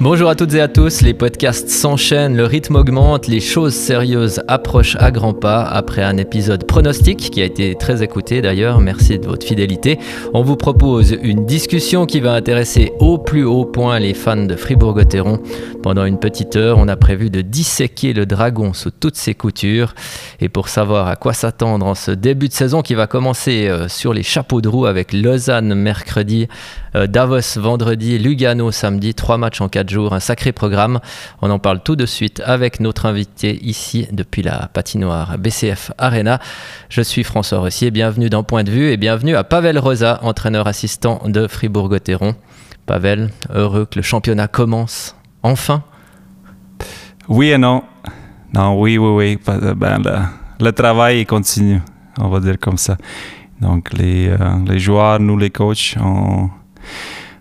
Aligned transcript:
Bonjour 0.00 0.28
à 0.28 0.36
toutes 0.36 0.54
et 0.54 0.60
à 0.60 0.68
tous, 0.68 1.00
les 1.00 1.12
podcasts 1.12 1.68
s'enchaînent, 1.68 2.36
le 2.36 2.44
rythme 2.44 2.76
augmente, 2.76 3.26
les 3.26 3.40
choses 3.40 3.74
sérieuses 3.74 4.40
approchent 4.46 4.94
à 5.00 5.10
grands 5.10 5.34
pas 5.34 5.64
après 5.64 6.04
un 6.04 6.18
épisode 6.18 6.64
pronostic 6.68 7.18
qui 7.18 7.42
a 7.42 7.44
été 7.44 7.74
très 7.74 8.00
écouté 8.00 8.40
d'ailleurs, 8.40 8.80
merci 8.80 9.18
de 9.18 9.26
votre 9.26 9.44
fidélité. 9.44 9.98
On 10.34 10.42
vous 10.42 10.54
propose 10.54 11.18
une 11.20 11.46
discussion 11.46 12.06
qui 12.06 12.20
va 12.20 12.34
intéresser 12.34 12.92
au 13.00 13.18
plus 13.18 13.42
haut 13.42 13.64
point 13.64 13.98
les 13.98 14.14
fans 14.14 14.46
de 14.46 14.54
Fribourg-Gotteron. 14.54 15.40
Pendant 15.82 16.04
une 16.04 16.20
petite 16.20 16.54
heure, 16.54 16.78
on 16.78 16.86
a 16.86 16.96
prévu 16.96 17.28
de 17.28 17.40
disséquer 17.40 18.12
le 18.12 18.24
dragon 18.24 18.74
sous 18.74 18.92
toutes 18.92 19.16
ses 19.16 19.34
coutures 19.34 19.96
et 20.40 20.48
pour 20.48 20.68
savoir 20.68 21.08
à 21.08 21.16
quoi 21.16 21.32
s'attendre 21.32 21.84
en 21.84 21.96
ce 21.96 22.12
début 22.12 22.46
de 22.46 22.52
saison 22.52 22.82
qui 22.82 22.94
va 22.94 23.08
commencer 23.08 23.66
euh, 23.68 23.88
sur 23.88 24.14
les 24.14 24.22
chapeaux 24.22 24.60
de 24.60 24.68
roue 24.68 24.86
avec 24.86 25.12
Lausanne 25.12 25.74
mercredi, 25.74 26.46
Davos 27.06 27.58
vendredi, 27.58 28.18
Lugano 28.18 28.70
samedi, 28.70 29.14
trois 29.14 29.38
matchs 29.38 29.60
en 29.60 29.68
quatre 29.68 29.90
jours, 29.90 30.12
un 30.12 30.20
sacré 30.20 30.52
programme. 30.52 31.00
On 31.42 31.50
en 31.50 31.58
parle 31.58 31.80
tout 31.82 31.96
de 31.96 32.06
suite 32.06 32.42
avec 32.44 32.80
notre 32.80 33.06
invité 33.06 33.58
ici 33.62 34.08
depuis 34.10 34.42
la 34.42 34.68
patinoire 34.72 35.38
BCF 35.38 35.92
Arena. 35.98 36.40
Je 36.88 37.02
suis 37.02 37.24
François 37.24 37.58
Rossier, 37.58 37.90
bienvenue 37.90 38.30
dans 38.30 38.42
Point 38.42 38.64
de 38.64 38.70
vue 38.70 38.90
et 38.90 38.96
bienvenue 38.96 39.36
à 39.36 39.44
Pavel 39.44 39.78
Rosa, 39.78 40.18
entraîneur 40.22 40.66
assistant 40.66 41.22
de 41.26 41.46
Fribourg-Gotteron. 41.46 42.34
Pavel, 42.86 43.30
heureux 43.54 43.86
que 43.86 43.96
le 43.96 44.02
championnat 44.02 44.48
commence 44.48 45.14
enfin 45.42 45.84
Oui 47.28 47.50
et 47.50 47.58
non. 47.58 47.82
Non, 48.54 48.80
oui, 48.80 48.98
oui, 48.98 49.38
oui. 49.46 49.54
Ben, 49.76 50.02
le, 50.02 50.64
le 50.64 50.72
travail 50.72 51.26
continue, 51.26 51.80
on 52.18 52.28
va 52.28 52.40
dire 52.40 52.58
comme 52.58 52.78
ça. 52.78 52.96
Donc 53.60 53.92
les, 53.92 54.28
euh, 54.28 54.36
les 54.66 54.78
joueurs, 54.78 55.20
nous 55.20 55.36
les 55.36 55.50
coachs, 55.50 55.96
on, 56.00 56.48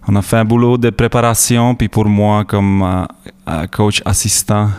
on 0.07 0.15
a 0.15 0.21
fait 0.21 0.37
un 0.37 0.45
boulot 0.45 0.77
de 0.77 0.89
préparation, 0.89 1.75
puis 1.75 1.89
pour 1.89 2.05
moi, 2.05 2.45
comme 2.45 3.05
euh, 3.47 3.67
coach 3.67 4.01
assistant, 4.05 4.69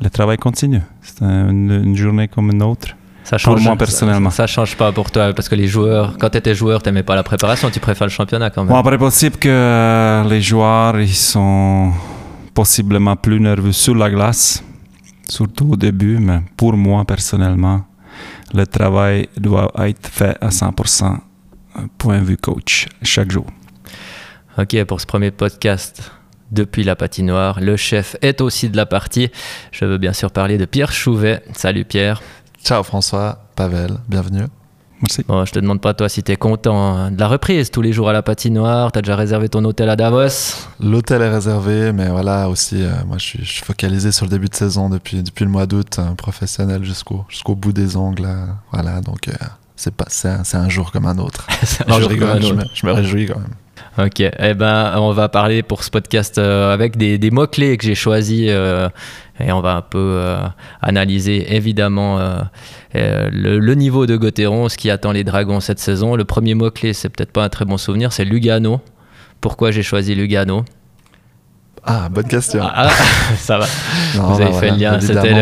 le 0.00 0.08
travail 0.10 0.38
continue. 0.38 0.80
C'est 1.02 1.22
une, 1.22 1.94
journée 1.94 2.28
comme 2.28 2.50
une 2.50 2.62
autre. 2.62 2.88
Ça 3.24 3.38
change, 3.38 3.56
pour 3.56 3.62
moi 3.62 3.76
personnellement. 3.76 4.30
Ça, 4.30 4.46
ça, 4.46 4.46
change 4.46 4.76
pas 4.76 4.90
pour 4.90 5.10
toi 5.10 5.32
parce 5.32 5.48
que 5.48 5.54
les 5.54 5.68
joueurs, 5.68 6.16
quand 6.18 6.30
tu 6.30 6.38
étais 6.38 6.54
joueur, 6.54 6.82
tu 6.82 6.88
n'aimais 6.88 7.04
pas 7.04 7.14
la 7.14 7.22
préparation, 7.22 7.70
tu 7.70 7.78
préfères 7.78 8.06
le 8.06 8.12
championnat 8.12 8.50
quand 8.50 8.64
même. 8.64 8.72
Bon, 8.72 8.78
après, 8.78 8.98
possible 8.98 9.36
que 9.36 10.24
les 10.28 10.40
joueurs 10.40 10.98
ils 10.98 11.14
sont 11.14 11.92
possiblement 12.52 13.14
plus 13.14 13.38
nerveux 13.40 13.72
sur 13.72 13.94
la 13.94 14.10
glace, 14.10 14.64
surtout 15.28 15.72
au 15.72 15.76
début, 15.76 16.18
mais 16.18 16.40
pour 16.56 16.76
moi 16.76 17.04
personnellement, 17.04 17.82
le 18.54 18.66
travail 18.66 19.28
doit 19.38 19.70
être 19.78 20.08
fait 20.08 20.36
à 20.40 20.48
100% 20.48 21.18
point 21.96 22.18
de 22.18 22.24
vue 22.24 22.36
coach 22.36 22.88
chaque 23.02 23.30
jour. 23.30 23.46
Ok, 24.58 24.84
pour 24.84 25.00
ce 25.00 25.06
premier 25.06 25.30
podcast 25.30 26.12
depuis 26.50 26.84
la 26.84 26.94
patinoire, 26.94 27.58
le 27.58 27.78
chef 27.78 28.16
est 28.20 28.42
aussi 28.42 28.68
de 28.68 28.76
la 28.76 28.84
partie. 28.84 29.30
Je 29.70 29.86
veux 29.86 29.96
bien 29.96 30.12
sûr 30.12 30.30
parler 30.30 30.58
de 30.58 30.66
Pierre 30.66 30.92
Chouvet. 30.92 31.42
Salut 31.54 31.86
Pierre. 31.86 32.22
Ciao 32.62 32.82
François, 32.82 33.46
Pavel, 33.56 33.92
bienvenue. 34.10 34.44
Merci. 35.00 35.24
Bon, 35.26 35.42
je 35.46 35.52
te 35.52 35.58
demande 35.58 35.80
pas 35.80 35.94
toi 35.94 36.10
si 36.10 36.22
tu 36.22 36.32
es 36.32 36.36
content 36.36 36.94
hein, 36.94 37.10
de 37.10 37.18
la 37.18 37.28
reprise 37.28 37.70
tous 37.70 37.80
les 37.80 37.94
jours 37.94 38.10
à 38.10 38.12
la 38.12 38.20
patinoire. 38.20 38.92
Tu 38.92 38.98
as 38.98 39.02
déjà 39.02 39.16
réservé 39.16 39.48
ton 39.48 39.64
hôtel 39.64 39.88
à 39.88 39.96
Davos? 39.96 40.68
L'hôtel 40.80 41.22
est 41.22 41.30
réservé, 41.30 41.92
mais 41.92 42.08
voilà 42.08 42.50
aussi, 42.50 42.82
euh, 42.82 42.90
moi 43.06 43.16
je 43.16 43.24
suis, 43.24 43.62
focalisé 43.64 44.12
sur 44.12 44.26
le 44.26 44.30
début 44.30 44.48
de 44.48 44.54
saison 44.54 44.90
depuis, 44.90 45.22
depuis 45.22 45.46
le 45.46 45.50
mois 45.50 45.64
d'août, 45.64 45.98
professionnel 46.18 46.84
jusqu'au 46.84 47.24
jusqu'au 47.30 47.54
bout 47.54 47.72
des 47.72 47.96
ongles. 47.96 48.26
Euh, 48.26 48.44
voilà, 48.70 49.00
donc 49.00 49.28
euh, 49.28 49.32
c'est 49.76 49.94
pas 49.94 50.04
c'est 50.08 50.28
un, 50.28 50.42
un, 50.60 50.68
jour 50.68 50.92
comme 50.92 51.06
un 51.06 51.16
autre. 51.16 51.46
non, 51.88 51.98
je, 51.98 52.04
rigole, 52.04 52.42
je, 52.42 52.52
me, 52.52 52.64
je 52.74 52.86
me 52.86 52.92
réjouis 52.92 53.26
quand 53.26 53.40
même. 53.40 53.54
Ok, 53.98 54.20
eh 54.20 54.54
ben, 54.54 54.94
on 54.96 55.12
va 55.12 55.28
parler 55.28 55.62
pour 55.62 55.84
ce 55.84 55.90
podcast 55.90 56.38
euh, 56.38 56.72
avec 56.72 56.96
des, 56.96 57.30
mots-clés 57.30 57.76
que 57.76 57.84
j'ai 57.84 57.94
choisis 57.94 58.46
euh, 58.48 58.88
et 59.38 59.52
on 59.52 59.60
va 59.60 59.74
un 59.76 59.82
peu 59.82 59.98
euh, 59.98 60.38
analyser 60.80 61.54
évidemment 61.54 62.18
le, 62.94 63.58
le, 63.58 63.74
niveau 63.74 64.06
de 64.06 64.16
Gauthieron, 64.16 64.70
ce 64.70 64.78
qui 64.78 64.88
attend 64.88 65.12
les 65.12 65.24
Dragons 65.24 65.60
cette 65.60 65.78
saison. 65.78 66.16
Le 66.16 66.24
premier 66.24 66.54
mot-clé, 66.54 66.94
c'est 66.94 67.10
peut-être 67.10 67.32
pas 67.32 67.44
un 67.44 67.50
très 67.50 67.66
bon 67.66 67.76
souvenir, 67.76 68.14
c'est 68.14 68.24
Lugano. 68.24 68.80
Pourquoi 69.42 69.72
j'ai 69.72 69.82
choisi 69.82 70.14
Lugano? 70.14 70.64
Ah, 71.84 72.08
bonne 72.08 72.28
question. 72.28 72.62
Ah, 72.62 72.88
ça 73.36 73.58
va. 73.58 73.66
Vous 74.14 74.40
avez 74.40 74.52
bah 74.52 74.58
fait 74.58 74.70
le 74.70 74.76
lien. 74.76 75.00
C'était 75.00 75.34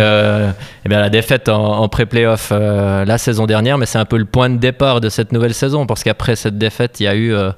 eh 0.84 0.88
bien, 0.88 1.00
la 1.00 1.10
défaite 1.10 1.50
en, 1.50 1.86
pré-playoff 1.88 2.48
euh, 2.52 3.04
la 3.04 3.18
saison 3.18 3.44
dernière, 3.46 3.76
mais 3.76 3.84
c'est 3.84 3.98
un 3.98 4.06
peu 4.06 4.16
le 4.16 4.24
point 4.24 4.48
de 4.48 4.56
départ 4.56 5.02
de 5.02 5.10
cette 5.10 5.32
nouvelle 5.32 5.52
saison, 5.52 5.84
parce 5.86 6.02
qu'après 6.02 6.36
cette 6.36 6.56
défaite, 6.56 6.98
il 7.00 7.04
y 7.04 7.06
a 7.08 7.14
eu 7.14 7.34
euh, 7.34 7.50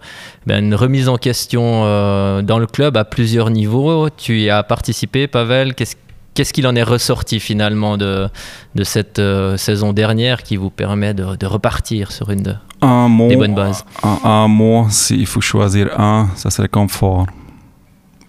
ben, 0.46 0.64
une 0.64 0.74
remise 0.74 1.08
en 1.08 1.16
question 1.16 1.82
euh, 1.84 2.42
dans 2.42 2.58
le 2.58 2.66
club 2.66 2.96
à 2.96 3.04
plusieurs 3.04 3.50
niveaux. 3.50 4.08
Tu 4.10 4.40
y 4.40 4.50
as 4.50 4.64
participé, 4.64 5.28
Pavel. 5.28 5.74
Qu'est-ce 5.74 6.52
qu'il 6.52 6.66
en 6.66 6.74
est 6.74 6.82
ressorti 6.82 7.38
finalement 7.38 7.96
de, 7.96 8.28
de 8.74 8.84
cette 8.84 9.20
saison 9.58 9.92
dernière 9.92 10.42
qui 10.42 10.56
vous 10.56 10.70
permet 10.70 11.14
de, 11.14 11.36
de 11.36 11.46
repartir 11.46 12.10
sur 12.10 12.30
une 12.30 12.58
un 12.80 13.06
mot, 13.06 13.28
des 13.28 13.36
bonnes 13.36 13.54
bases? 13.54 13.84
Un, 14.02 14.18
un 14.24 14.48
mot, 14.48 14.86
s'il 14.90 15.26
faut 15.26 15.42
choisir 15.42 16.00
un, 16.00 16.28
ça 16.34 16.50
serait 16.50 16.68
confort. 16.68 17.26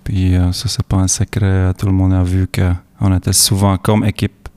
Puis 0.04 0.36
euh, 0.36 0.52
ça, 0.52 0.68
c'est 0.68 0.86
pas 0.86 0.98
un 0.98 1.08
secret. 1.08 1.74
Tout 1.78 1.86
le 1.86 1.94
monde 1.94 2.14
a 2.14 2.24
vu 2.24 2.48
qu'on 2.48 3.16
était 3.16 3.34
souvent 3.34 3.78
comme 3.78 4.04
équipe 4.04 4.50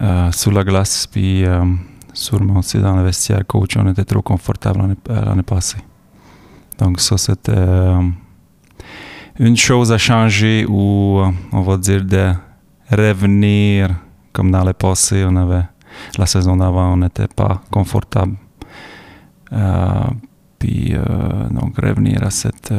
euh, 0.00 0.30
sous 0.32 0.50
la 0.50 0.64
glace. 0.64 1.06
Puis 1.06 1.44
euh, 1.44 1.64
sûrement 2.12 2.58
aussi 2.58 2.78
dans 2.78 2.96
le 2.96 3.04
vestiaire 3.04 3.46
coach, 3.46 3.76
on 3.76 3.88
était 3.88 4.04
trop 4.04 4.22
confortable 4.22 4.96
l'année 5.08 5.42
passée. 5.42 5.78
Donc 6.78 7.00
ça, 7.00 7.16
c'était 7.16 7.94
une 9.38 9.56
chose 9.56 9.92
à 9.92 9.98
changer 9.98 10.66
ou 10.68 11.22
on 11.52 11.60
va 11.62 11.76
dire 11.76 12.04
de 12.04 12.32
revenir 12.90 13.90
comme 14.32 14.50
dans 14.50 14.64
le 14.64 14.72
passé. 14.72 15.24
On 15.26 15.36
avait 15.36 15.64
la 16.18 16.26
saison 16.26 16.56
d'avant, 16.56 16.94
on 16.94 16.96
n'était 16.96 17.28
pas 17.28 17.62
confortable. 17.70 18.34
puis 20.58 20.94
donc 21.50 21.76
revenir 21.78 22.24
à 22.24 22.30
cette 22.30 22.72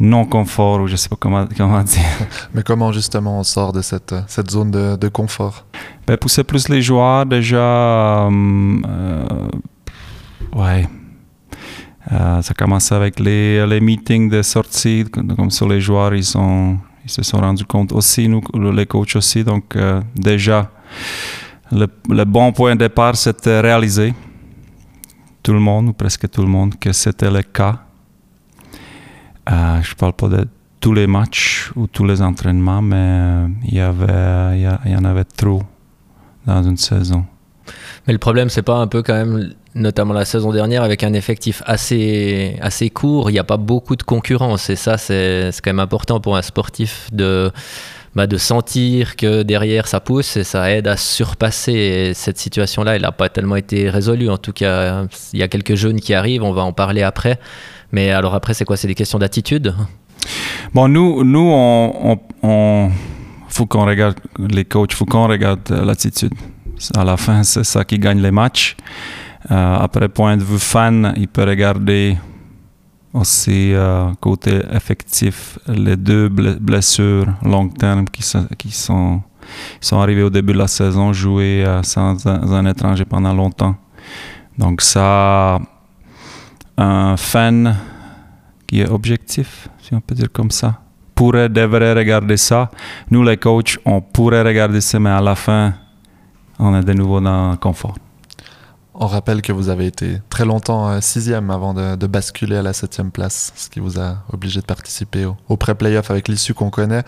non-confort, 0.00 0.80
ou 0.80 0.86
je 0.86 0.92
ne 0.92 0.96
sais 0.96 1.08
pas 1.08 1.16
comment, 1.18 1.46
comment 1.56 1.82
dire. 1.82 2.02
Mais 2.54 2.62
comment 2.62 2.92
justement 2.92 3.38
on 3.38 3.42
sort 3.44 3.72
de 3.72 3.80
cette, 3.82 4.14
cette 4.26 4.50
zone 4.50 4.70
de, 4.70 4.96
de 4.96 5.08
confort? 5.08 5.66
Ben, 6.06 6.16
Pousser 6.16 6.44
plus 6.44 6.68
les 6.68 6.82
joueurs, 6.82 7.26
déjà. 7.26 7.56
Euh, 7.56 8.30
euh, 8.86 9.48
ouais. 10.54 10.88
Euh, 12.12 12.42
ça 12.42 12.54
commence 12.54 12.92
avec 12.92 13.18
les, 13.18 13.66
les 13.66 13.80
meetings 13.80 14.28
de 14.28 14.42
sortie, 14.42 15.04
comme 15.36 15.50
ça 15.50 15.66
les 15.66 15.80
joueurs 15.80 16.14
ils, 16.14 16.24
sont, 16.24 16.76
ils 17.02 17.10
se 17.10 17.22
sont 17.22 17.38
rendus 17.38 17.64
compte 17.64 17.92
aussi, 17.92 18.28
nous, 18.28 18.42
les 18.72 18.84
coachs 18.84 19.16
aussi. 19.16 19.42
Donc 19.42 19.76
déjà, 20.14 20.70
le, 21.72 21.86
le, 22.10 22.24
bon 22.24 22.52
point 22.52 22.74
de 22.74 22.80
départ, 22.80 23.16
c'était 23.16 23.60
réaliser, 23.60 24.12
tout 25.42 25.52
le 25.54 25.60
monde, 25.60 25.88
ou 25.88 25.92
presque 25.94 26.28
tout 26.28 26.42
le 26.42 26.48
monde, 26.48 26.74
que 26.78 26.92
c'était 26.92 27.30
le 27.30 27.42
cas 27.42 27.83
euh, 29.50 29.82
je 29.82 29.94
parle 29.94 30.12
pas 30.12 30.28
de 30.28 30.46
tous 30.80 30.92
les 30.92 31.06
matchs 31.06 31.72
ou 31.76 31.86
tous 31.86 32.04
les 32.04 32.20
entraînements, 32.22 32.82
mais 32.82 32.96
euh, 32.96 33.46
il 33.66 33.74
y, 33.74 33.80
avait, 33.80 34.60
il 34.84 34.92
y, 34.92 34.96
en 34.96 35.04
avait 35.04 35.24
trop 35.24 35.62
dans 36.46 36.62
une 36.62 36.76
saison. 36.76 37.24
Mais 38.06 38.12
le 38.12 38.18
problème, 38.18 38.50
c'est 38.50 38.62
pas 38.62 38.76
un 38.76 38.86
peu 38.86 39.02
quand 39.02 39.14
même, 39.14 39.54
notamment 39.74 40.12
la 40.12 40.26
saison 40.26 40.52
dernière, 40.52 40.82
avec 40.82 41.02
un 41.02 41.14
effectif 41.14 41.62
assez, 41.64 42.58
assez 42.60 42.90
court, 42.90 43.30
il 43.30 43.32
n'y 43.32 43.38
a 43.38 43.44
pas 43.44 43.56
beaucoup 43.56 43.96
de 43.96 44.02
concurrence. 44.02 44.68
Et 44.68 44.76
ça, 44.76 44.98
c'est 44.98 45.50
quand 45.62 45.70
même 45.70 45.80
important 45.80 46.20
pour 46.20 46.36
un 46.36 46.42
sportif 46.42 47.08
de, 47.12 47.50
bah, 48.14 48.26
de 48.26 48.36
sentir 48.36 49.16
que 49.16 49.42
derrière 49.42 49.88
ça 49.88 50.00
pousse 50.00 50.36
et 50.36 50.44
ça 50.44 50.70
aide 50.70 50.86
à 50.86 50.96
surpasser. 50.96 51.72
Et 51.72 52.14
cette 52.14 52.38
situation-là, 52.38 52.96
elle 52.96 53.02
n'a 53.02 53.12
pas 53.12 53.28
tellement 53.28 53.56
été 53.56 53.88
résolue. 53.88 54.28
En 54.28 54.38
tout 54.38 54.52
cas, 54.52 55.06
il 55.32 55.38
y 55.38 55.42
a 55.42 55.48
quelques 55.48 55.74
jeunes 55.74 56.00
qui 56.00 56.14
arrivent, 56.14 56.42
on 56.42 56.52
va 56.52 56.62
en 56.62 56.72
parler 56.72 57.02
après. 57.02 57.40
Mais 57.94 58.10
alors 58.10 58.34
après, 58.34 58.54
c'est 58.54 58.64
quoi? 58.64 58.76
C'est 58.76 58.88
des 58.88 58.96
questions 58.96 59.20
d'attitude? 59.20 59.72
Bon, 60.74 60.88
nous, 60.88 61.22
nous 61.22 61.48
on, 61.52 62.18
on, 62.42 62.90
faut 63.48 63.66
qu'on 63.66 63.86
regarde 63.86 64.16
les 64.36 64.64
coachs, 64.64 64.94
faut 64.94 65.04
qu'on 65.04 65.28
regarde 65.28 65.60
euh, 65.70 65.84
l'attitude. 65.84 66.34
À 66.96 67.04
la 67.04 67.16
fin, 67.16 67.44
c'est 67.44 67.62
ça 67.62 67.84
qui 67.84 68.00
gagne 68.00 68.20
les 68.20 68.32
matchs. 68.32 68.76
Euh, 69.48 69.76
après, 69.76 70.08
point 70.08 70.36
de 70.36 70.42
vue 70.42 70.58
fan, 70.58 71.14
il 71.16 71.28
peut 71.28 71.44
regarder 71.44 72.18
aussi 73.12 73.72
euh, 73.72 74.10
côté 74.20 74.60
effectif 74.72 75.60
les 75.68 75.96
deux 75.96 76.28
blessures 76.28 77.26
long 77.42 77.68
terme 77.68 78.06
qui, 78.06 78.24
sont, 78.24 78.48
qui 78.58 78.72
sont, 78.72 79.22
sont 79.80 80.00
arrivées 80.00 80.24
au 80.24 80.30
début 80.30 80.52
de 80.52 80.58
la 80.58 80.66
saison, 80.66 81.12
jouer 81.12 81.64
sans 81.84 82.26
un 82.26 82.66
étranger 82.66 83.04
pendant 83.04 83.32
longtemps. 83.32 83.76
Donc 84.58 84.80
ça, 84.80 85.60
un 86.76 87.16
fan 87.16 87.76
qui 88.66 88.80
est 88.80 88.88
objectif, 88.88 89.68
si 89.80 89.94
on 89.94 90.00
peut 90.00 90.14
dire 90.14 90.30
comme 90.32 90.50
ça. 90.50 90.80
Pourrait, 91.14 91.48
devrait 91.48 91.92
regarder 91.92 92.36
ça. 92.36 92.70
Nous, 93.10 93.22
les 93.22 93.36
coachs, 93.36 93.78
on 93.84 94.00
pourrait 94.00 94.42
regarder 94.42 94.80
ça, 94.80 94.98
mais 94.98 95.10
à 95.10 95.20
la 95.20 95.36
fin, 95.36 95.74
on 96.58 96.74
est 96.76 96.82
de 96.82 96.92
nouveau 96.92 97.20
dans 97.20 97.52
le 97.52 97.56
confort. 97.56 97.94
On 98.96 99.06
rappelle 99.06 99.42
que 99.42 99.52
vous 99.52 99.70
avez 99.70 99.86
été 99.86 100.20
très 100.28 100.44
longtemps 100.44 100.88
euh, 100.88 101.00
sixième 101.00 101.50
avant 101.50 101.74
de, 101.74 102.06
basculer 102.06 102.56
à 102.56 102.62
la 102.62 102.72
septième 102.72 103.10
place, 103.10 103.52
ce 103.56 103.68
qui 103.68 103.80
vous 103.80 103.98
a 103.98 104.18
obligé 104.32 104.60
de 104.60 104.66
participer 104.66 105.26
au, 105.48 105.56
pré-playoff 105.56 106.12
avec 106.12 106.28
l'issue 106.28 106.54
qu'on 106.54 106.70
connaît. 106.70 107.02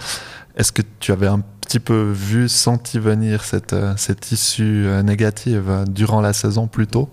Est-ce 0.56 0.72
que 0.72 0.82
tu 0.98 1.12
avais 1.12 1.28
un 1.28 1.40
petit 1.60 1.78
peu 1.78 2.10
vu, 2.10 2.48
senti 2.48 2.98
venir 2.98 3.44
cette, 3.44 3.72
euh, 3.72 3.94
cette 3.96 4.32
issue 4.32 4.86
euh, 4.86 5.02
négative 5.02 5.84
durant 5.88 6.20
la 6.20 6.32
saison 6.32 6.66
plus 6.66 6.88
tôt? 6.88 7.08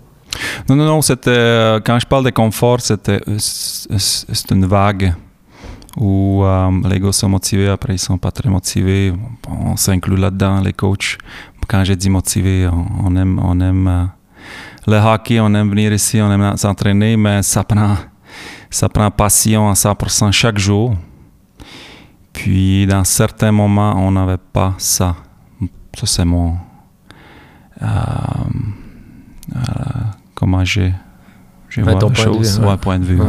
Non, 0.68 0.76
non, 0.76 0.84
non. 0.86 1.02
C'était, 1.02 1.78
quand 1.84 1.98
je 1.98 2.06
parle 2.06 2.24
de 2.24 2.30
confort, 2.30 2.80
c'était, 2.80 3.20
c'est 3.38 4.50
une 4.50 4.66
vague 4.66 5.14
où 5.96 6.44
les 6.88 6.98
gars 7.00 7.12
sont 7.12 7.28
motivés, 7.28 7.68
après 7.68 7.94
ils 7.94 7.98
sont 7.98 8.18
pas 8.18 8.30
très 8.30 8.48
motivés. 8.48 9.12
On 9.48 9.76
s'inclut 9.76 10.16
là-dedans, 10.16 10.60
les 10.60 10.72
coachs. 10.72 11.18
Quand 11.68 11.84
j'ai 11.84 11.96
dit 11.96 12.10
motivé, 12.10 12.68
on, 13.04 13.16
aime, 13.16 13.40
on 13.42 13.60
aime 13.60 14.10
le 14.86 14.96
hockey, 14.96 15.40
on 15.40 15.54
aime 15.54 15.70
venir 15.70 15.92
ici, 15.92 16.20
on 16.20 16.30
aime 16.30 16.56
s'entraîner, 16.56 17.16
mais 17.16 17.42
ça 17.42 17.64
prend, 17.64 17.96
ça 18.70 18.88
prend 18.88 19.10
passion 19.10 19.70
à 19.70 19.74
100% 19.74 20.30
chaque 20.32 20.58
jour. 20.58 20.94
Puis, 22.34 22.86
dans 22.86 23.04
certains 23.04 23.52
moments, 23.52 23.94
on 23.96 24.10
n'avait 24.10 24.42
pas 24.52 24.74
ça. 24.76 25.16
Ça, 25.96 26.06
c'est 26.06 26.24
mon. 26.24 26.56
Euh, 27.80 27.86
euh, 29.56 29.60
comment 30.44 30.62
j'ai. 30.62 30.92
J'ai 31.70 31.82
ouais, 31.82 31.94
la 31.94 32.14
chose, 32.14 32.60
ouais. 32.60 32.76
point 32.76 32.98
de 32.98 33.04
vue. 33.04 33.20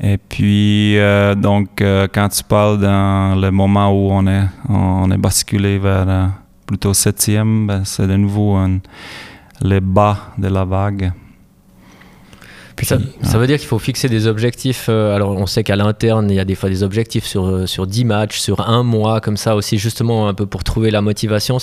Et 0.00 0.16
puis, 0.16 0.96
euh, 0.96 1.34
donc, 1.34 1.68
quand 1.78 2.28
tu 2.28 2.44
parles 2.44 2.80
dans 2.80 3.34
le 3.38 3.50
moment 3.50 3.90
où 3.90 4.12
on 4.12 4.26
est, 4.28 4.44
on 4.68 5.10
est 5.10 5.18
basculé 5.18 5.78
vers 5.78 6.30
plutôt 6.64 6.94
septième, 6.94 7.66
ben, 7.66 7.84
c'est 7.84 8.06
de 8.06 8.16
nouveau 8.16 8.54
un 8.54 8.78
les 9.60 9.80
bas 9.80 10.32
de 10.38 10.48
la 10.48 10.64
vague. 10.64 11.12
Puis 12.76 12.86
ça, 12.86 12.98
ça, 13.22 13.38
veut 13.38 13.46
dire 13.46 13.58
qu'il 13.58 13.68
faut 13.68 13.78
fixer 13.78 14.08
des 14.08 14.26
objectifs. 14.26 14.86
Euh, 14.88 15.14
alors, 15.14 15.30
on 15.30 15.46
sait 15.46 15.62
qu'à 15.62 15.76
l'interne, 15.76 16.28
il 16.30 16.34
y 16.34 16.40
a 16.40 16.44
des 16.44 16.56
fois 16.56 16.68
des 16.68 16.82
objectifs 16.82 17.24
sur, 17.24 17.46
euh, 17.46 17.66
sur 17.66 17.86
10 17.86 18.04
matchs, 18.04 18.40
sur 18.40 18.68
un 18.68 18.82
mois, 18.82 19.20
comme 19.20 19.36
ça 19.36 19.54
aussi, 19.54 19.78
justement, 19.78 20.26
un 20.26 20.34
peu 20.34 20.46
pour 20.46 20.64
trouver 20.64 20.90
la 20.90 21.00
motivation. 21.00 21.58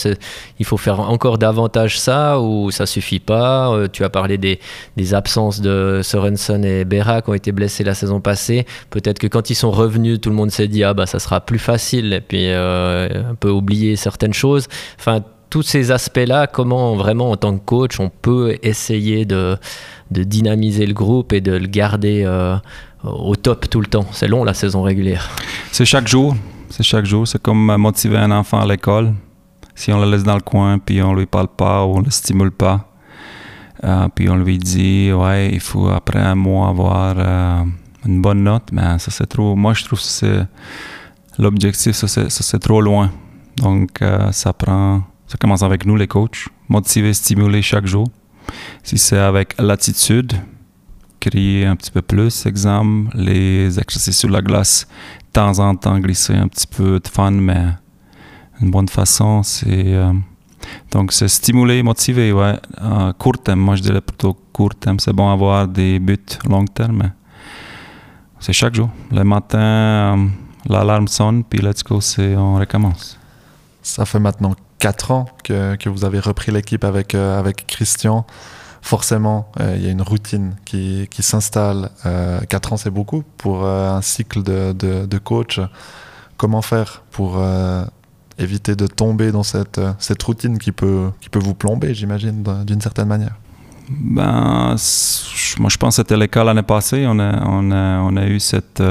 Il 0.60 0.66
faut 0.66 0.78
faire 0.78 1.02
encore 1.02 1.38
davantage 1.38 2.00
ça 2.00 2.40
ou 2.40 2.72
ça 2.72 2.86
suffit 2.86 3.20
pas? 3.20 3.74
Euh, 3.74 3.88
Tu 3.92 4.06
as 4.06 4.10
parlé 4.10 4.38
des, 4.38 4.60
des, 4.96 5.14
absences 5.14 5.60
de 5.60 6.00
Sorensen 6.02 6.64
et 6.64 6.86
Berra 6.86 7.22
qui 7.22 7.30
ont 7.30 7.34
été 7.34 7.52
blessés 7.52 7.84
la 7.84 7.94
saison 7.94 8.22
passée. 8.22 8.66
Peut-être 8.90 9.20
que 9.20 9.28
quand 9.28 9.50
ils 9.50 9.56
sont 9.56 9.72
revenus, 9.72 10.22
tout 10.22 10.30
le 10.30 10.36
monde 10.36 10.52
s'est 10.52 10.70
dit 10.70 10.84
Ah, 10.86 10.94
bah, 10.94 11.06
ça 11.06 11.20
sera 11.20 11.42
plus 11.42 11.60
facile, 11.60 12.14
et 12.14 12.22
puis 12.22 12.48
un 12.50 13.36
peu 13.40 13.50
oublier 13.50 13.98
certaines 13.98 14.34
choses. 14.34 14.68
Enfin, 14.98 15.22
tous 15.52 15.64
ces 15.64 15.92
aspects-là, 15.92 16.48
comment 16.48 16.96
vraiment 16.96 17.32
en 17.32 17.36
tant 17.36 17.58
que 17.58 17.64
coach 17.64 18.00
on 18.00 18.10
peut 18.10 18.58
essayer 18.64 19.26
de, 19.26 19.58
de 20.12 20.24
dynamiser 20.24 20.86
le 20.86 20.94
groupe 20.94 21.34
et 21.34 21.42
de 21.42 21.54
le 21.54 21.68
garder 21.68 22.24
euh, 22.26 22.58
au 23.04 23.36
top 23.36 23.70
tout 23.70 23.80
le 23.80 23.88
temps. 23.88 24.06
C'est 24.12 24.28
long 24.28 24.44
la 24.44 24.54
saison 24.54 24.84
régulière. 24.84 25.30
C'est 25.72 25.86
chaque 25.86 26.08
jour. 26.08 26.36
C'est 26.70 26.84
chaque 26.84 27.06
jour. 27.06 27.28
C'est 27.28 27.42
comme 27.42 27.76
motiver 27.78 28.18
un 28.18 28.32
enfant 28.32 28.60
à 28.60 28.66
l'école. 28.68 29.14
Si 29.74 29.92
on 29.92 30.00
le 30.00 30.12
laisse 30.12 30.24
dans 30.24 30.36
le 30.36 30.42
coin, 30.42 30.78
puis 30.80 31.02
on 31.02 31.14
lui 31.14 31.26
parle 31.26 31.48
pas 31.48 31.86
ou 31.86 31.98
on 31.98 32.02
le 32.02 32.12
stimule 32.12 32.52
pas, 32.52 32.88
euh, 33.84 34.08
puis 34.14 34.30
on 34.30 34.36
lui 34.36 34.58
dit 34.58 35.12
ouais, 35.12 35.50
il 35.52 35.60
faut 35.60 35.88
après 35.88 36.20
un 36.20 36.36
mois 36.36 36.68
avoir 36.68 37.16
euh, 37.18 37.64
une 38.06 38.22
bonne 38.22 38.44
note, 38.44 38.70
mais 38.72 38.82
ben, 38.82 38.98
ça 39.00 39.12
c'est 39.12 39.26
trop. 39.26 39.56
Moi 39.56 39.74
je 39.74 39.86
trouve 39.86 40.00
que 40.00 40.06
c'est 40.06 40.46
l'objectif, 41.40 41.96
ça 41.96 42.30
c'est 42.30 42.60
trop 42.60 42.82
loin. 42.82 43.12
Donc 43.58 44.00
ça 44.32 44.54
prend 44.54 45.04
ça 45.32 45.38
commence 45.38 45.64
avec 45.64 45.86
nous, 45.86 45.96
les 45.96 46.08
coachs. 46.08 46.50
Motiver, 46.68 47.14
stimuler 47.14 47.62
chaque 47.62 47.88
jour. 47.88 48.06
Si 48.84 48.98
c'est 48.98 49.20
avec 49.20 49.56
l'attitude, 49.60 50.34
crier 51.20 51.66
un 51.66 51.76
petit 51.76 51.92
peu 51.92 52.02
plus, 52.02 52.46
exemple, 52.46 53.16
les 53.16 53.80
exercices 53.80 54.18
sur 54.18 54.30
la 54.30 54.42
glace, 54.42 54.88
de 55.28 55.32
temps 55.34 55.60
en 55.60 55.76
temps 55.76 56.00
glisser 56.00 56.34
un 56.34 56.48
petit 56.48 56.68
peu 56.68 57.00
de 57.00 57.08
fun, 57.08 57.32
mais 57.32 57.68
une 58.62 58.72
bonne 58.72 58.90
façon, 58.90 59.44
c'est. 59.44 59.94
Euh, 59.94 60.14
donc, 60.92 61.12
c'est 61.12 61.28
stimuler, 61.28 61.82
motiver, 61.84 62.32
ouais. 62.32 62.56
court 63.18 63.38
terme, 63.44 63.60
moi 63.60 63.76
je 63.76 63.82
dirais 63.82 64.02
plutôt 64.02 64.38
court 64.54 64.76
terme. 64.76 65.00
C'est 65.00 65.14
bon 65.14 65.32
avoir 65.32 65.68
des 65.68 66.00
buts 66.00 66.38
long 66.48 66.66
terme, 66.66 67.12
c'est 68.40 68.54
chaque 68.54 68.74
jour. 68.74 68.90
Le 69.12 69.24
matin, 69.24 69.60
euh, 69.60 70.28
l'alarme 70.68 71.08
sonne, 71.08 71.44
puis 71.44 71.60
let's 71.60 71.84
go, 71.84 72.00
on 72.38 72.56
recommence. 72.56 73.18
Ça 73.84 74.06
fait 74.06 74.20
maintenant 74.20 74.56
4 74.80 75.12
ans 75.12 75.26
que, 75.44 75.90
vous 75.90 76.06
avez 76.06 76.20
repris 76.20 76.52
l'équipe 76.52 76.84
avec, 76.84 77.14
euh, 77.14 77.40
avec 77.40 77.68
Christian. 77.68 78.26
Forcément, 78.82 79.52
euh, 79.60 79.76
il 79.78 79.86
y 79.86 79.88
a 79.88 79.92
une 79.92 80.02
routine 80.02 80.56
qui, 80.66 81.08
qui 81.10 81.24
s'installe. 81.24 81.90
4 82.04 82.06
euh, 82.06 82.74
ans, 82.74 82.78
c'est 82.78 82.90
beaucoup 82.90 83.24
pour 83.38 83.66
un 83.66 84.02
cycle 84.02 84.44
de, 84.44 84.74
de, 84.74 85.18
coach. 85.18 85.60
Comment 86.38 86.62
faire 86.62 87.04
pour 87.12 87.40
éviter 88.40 88.76
de 88.76 88.88
tomber 88.88 89.32
dans 89.32 89.44
cette, 89.44 89.80
cette 90.00 90.24
routine 90.24 90.58
qui 90.58 90.72
peut, 90.72 91.12
qui 91.22 91.30
peut 91.30 91.40
vous 91.40 91.54
plomber, 91.54 91.94
j'imagine, 91.94 92.44
d'une 92.66 92.82
certaine 92.82 93.08
manière? 93.08 93.36
Ben, 93.90 94.76
moi, 95.60 95.70
je 95.70 95.78
pense 95.78 95.96
que 95.96 96.02
c'était 96.02 96.18
le 96.18 96.28
cas 96.28 96.44
l'année 96.44 96.64
passée. 96.64 97.06
On 97.08 97.20
a, 97.20 97.46
on 97.46 97.72
a, 97.72 98.00
on 98.00 98.18
a 98.18 98.26
eu 98.26 98.40
cette, 98.40 98.82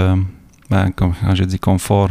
ben, 0.71 0.91
comme 0.95 1.15
j'ai 1.33 1.47
dit 1.47 1.59
confort, 1.59 2.11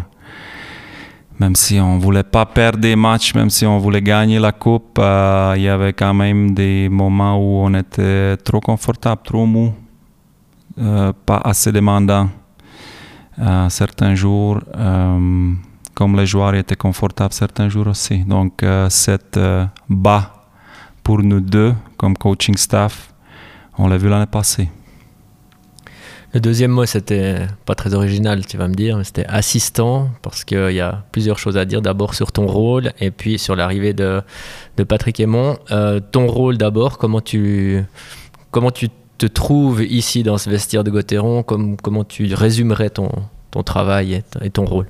même 1.40 1.56
si 1.56 1.80
on 1.80 1.98
voulait 1.98 2.24
pas 2.24 2.46
perdre 2.46 2.80
des 2.80 2.96
matchs, 2.96 3.34
même 3.34 3.50
si 3.50 3.66
on 3.66 3.80
voulait 3.80 4.02
gagner 4.02 4.40
la 4.40 4.52
coupe, 4.52 5.00
euh, 5.00 5.54
il 5.56 5.64
y 5.64 5.70
avait 5.70 5.94
quand 5.94 6.14
même 6.14 6.54
des 6.54 6.90
moments 6.90 7.38
où 7.38 7.66
on 7.66 7.74
était 7.74 8.36
trop 8.38 8.60
confortable, 8.60 9.22
trop 9.24 9.46
mou, 9.46 9.74
euh, 10.78 11.14
pas 11.26 11.38
assez 11.38 11.72
demandant. 11.72 12.30
Euh, 13.40 13.70
certains 13.70 14.16
jours, 14.16 14.60
comme 15.94 16.16
les 16.18 16.26
joueurs 16.26 16.56
étaient 16.56 16.76
confortables, 16.76 17.34
certains 17.34 17.70
jours 17.70 17.88
aussi. 17.88 18.20
Donc, 18.26 18.66
cette 18.90 19.40
bas 19.90 20.46
pour 21.02 21.24
nous 21.24 21.40
deux, 21.40 21.74
comme 21.96 22.18
coaching 22.18 22.58
staff, 22.58 23.14
on 23.78 23.88
l'a 23.88 23.98
vu 23.98 24.10
l'année 24.10 24.26
passée. 24.26 24.70
Le 26.32 26.40
deuxième 26.40 26.70
mot, 26.70 26.86
c'était 26.86 27.48
pas 27.66 27.74
très 27.74 27.96
original, 27.96 28.46
tu 28.46 28.56
vas 28.56 28.68
me 28.68 28.76
dire, 28.76 28.98
mais 28.98 29.04
c'était 29.04 29.26
assistant, 29.26 30.10
parce 30.22 30.44
qu'il 30.44 30.72
y 30.74 30.80
a 30.80 31.04
plusieurs 31.12 31.40
choses 31.40 31.58
à 31.58 31.66
dire. 31.66 31.82
D'abord 31.82 32.14
sur 32.14 32.32
ton 32.32 32.46
rôle, 32.46 32.92
et 33.00 33.10
puis 33.10 33.40
sur 33.40 33.56
l'arrivée 33.56 33.94
de, 33.94 34.22
Patrick 34.88 35.20
Aymon. 35.20 35.58
Euh, 35.72 36.00
ton 36.00 36.28
rôle 36.28 36.58
d'abord, 36.58 37.00
comment 37.00 37.20
tu, 37.20 37.84
comment 38.52 38.70
tu 38.70 38.90
te 39.18 39.26
trouves 39.26 39.84
ici 39.84 40.22
dans 40.22 40.38
ce 40.38 40.52
vestiaire 40.52 40.84
de 40.84 40.92
Gauthieron? 40.92 41.42
Comme, 41.42 41.78
Comment 41.78 42.04
tu 42.04 42.32
résumerais 42.36 42.92
ton, 42.92 43.10
ton 43.50 43.64
travail 43.64 44.22
et, 44.42 44.50
ton 44.52 44.66
rôle? 44.66 44.86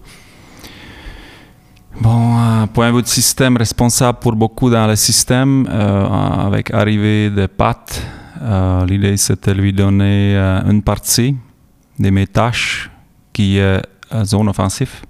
Bon, 2.01 2.67
point 2.73 2.91
de 2.91 2.97
vue 2.97 3.01
de 3.01 3.07
système, 3.07 3.55
responsable 3.55 4.19
pour 4.19 4.33
beaucoup 4.33 4.69
dans 4.69 4.87
le 4.87 4.97
système, 4.97 5.67
euh, 5.69 6.05
avec 6.47 6.73
arrivée 6.73 7.29
de 7.29 7.45
Pat, 7.45 8.03
euh, 8.41 8.85
l'idée, 8.85 9.17
c'était 9.17 9.53
de 9.53 9.61
lui 9.61 9.73
donner 9.73 10.35
euh, 10.35 10.61
une 10.69 10.81
partie 10.81 11.35
de 11.97 12.09
mes 12.09 12.27
tâches 12.27 12.89
qui 13.33 13.57
est 13.57 13.81
zone 14.23 14.49
offensive. 14.49 15.01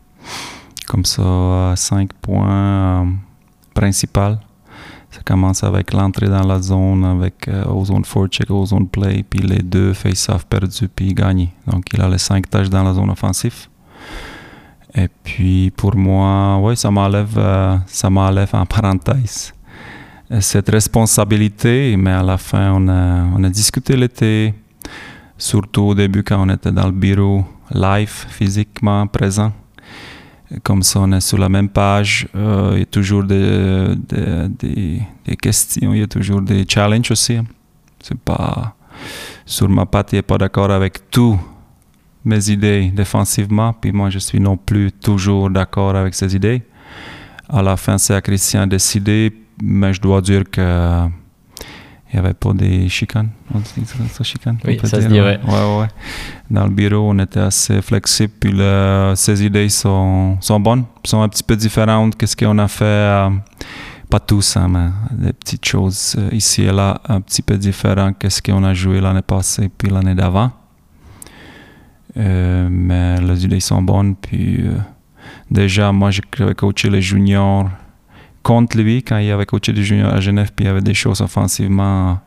Comme 0.88 1.06
ça, 1.06 1.74
cinq 1.76 2.14
points 2.14 2.50
euh, 2.50 3.06
principaux. 3.74 4.36
Ça 5.12 5.22
commence 5.26 5.64
avec 5.64 5.94
l'entrée 5.94 6.28
dans 6.28 6.46
la 6.46 6.60
zone, 6.60 7.04
avec 7.04 7.50
aux 7.68 7.86
zone 7.86 8.06
forecheck, 8.06 8.50
aux 8.52 8.68
zone 8.68 8.88
play, 8.88 9.24
puis 9.28 9.40
les 9.40 9.64
deux 9.64 9.94
face-off 9.94 10.46
perdus, 10.46 10.88
puis 10.88 11.16
gagné. 11.16 11.52
Donc, 11.66 11.86
il 11.94 12.02
a 12.02 12.08
les 12.08 12.20
cinq 12.20 12.48
tâches 12.48 12.70
dans 12.70 12.84
la 12.84 12.94
zone 12.94 13.10
offensive. 13.10 13.68
Et 14.94 15.08
puis, 15.24 15.72
pour 15.76 15.96
moi, 15.96 16.60
oui, 16.60 16.78
ça 16.78 16.92
m'enlève, 16.92 17.80
ça 17.88 18.10
m'enlève 18.12 18.50
en 18.54 18.66
parenthèse 18.68 19.54
cette 20.40 20.70
responsabilité, 20.70 21.96
mais 21.98 22.12
à 22.12 22.22
la 22.22 22.38
fin, 22.38 22.72
on 22.74 22.88
a, 23.44 23.50
discuté 23.50 23.96
l'été, 23.96 24.54
surtout 25.38 25.82
au 25.82 25.96
début 25.96 26.24
quand 26.24 26.46
on 26.46 26.50
était 26.50 26.72
dans 26.72 26.86
le 26.86 26.92
bureau 26.92 27.46
live, 27.74 28.26
physiquement 28.30 29.08
présent. 29.08 29.52
Comme 30.64 30.84
ça, 30.84 31.00
on 31.02 31.12
est 31.12 31.22
sur 31.22 31.38
la 31.38 31.50
même 31.50 31.70
page. 31.70 32.28
Euh, 32.36 32.72
il 32.74 32.80
y 32.80 32.82
a 32.82 32.86
toujours 32.86 33.24
des, 33.24 33.96
questions, 35.42 35.94
il 35.94 36.00
y 36.00 36.04
a 36.04 36.08
toujours 36.08 36.42
des 36.42 36.66
challenges 36.68 37.12
aussi. 37.12 37.38
C'est 38.02 38.18
pas 38.18 38.76
sur 39.46 39.70
ma 39.70 39.86
patte, 39.86 40.14
il 40.14 40.18
n'est 40.18 40.22
pas 40.22 40.38
d'accord 40.38 40.72
avec 40.72 41.10
tout 41.10 41.40
mes 42.26 42.50
idées 42.50 42.92
défensivement, 42.94 43.74
puis 43.74 43.92
moi 43.92 44.10
je 44.10 44.20
suis 44.20 44.40
non 44.40 44.58
plus 44.58 44.92
toujours 44.92 45.50
d'accord 45.50 45.96
avec 45.96 46.14
ses 46.14 46.36
idées. 46.36 46.62
À 47.48 47.64
la 47.64 47.78
fin, 47.78 47.98
c'est 47.98 48.14
à 48.14 48.22
Christian 48.22 48.66
de 48.66 48.72
décider, 48.72 49.34
mais 49.62 49.94
je 49.94 50.02
dois 50.02 50.22
dire 50.22 50.44
que 50.50 51.08
il 52.12 52.20
n'y 52.20 52.26
avait 52.26 52.34
pas 52.34 52.54
des 52.54 52.90
chicanes. 52.90 53.30
ça, 54.12 54.24
chicane, 54.24 54.58
oui, 54.66 54.80
ça 54.84 55.00
se 55.00 55.08
dirait. 55.08 55.40
Ouais, 55.46 55.80
ouais. 55.80 55.88
dans 56.50 56.66
le 56.66 56.72
bureau, 56.72 57.12
on 57.12 57.20
était 57.20 57.40
assez 57.40 57.84
flexible, 57.84 58.34
puis 58.40 58.52
le, 58.52 59.14
ses 59.16 59.46
idées 59.46 59.70
sont, 59.70 60.38
sont 60.42 60.60
bonnes, 60.60 60.86
sont 61.04 61.22
un 61.22 61.30
petit 61.30 61.44
peu 61.44 61.56
différentes 61.56 62.16
que 62.16 62.26
ce 62.26 62.36
qu'on 62.36 62.58
a 62.58 62.68
fait, 62.68 62.84
euh, 62.84 63.30
pas 64.10 64.20
tous, 64.20 64.58
hein, 64.58 64.68
mais 64.70 65.26
des 65.28 65.34
petites 65.34 65.66
choses 65.66 66.16
euh, 66.18 66.30
ici 66.32 66.64
et 66.64 66.72
là, 66.72 67.00
un 67.08 67.22
petit 67.22 67.44
peu 67.44 67.58
différentes 67.58 68.18
que 68.18 68.28
ce 68.30 68.42
qu'on 68.42 68.64
a 68.64 68.74
joué 68.74 69.00
l'année 69.02 69.22
passée 69.22 69.70
puis 69.70 69.90
l'année 69.90 70.16
d'avant. 70.16 70.52
Euh, 72.18 72.68
mais 72.72 73.22
les 73.22 73.46
idées 73.46 73.60
sont 73.60 73.84
bonnes, 73.84 74.16
puis 74.16 74.66
déjà, 75.52 75.92
moi, 75.92 76.10
j'avais 76.10 76.56
coaché 76.56 76.90
les 76.90 77.04
juniors 77.04 77.70
contre 78.44 78.78
lui 78.78 79.04
quand 79.04 79.18
il 79.18 79.32
avait 79.32 79.46
coaché 79.46 79.72
les 79.72 79.84
juniors 79.84 80.14
à 80.14 80.20
Genève, 80.20 80.52
puis 80.56 80.66
il 80.66 80.68
y 80.68 80.72
avait 80.72 80.82
des 80.82 80.94
choses 80.94 81.22
offensivement 81.22 82.20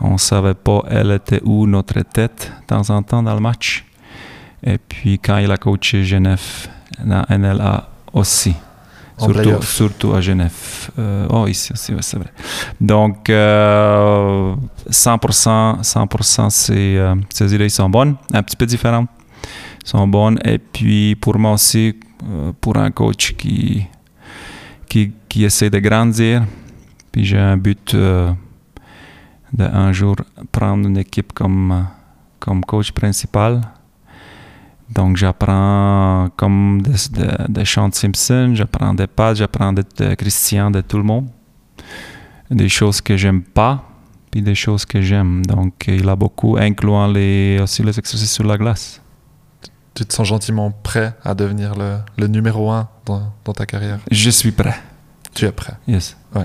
on 0.00 0.12
ne 0.12 0.18
savait 0.18 0.54
pas 0.54 0.82
elle 0.90 1.10
était 1.10 1.40
où 1.42 1.66
notre 1.66 2.00
tête 2.02 2.52
de 2.60 2.66
temps 2.66 2.90
en 2.90 3.02
temps 3.02 3.22
dans 3.22 3.34
le 3.34 3.40
match. 3.40 3.84
Et 4.62 4.78
puis 4.78 5.18
quand 5.18 5.38
il 5.38 5.50
a 5.50 5.56
coaché 5.56 6.04
Genève, 6.04 6.68
dans 7.04 7.24
NLA 7.30 7.88
aussi. 8.12 8.54
Surtout, 9.18 9.62
surtout, 9.62 10.12
à 10.12 10.20
Genève. 10.20 10.90
Euh, 10.98 11.26
oh, 11.30 11.46
ici 11.46 11.72
aussi, 11.72 11.94
c'est 12.00 12.18
vrai. 12.18 12.30
Donc, 12.78 13.28
100%, 13.28 13.30
euh, 13.30 14.54
100% 14.90 16.50
ces, 16.50 16.96
euh, 16.98 17.14
ces 17.32 17.54
idées 17.54 17.70
sont 17.70 17.88
bonnes, 17.88 18.16
un 18.34 18.42
petit 18.42 18.56
peu 18.56 18.66
différentes, 18.66 19.08
sont 19.84 20.06
bonnes. 20.06 20.38
Et 20.44 20.58
puis, 20.58 21.16
pour 21.16 21.38
moi 21.38 21.52
aussi, 21.52 21.94
pour 22.60 22.76
un 22.76 22.90
coach 22.90 23.34
qui, 23.36 23.86
qui, 25.28 25.44
essaie 25.44 25.70
de 25.70 25.78
grandir, 25.78 26.44
puis 27.12 27.24
j'ai 27.24 27.38
un 27.38 27.56
but 27.56 27.94
d'un 29.52 29.92
jour 29.92 30.16
prendre 30.52 30.88
une 30.88 30.98
équipe 30.98 31.32
comme, 31.32 31.86
comme 32.38 32.64
coach 32.64 32.92
principal. 32.92 33.60
Donc 34.88 35.16
j'apprends 35.16 36.28
comme 36.36 36.80
de, 36.82 36.92
de, 36.92 37.52
de 37.52 37.64
Simpson, 37.64 38.52
j'apprends 38.54 38.94
des 38.94 39.08
Pat, 39.08 39.34
j'apprends 39.34 39.72
de, 39.72 39.82
de, 39.96 40.14
Christian, 40.14 40.70
de 40.70 40.80
tout 40.80 40.98
le 40.98 41.02
monde. 41.02 41.28
Des 42.50 42.68
choses 42.68 43.00
que 43.00 43.16
j'aime 43.16 43.42
pas, 43.42 43.82
puis 44.30 44.42
des 44.42 44.54
choses 44.54 44.84
que 44.84 45.00
j'aime. 45.00 45.44
Donc 45.44 45.86
il 45.88 46.08
a 46.08 46.14
beaucoup, 46.14 46.56
incluant 46.56 47.08
les, 47.08 47.58
aussi 47.60 47.82
les 47.82 47.98
exercices 47.98 48.32
sur 48.32 48.44
la 48.44 48.56
glace. 48.56 49.02
Tu 49.96 50.04
te 50.04 50.12
sens 50.12 50.28
gentiment 50.28 50.70
prêt 50.70 51.14
à 51.24 51.34
devenir 51.34 51.74
le, 51.74 51.96
le 52.18 52.26
numéro 52.26 52.70
un 52.70 52.86
dans, 53.06 53.32
dans 53.46 53.54
ta 53.54 53.64
carrière? 53.64 53.98
Je 54.10 54.28
suis 54.28 54.52
prêt. 54.52 54.74
Tu 55.34 55.46
es 55.46 55.52
prêt? 55.52 55.72
Yes. 55.88 56.18
Ouais. 56.34 56.44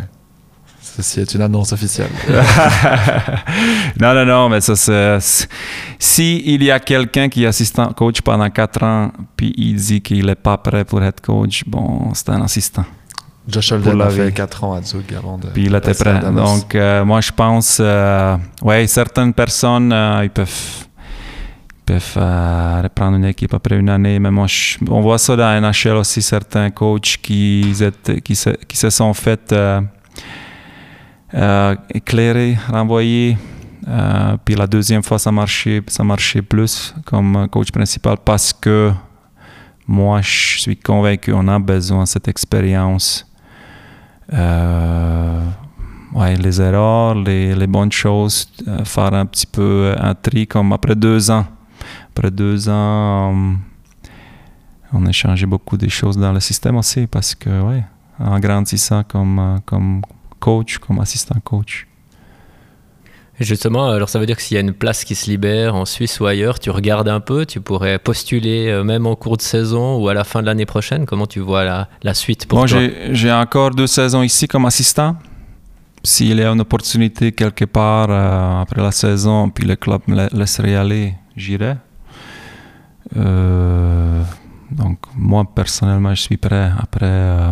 Ceci 0.81 1.19
est 1.19 1.33
une 1.35 1.41
annonce 1.41 1.73
officielle. 1.73 2.09
non, 3.99 4.13
non, 4.13 4.25
non, 4.25 4.49
mais 4.49 4.61
ça, 4.61 4.77
c'est. 4.77 5.47
Si 5.99 6.41
il 6.45 6.63
y 6.63 6.71
a 6.71 6.79
quelqu'un 6.79 7.27
qui 7.27 7.43
est 7.43 7.47
assistant 7.47 7.91
coach 7.91 8.21
pendant 8.21 8.49
4 8.49 8.83
ans, 8.83 9.11
puis 9.35 9.53
il 9.57 9.75
dit 9.75 10.01
qu'il 10.01 10.27
n'est 10.27 10.35
pas 10.35 10.57
prêt 10.57 10.85
pour 10.85 11.03
être 11.03 11.19
coach, 11.19 11.63
bon, 11.67 12.13
c'est 12.13 12.29
un 12.29 12.41
assistant. 12.41 12.85
Josh 13.49 13.73
Holden 13.73 14.01
a 14.01 14.09
fait 14.09 14.31
4 14.31 14.63
ans 14.63 14.73
à 14.75 14.81
Zug 14.81 15.13
avant 15.17 15.37
de. 15.37 15.47
Puis 15.47 15.65
il 15.65 15.75
était 15.75 15.93
prêt. 15.93 16.19
Donc, 16.31 16.73
euh, 16.73 17.03
moi, 17.03 17.19
je 17.19 17.31
pense. 17.31 17.79
Euh, 17.81 18.37
ouais, 18.61 18.87
certaines 18.87 19.33
personnes, 19.33 19.91
euh, 19.91 20.21
ils 20.23 20.29
peuvent 20.29 20.87
peuvent 21.91 22.83
reprendre 22.83 23.17
une 23.17 23.25
équipe 23.25 23.53
après 23.53 23.77
une 23.77 23.89
année. 23.89 24.19
Mais 24.19 24.31
moi, 24.31 24.47
on 24.89 25.01
voit 25.01 25.17
ça 25.17 25.35
dans 25.35 25.61
NHL 25.61 25.95
aussi, 25.95 26.21
certains 26.21 26.69
coachs 26.69 27.17
qui, 27.21 27.73
se, 27.73 28.89
sont 28.89 29.13
fait 29.13 29.53
euh, 31.33 31.75
éclairé, 31.93 32.57
renvoyé. 32.69 33.37
Euh, 33.87 34.37
puis 34.43 34.55
la 34.55 34.67
deuxième 34.67 35.03
fois, 35.03 35.17
ça 35.17 35.31
marchait, 35.31 35.81
ça 35.87 36.03
marchait 36.03 36.41
plus 36.41 36.93
comme 37.05 37.47
coach 37.49 37.71
principal 37.71 38.17
parce 38.23 38.53
que 38.53 38.91
moi, 39.87 40.21
je 40.21 40.59
suis 40.59 40.77
convaincu 40.77 41.31
qu'on 41.31 41.47
a 41.47 41.57
besoin 41.59 42.03
de 42.03 42.07
cette 42.07 42.27
expérience. 42.27 43.25
Euh, 44.33 45.41
les 46.37 46.61
erreurs, 46.61 47.15
les, 47.15 47.55
les 47.55 47.67
bonnes 47.67 47.91
choses, 47.91 48.47
faire 48.83 49.13
un 49.13 49.25
petit 49.25 49.47
peu 49.47 49.95
un 49.97 50.13
tri 50.13 50.45
comme 50.45 50.73
après 50.73 50.95
deux 50.95 51.31
ans. 51.31 51.45
Après 52.15 52.29
deux 52.31 52.67
ans, 52.69 53.33
on 54.93 55.05
a 55.05 55.11
changé 55.11 55.45
beaucoup 55.45 55.77
de 55.77 55.87
choses 55.87 56.17
dans 56.17 56.31
le 56.33 56.39
système 56.39 56.75
aussi 56.77 57.07
parce 57.07 57.35
que, 57.35 57.49
ouais, 57.61 57.83
en 58.19 58.39
grandissant 58.39 59.03
comme, 59.03 59.59
comme 59.65 60.01
coach, 60.39 60.77
comme 60.79 60.99
assistant 60.99 61.39
coach. 61.43 61.87
justement, 63.39 63.89
alors 63.89 64.09
ça 64.09 64.19
veut 64.19 64.25
dire 64.25 64.35
que 64.35 64.41
s'il 64.41 64.55
y 64.55 64.57
a 64.57 64.61
une 64.61 64.73
place 64.73 65.03
qui 65.03 65.15
se 65.15 65.29
libère 65.29 65.73
en 65.75 65.85
Suisse 65.85 66.19
ou 66.19 66.25
ailleurs, 66.25 66.59
tu 66.59 66.69
regardes 66.69 67.07
un 67.07 67.19
peu, 67.21 67.45
tu 67.45 67.61
pourrais 67.61 67.97
postuler 67.97 68.67
euh, 68.67 68.83
même 68.83 69.07
en 69.07 69.15
cours 69.15 69.37
de 69.37 69.41
saison 69.41 69.97
ou 69.97 70.09
à 70.09 70.13
la 70.13 70.23
fin 70.23 70.41
de 70.41 70.45
l'année 70.47 70.65
prochaine? 70.65 71.05
Comment 71.05 71.25
tu 71.27 71.39
vois 71.39 71.63
la, 71.63 71.87
la 72.03 72.13
suite 72.13 72.45
pour 72.45 72.59
Moi, 72.59 72.67
toi? 72.67 72.79
j'ai 73.11 73.31
encore 73.31 73.71
deux 73.71 73.87
saisons 73.87 74.21
ici 74.21 74.47
comme 74.47 74.65
assistant. 74.65 75.15
S'il 76.03 76.37
y 76.39 76.43
a 76.43 76.49
une 76.49 76.61
opportunité 76.61 77.31
quelque 77.31 77.65
part 77.65 78.07
euh, 78.09 78.61
après 78.61 78.81
la 78.81 78.91
saison, 78.91 79.49
puis 79.49 79.65
le 79.65 79.75
club 79.75 80.01
me 80.07 80.27
laisserait 80.37 80.75
aller, 80.75 81.13
j'irai. 81.37 81.77
Euh, 83.17 84.23
donc, 84.71 84.99
moi, 85.15 85.43
personnellement, 85.53 86.13
je 86.15 86.21
suis 86.21 86.37
prêt. 86.37 86.71
Après, 86.79 87.51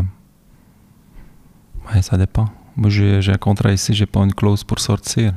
ouais, 1.93 2.01
ça 2.01 2.17
dépend. 2.17 2.47
Moi, 2.75 2.89
j'ai 2.89 3.31
un 3.31 3.37
contrat 3.37 3.71
ici, 3.71 3.93
j'ai 3.93 4.05
pas 4.05 4.21
une 4.21 4.33
clause 4.33 4.63
pour 4.63 4.79
sortir. 4.79 5.33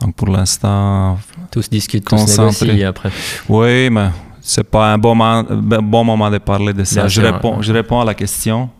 Donc, 0.00 0.14
pour 0.14 0.28
l'instant. 0.28 1.18
Tout 1.50 1.62
se 1.62 1.68
discute, 1.68 2.04
tout 2.04 2.16
se 2.16 2.40
négocie 2.40 2.84
après. 2.84 3.10
Oui, 3.48 3.90
mais 3.90 4.10
c'est 4.40 4.64
pas 4.64 4.92
un 4.92 4.98
bon 4.98 5.14
moment, 5.14 5.44
bon 5.44 6.04
moment 6.04 6.30
de 6.30 6.38
parler 6.38 6.72
de 6.72 6.84
ça. 6.84 7.08
je, 7.08 7.20
réponds, 7.20 7.60
je 7.60 7.72
réponds 7.72 8.00
à 8.00 8.04
la 8.04 8.14
question, 8.14 8.70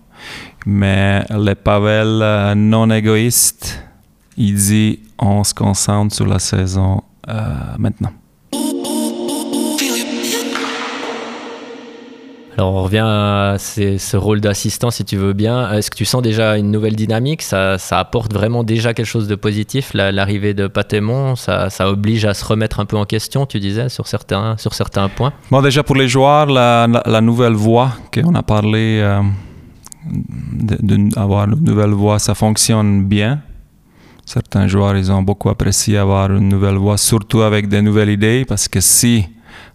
mais 0.65 1.25
le 1.31 1.55
Pavel 1.55 2.21
euh, 2.23 2.55
non 2.55 2.91
égoïste, 2.91 3.83
il 4.37 4.55
dit 4.55 5.01
on 5.19 5.45
se 5.45 5.53
concentre 5.53 6.15
sur 6.15 6.27
la 6.27 6.39
saison 6.39 7.03
euh, 7.29 7.55
maintenant. 7.79 8.13
Alors 12.57 12.75
on 12.75 12.83
revient 12.83 13.05
à 13.05 13.57
ce 13.59 14.17
rôle 14.17 14.41
d'assistant 14.41 14.91
si 14.91 15.05
tu 15.05 15.17
veux 15.17 15.33
bien. 15.33 15.73
Est-ce 15.73 15.91
que 15.91 15.97
tu 15.97 16.05
sens 16.05 16.21
déjà 16.23 16.59
une 16.59 16.71
nouvelle 16.71 16.97
dynamique? 16.97 17.43
Ça, 17.43 17.77
apporte 17.93 18.33
vraiment 18.33 18.65
déjà 18.65 18.93
quelque 18.93 19.07
chose 19.07 19.29
de 19.29 19.35
positif 19.35 19.93
L'arrivée 19.95 20.55
de 20.55 20.67
Patémon, 20.67 21.37
ça, 21.37 21.69
oblige 21.81 22.25
à 22.25 22.35
se 22.35 22.45
remettre 22.45 22.81
un 22.81 22.87
peu 22.87 22.97
en 22.97 23.05
question, 23.05 23.47
tu 23.47 23.61
disais, 23.61 23.89
sur 23.89 24.07
certains, 24.07 24.57
sur 24.57 24.75
certains 24.75 25.09
points? 25.09 25.33
Bon, 25.51 25.63
déjà 25.63 25.83
pour 25.83 25.97
les 25.97 26.09
joueurs, 26.09 26.47
la, 26.47 27.21
nouvelle 27.21 27.55
voix 27.55 27.93
qu'on 28.13 28.35
a 28.35 28.43
parlé, 28.43 29.01
euh, 29.01 29.23
d'avoir 31.15 31.45
une 31.49 31.65
nouvelle 31.65 31.91
voix, 31.91 32.19
ça 32.19 32.35
fonctionne 32.35 33.05
bien. 33.05 33.41
Certains 34.25 34.67
joueurs, 34.67 34.97
ils 34.97 35.11
ont 35.11 35.23
beaucoup 35.23 35.49
apprécié 35.49 35.99
avoir 35.99 36.31
une 36.31 36.49
nouvelle 36.49 36.77
voix, 36.77 36.97
surtout 36.97 37.43
avec 37.43 37.69
des 37.69 37.83
nouvelles 37.83 38.11
idées, 38.11 38.45
parce 38.47 38.69
que 38.69 38.81
si 38.81 39.27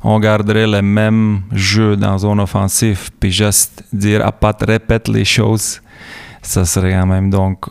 on 0.03 0.19
garderait 0.19 0.67
le 0.67 0.81
même 0.81 1.41
jeu 1.51 1.95
dans 1.95 2.17
zone 2.17 2.39
offensive, 2.39 3.09
puis 3.19 3.31
juste 3.31 3.83
dire 3.91 4.25
à 4.25 4.31
Pat 4.31 4.61
répète 4.61 5.07
les 5.07 5.25
choses, 5.25 5.81
ça 6.41 6.65
serait 6.65 6.93
quand 6.93 7.07
même 7.07 7.29
donc. 7.29 7.65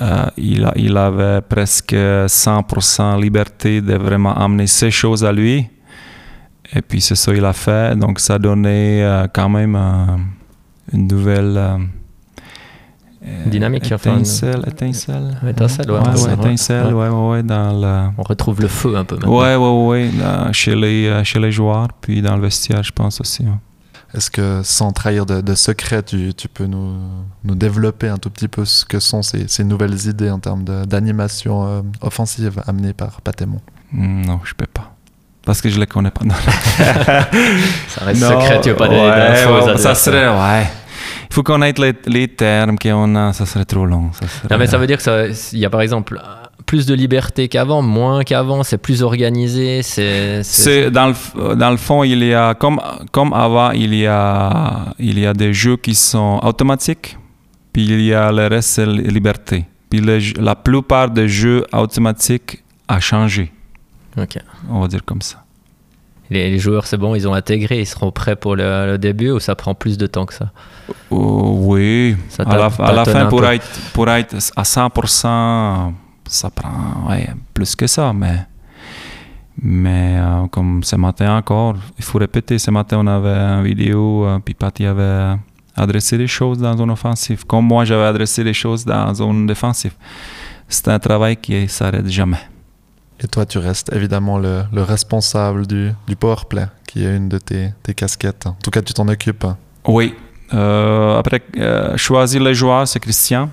Euh, 0.00 0.26
il, 0.38 0.64
a, 0.64 0.72
il 0.76 0.96
avait 0.96 1.42
presque 1.42 1.92
100% 1.92 3.20
liberté 3.20 3.82
de 3.82 3.94
vraiment 3.96 4.34
amener 4.34 4.66
ses 4.66 4.90
choses 4.90 5.22
à 5.22 5.30
lui. 5.30 5.68
Et 6.74 6.80
puis 6.80 7.02
c'est 7.02 7.16
ça 7.16 7.34
qu'il 7.34 7.44
a 7.44 7.52
fait. 7.52 7.94
Donc 7.98 8.18
ça 8.18 8.38
donnait 8.38 9.02
euh, 9.02 9.26
quand 9.32 9.50
même 9.50 9.76
euh, 9.76 10.16
une 10.94 11.06
nouvelle 11.06 11.90
dynamique. 13.46 13.90
Étincelle, 13.90 14.64
étincelle. 14.66 15.36
Étincelle, 15.46 15.90
ouais. 15.90 15.98
ouais, 15.98 16.34
étincelle, 16.34 16.94
ouais, 16.94 17.08
ouais, 17.08 17.42
dans 17.42 17.72
le... 17.72 18.12
On 18.16 18.22
retrouve 18.22 18.60
le 18.60 18.68
feu 18.68 18.96
un 18.96 19.04
peu 19.04 19.16
maintenant. 19.16 19.38
Ouais, 19.38 19.56
ouais, 19.56 20.10
ouais, 20.10 20.52
chez, 20.52 20.74
les, 20.74 21.06
euh, 21.06 21.24
chez 21.24 21.38
les 21.38 21.52
joueurs, 21.52 21.88
puis 22.00 22.22
dans 22.22 22.36
le 22.36 22.42
vestiaire, 22.42 22.82
je 22.82 22.92
pense 22.92 23.20
aussi. 23.20 23.44
Est-ce 24.14 24.30
que 24.30 24.62
sans 24.64 24.90
trahir 24.92 25.26
de, 25.26 25.40
de 25.40 25.54
secret, 25.54 26.02
tu, 26.02 26.34
tu, 26.34 26.48
peux 26.48 26.66
nous, 26.66 26.94
nous, 27.44 27.54
développer 27.54 28.08
un 28.08 28.16
tout 28.16 28.30
petit 28.30 28.48
peu 28.48 28.64
ce 28.64 28.84
que 28.84 28.98
sont 28.98 29.22
ces, 29.22 29.46
ces 29.46 29.64
nouvelles 29.64 30.06
idées 30.08 30.30
en 30.30 30.40
termes 30.40 30.64
d'animation 30.64 31.66
euh, 31.66 31.82
offensive 32.00 32.60
amenées 32.66 32.92
par 32.92 33.20
Patémon? 33.20 33.60
Hmm, 33.92 34.22
Non, 34.22 34.40
je 34.44 34.54
peux 34.54 34.66
pas. 34.66 34.94
Parce 35.44 35.60
que 35.60 35.68
je 35.70 35.78
les 35.78 35.86
connais 35.86 36.10
pas. 36.10 36.24
ça 37.88 38.04
reste 38.04 38.22
secret, 38.22 38.60
tu 38.60 38.70
veux 38.70 38.76
pas 38.76 38.88
ouais, 38.88 39.78
Ça 39.78 39.94
serait, 39.94 40.28
ouais 40.28 40.66
il 41.30 41.34
faut 41.34 41.42
connaître 41.44 41.80
les, 41.80 41.94
les 42.06 42.26
termes 42.28 42.76
qu'on 42.76 43.14
a, 43.14 43.32
ça 43.32 43.46
serait 43.46 43.64
trop 43.64 43.86
long. 43.86 44.10
Ça 44.12 44.26
Non, 44.50 44.58
mais 44.58 44.66
ça 44.66 44.78
veut 44.78 44.86
dire 44.88 44.98
qu'il 44.98 45.58
y 45.58 45.64
a 45.64 45.70
par 45.70 45.80
exemple 45.80 46.20
plus 46.66 46.86
de 46.86 46.94
liberté 46.94 47.48
qu'avant, 47.48 47.82
moins 47.82 48.24
qu'avant, 48.24 48.62
c'est 48.62 48.78
plus 48.78 49.02
organisé. 49.02 49.82
C'est, 49.82 50.90
dans, 50.90 51.08
le, 51.08 51.54
dans 51.54 51.70
le 51.70 51.76
fond, 51.76 52.02
il 52.04 52.22
y 52.24 52.34
a, 52.34 52.54
comme, 52.54 52.80
comme 53.12 53.32
avant, 53.32 53.70
il 53.70 53.94
y, 53.94 54.06
a, 54.06 54.86
il 54.98 55.18
y 55.18 55.26
a 55.26 55.32
des 55.32 55.52
jeux 55.52 55.76
qui 55.76 55.94
sont 55.94 56.40
automatiques, 56.42 57.16
puis 57.72 57.84
il 57.84 58.00
y 58.02 58.14
a 58.14 58.32
le 58.32 58.46
reste, 58.48 58.70
c'est 58.70 58.86
liberté. 58.86 59.66
Puis 59.88 60.00
la 60.38 60.54
plupart 60.54 61.10
des 61.10 61.28
jeux 61.28 61.64
automatiques 61.72 62.62
a 62.88 63.00
changé. 63.00 63.52
Ok. 64.16 64.38
On 64.68 64.80
va 64.80 64.88
dire 64.88 65.04
comme 65.04 65.22
ça. 65.22 65.44
Les, 66.30 66.58
joueurs, 66.58 66.86
c'est 66.86 66.96
bon, 66.96 67.14
ils 67.14 67.26
ont 67.26 67.34
intégré, 67.34 67.80
ils 67.80 67.86
seront 67.86 68.12
prêts 68.12 68.36
pour 68.36 68.56
le, 68.56 68.96
début 68.96 69.30
ou 69.30 69.40
ça 69.40 69.54
prend 69.54 69.74
plus 69.74 69.98
de 69.98 70.06
temps 70.06 70.26
que 70.26 70.34
ça? 70.34 70.50
Oh, 71.10 71.56
Oui, 71.60 72.16
à 72.38 72.56
la, 72.56 72.66
à 72.66 72.92
la 72.92 73.04
fin, 73.04 73.26
pour 73.26 73.44
être, 73.44 73.66
pour 73.92 74.08
être 74.08 74.36
à 74.56 74.62
100%, 74.62 75.92
ça 76.26 76.50
prend 76.50 77.08
plus 77.52 77.74
que 77.74 77.86
ça, 77.86 78.12
mais, 78.12 78.46
mais 79.60 80.16
euh, 80.18 80.46
comme 80.48 80.82
ce 80.84 80.96
matin 80.96 81.36
encore, 81.36 81.76
il 81.98 82.04
faut 82.04 82.18
répéter, 82.18 82.58
ce 82.58 82.70
matin 82.70 82.98
on 83.00 83.06
avait 83.06 83.28
une 83.28 83.64
vidéo, 83.64 84.24
euh, 84.24 84.38
puis 84.44 84.54
Patty 84.54 84.86
avait 84.86 85.36
adressé 85.74 86.16
les 86.16 86.26
choses 86.26 86.58
dans 86.58 86.76
zone 86.76 86.90
offensive, 86.90 87.44
comme 87.46 87.66
moi 87.66 87.84
j'avais 87.84 88.04
adressé 88.06 88.44
les 88.44 88.54
choses 88.54 88.84
dans 88.84 89.12
zone 89.14 89.46
défensive. 89.46 89.94
C'est 90.68 90.88
un 90.88 90.98
travail 91.00 91.36
qui 91.36 91.54
ne 91.54 91.66
s'arrête 91.66 92.08
jamais. 92.08 92.38
Et 93.22 93.28
toi, 93.28 93.44
tu 93.44 93.58
restes 93.58 93.92
évidemment 93.92 94.38
le, 94.38 94.64
le 94.72 94.82
responsable 94.82 95.66
du, 95.66 95.92
du 96.08 96.16
powerplay, 96.16 96.66
qui 96.86 97.04
est 97.04 97.16
une 97.16 97.28
de 97.28 97.38
tes, 97.38 97.72
tes, 97.82 97.92
casquettes. 97.92 98.46
En 98.46 98.56
tout 98.62 98.70
cas, 98.70 98.80
tu 98.80 98.94
t'en 98.94 99.06
occupes. 99.08 99.46
Oui. 99.86 100.14
Euh, 100.54 101.18
après, 101.18 101.42
euh, 101.58 101.96
choisir 101.98 102.42
les 102.42 102.54
joueurs, 102.54 102.88
c'est 102.88 102.98
Christian. 102.98 103.50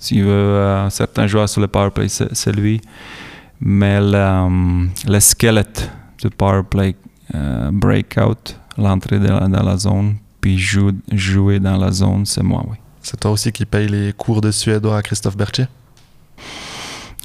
S'il 0.00 0.24
veut 0.24 0.30
euh, 0.30 0.90
certains 0.90 1.26
joueurs 1.26 1.48
sur 1.48 1.60
le 1.60 1.68
powerplay, 1.68 2.08
c'est 2.08 2.52
lui. 2.52 2.80
Mais 3.60 4.00
le, 4.00 4.88
le 5.08 5.20
squelette 5.20 5.88
du 6.20 6.28
powerplay, 6.28 6.96
euh, 7.34 7.70
breakout, 7.72 8.58
l'entrée 8.76 9.20
dans, 9.20 9.48
dans 9.48 9.62
la 9.62 9.76
zone, 9.76 10.16
puis 10.40 10.58
jou, 10.58 10.92
jouer 11.12 11.60
dans 11.60 11.76
la 11.76 11.92
zone, 11.92 12.26
c'est 12.26 12.42
moi, 12.42 12.64
oui. 12.68 12.76
C'est 13.02 13.20
toi 13.20 13.30
aussi 13.30 13.52
qui 13.52 13.64
paye 13.64 13.86
les 13.86 14.12
cours 14.12 14.40
de 14.40 14.50
suédois 14.50 14.98
à 14.98 15.02
Christophe 15.02 15.36
Berthier? 15.36 15.66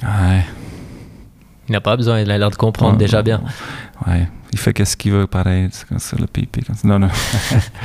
Ouais. 0.02 0.44
Il 1.72 1.76
n'a 1.76 1.80
pas 1.80 1.96
besoin, 1.96 2.20
il 2.20 2.30
a 2.30 2.36
l'air 2.36 2.50
de 2.50 2.56
comprendre 2.56 2.98
déjà 2.98 3.22
bien. 3.22 3.40
Ouais, 4.06 4.28
il 4.52 4.58
fait 4.58 4.74
qu'est-ce 4.74 4.94
qu'il 4.94 5.12
veut, 5.12 5.26
pareil, 5.26 5.70
c'est 5.96 6.20
le 6.20 6.26
pipi. 6.26 6.60
Non, 6.84 6.98
non. 6.98 7.08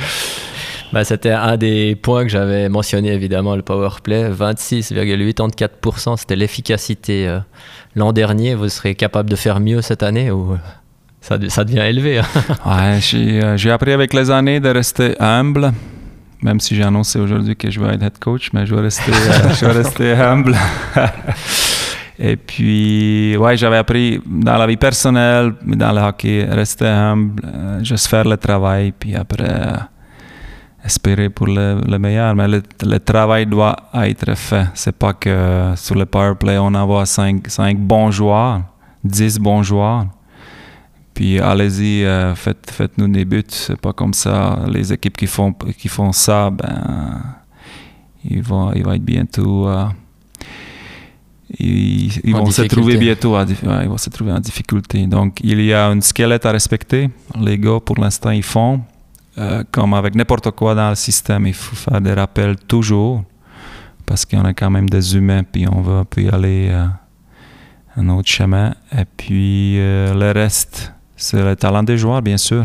bah, 0.92 1.04
C'était 1.04 1.30
un 1.30 1.56
des 1.56 1.96
points 1.96 2.24
que 2.24 2.28
j'avais 2.28 2.68
mentionné, 2.68 3.14
évidemment, 3.14 3.56
le 3.56 3.62
power 3.62 3.88
play. 4.02 4.28
26,84%, 4.30 6.18
c'était 6.18 6.36
l'efficacité. 6.36 7.26
Euh, 7.26 7.38
l'an 7.96 8.12
dernier, 8.12 8.54
vous 8.54 8.68
serez 8.68 8.94
capable 8.94 9.30
de 9.30 9.36
faire 9.36 9.58
mieux 9.58 9.80
cette 9.80 10.02
année 10.02 10.30
ou 10.30 10.58
ça, 11.22 11.38
ça 11.48 11.64
devient 11.64 11.78
élevé 11.78 12.18
hein? 12.18 12.26
Ouais, 12.66 13.00
euh, 13.14 13.56
j'ai 13.56 13.70
appris 13.70 13.92
avec 13.92 14.12
les 14.12 14.30
années 14.30 14.60
de 14.60 14.68
rester 14.68 15.18
humble 15.18 15.72
même 16.42 16.60
si 16.60 16.76
j'ai 16.76 16.84
annoncé 16.84 17.18
aujourd'hui 17.18 17.56
que 17.56 17.70
je 17.70 17.80
vais 17.80 17.94
être 17.94 18.02
head 18.02 18.18
coach, 18.18 18.50
mais 18.52 18.66
je 18.66 18.74
vais 18.74 18.82
rester, 18.82 19.12
euh, 19.12 19.54
je 19.54 19.66
vais 19.66 19.72
rester 19.72 20.12
humble. 20.12 20.56
Et 22.20 22.36
puis, 22.36 23.36
ouais, 23.36 23.56
j'avais 23.56 23.76
appris 23.76 24.20
dans 24.26 24.58
la 24.58 24.66
vie 24.66 24.76
personnelle, 24.76 25.54
dans 25.64 25.92
le 25.92 26.00
hockey, 26.00 26.44
rester 26.50 26.86
humble, 26.88 27.42
euh, 27.44 27.84
juste 27.84 28.08
faire 28.08 28.24
le 28.24 28.36
travail, 28.36 28.92
puis 28.92 29.14
après, 29.14 29.48
euh, 29.48 29.76
espérer 30.84 31.28
pour 31.28 31.46
le, 31.46 31.80
le, 31.86 31.98
meilleur. 32.00 32.34
Mais 32.34 32.48
le, 32.48 32.98
travail 32.98 33.46
doit 33.46 33.76
être 33.94 34.34
fait. 34.34 34.66
C'est 34.74 34.96
pas 34.96 35.12
que 35.12 35.74
sur 35.76 35.94
le 35.94 36.06
power 36.06 36.34
play, 36.34 36.58
on 36.58 36.74
envoie 36.74 37.06
5, 37.06 37.46
5 37.46 37.78
bons 37.78 38.10
joueurs, 38.10 38.62
10 39.04 39.38
bons 39.38 39.62
joueurs. 39.62 40.06
Puis 41.14 41.38
allez-y, 41.38 42.04
euh, 42.04 42.34
faites, 42.34 42.68
faites-nous 42.68 43.08
des 43.08 43.24
buts. 43.24 43.44
C'est 43.46 43.80
pas 43.80 43.92
comme 43.92 44.12
ça. 44.12 44.58
Les 44.66 44.92
équipes 44.92 45.16
qui 45.16 45.28
font, 45.28 45.52
qui 45.52 45.88
font 45.88 46.10
ça, 46.10 46.50
ben, 46.50 47.22
ils 48.24 48.42
vont, 48.42 48.72
ils 48.72 48.84
vont 48.84 48.92
être 48.92 49.04
bientôt. 49.04 49.68
Ils, 51.58 52.12
ils 52.24 52.34
vont 52.34 52.50
se 52.50 52.62
trouver 52.62 52.96
bientôt 52.98 53.34
à, 53.36 53.46
ils 53.82 53.88
vont 53.88 53.96
se 53.96 54.10
trouver 54.10 54.32
en 54.32 54.40
difficulté. 54.40 55.06
Donc, 55.06 55.40
il 55.42 55.60
y 55.62 55.72
a 55.72 55.88
un 55.88 56.00
squelette 56.00 56.44
à 56.44 56.52
respecter. 56.52 57.08
Les 57.40 57.58
gars, 57.58 57.80
pour 57.80 57.96
l'instant, 57.98 58.30
ils 58.30 58.42
font. 58.42 58.82
Euh, 59.38 59.62
comme 59.70 59.94
avec 59.94 60.14
n'importe 60.14 60.50
quoi 60.50 60.74
dans 60.74 60.90
le 60.90 60.96
système, 60.96 61.46
il 61.46 61.54
faut 61.54 61.76
faire 61.76 62.00
des 62.00 62.12
rappels 62.12 62.56
toujours. 62.56 63.24
Parce 64.04 64.24
qu'on 64.24 64.44
est 64.46 64.54
quand 64.54 64.70
même 64.70 64.88
des 64.88 65.16
humains, 65.16 65.42
puis 65.42 65.66
on 65.70 65.80
va 65.80 66.04
y 66.16 66.28
aller 66.28 66.68
euh, 66.70 66.86
un 67.96 68.08
autre 68.08 68.28
chemin. 68.28 68.74
Et 68.92 69.04
puis, 69.16 69.78
euh, 69.78 70.14
le 70.14 70.32
reste, 70.32 70.92
c'est 71.16 71.42
le 71.42 71.56
talent 71.56 71.82
des 71.82 71.98
joueurs, 71.98 72.22
bien 72.22 72.38
sûr. 72.38 72.64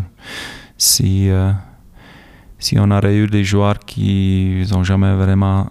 Si, 0.78 1.30
euh, 1.30 1.52
si 2.60 2.78
on 2.80 2.90
aurait 2.92 3.16
eu 3.16 3.28
des 3.28 3.44
joueurs 3.44 3.80
qui 3.80 4.66
n'ont 4.72 4.84
jamais 4.84 5.14
vraiment 5.16 5.70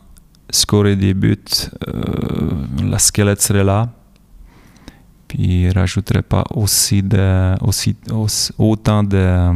scorer 0.51 0.97
des 0.97 1.15
buts, 1.15 1.39
euh, 1.89 2.03
la 2.85 2.99
squelette 2.99 3.41
serait 3.41 3.65
là. 3.65 3.89
Puis 5.29 5.39
il 5.63 5.69
ne 5.69 5.75
rajouterait 5.75 6.23
pas 6.23 6.45
aussi, 6.55 7.03
de, 7.03 7.55
aussi, 7.65 7.97
autant 8.59 9.03
de, 9.03 9.51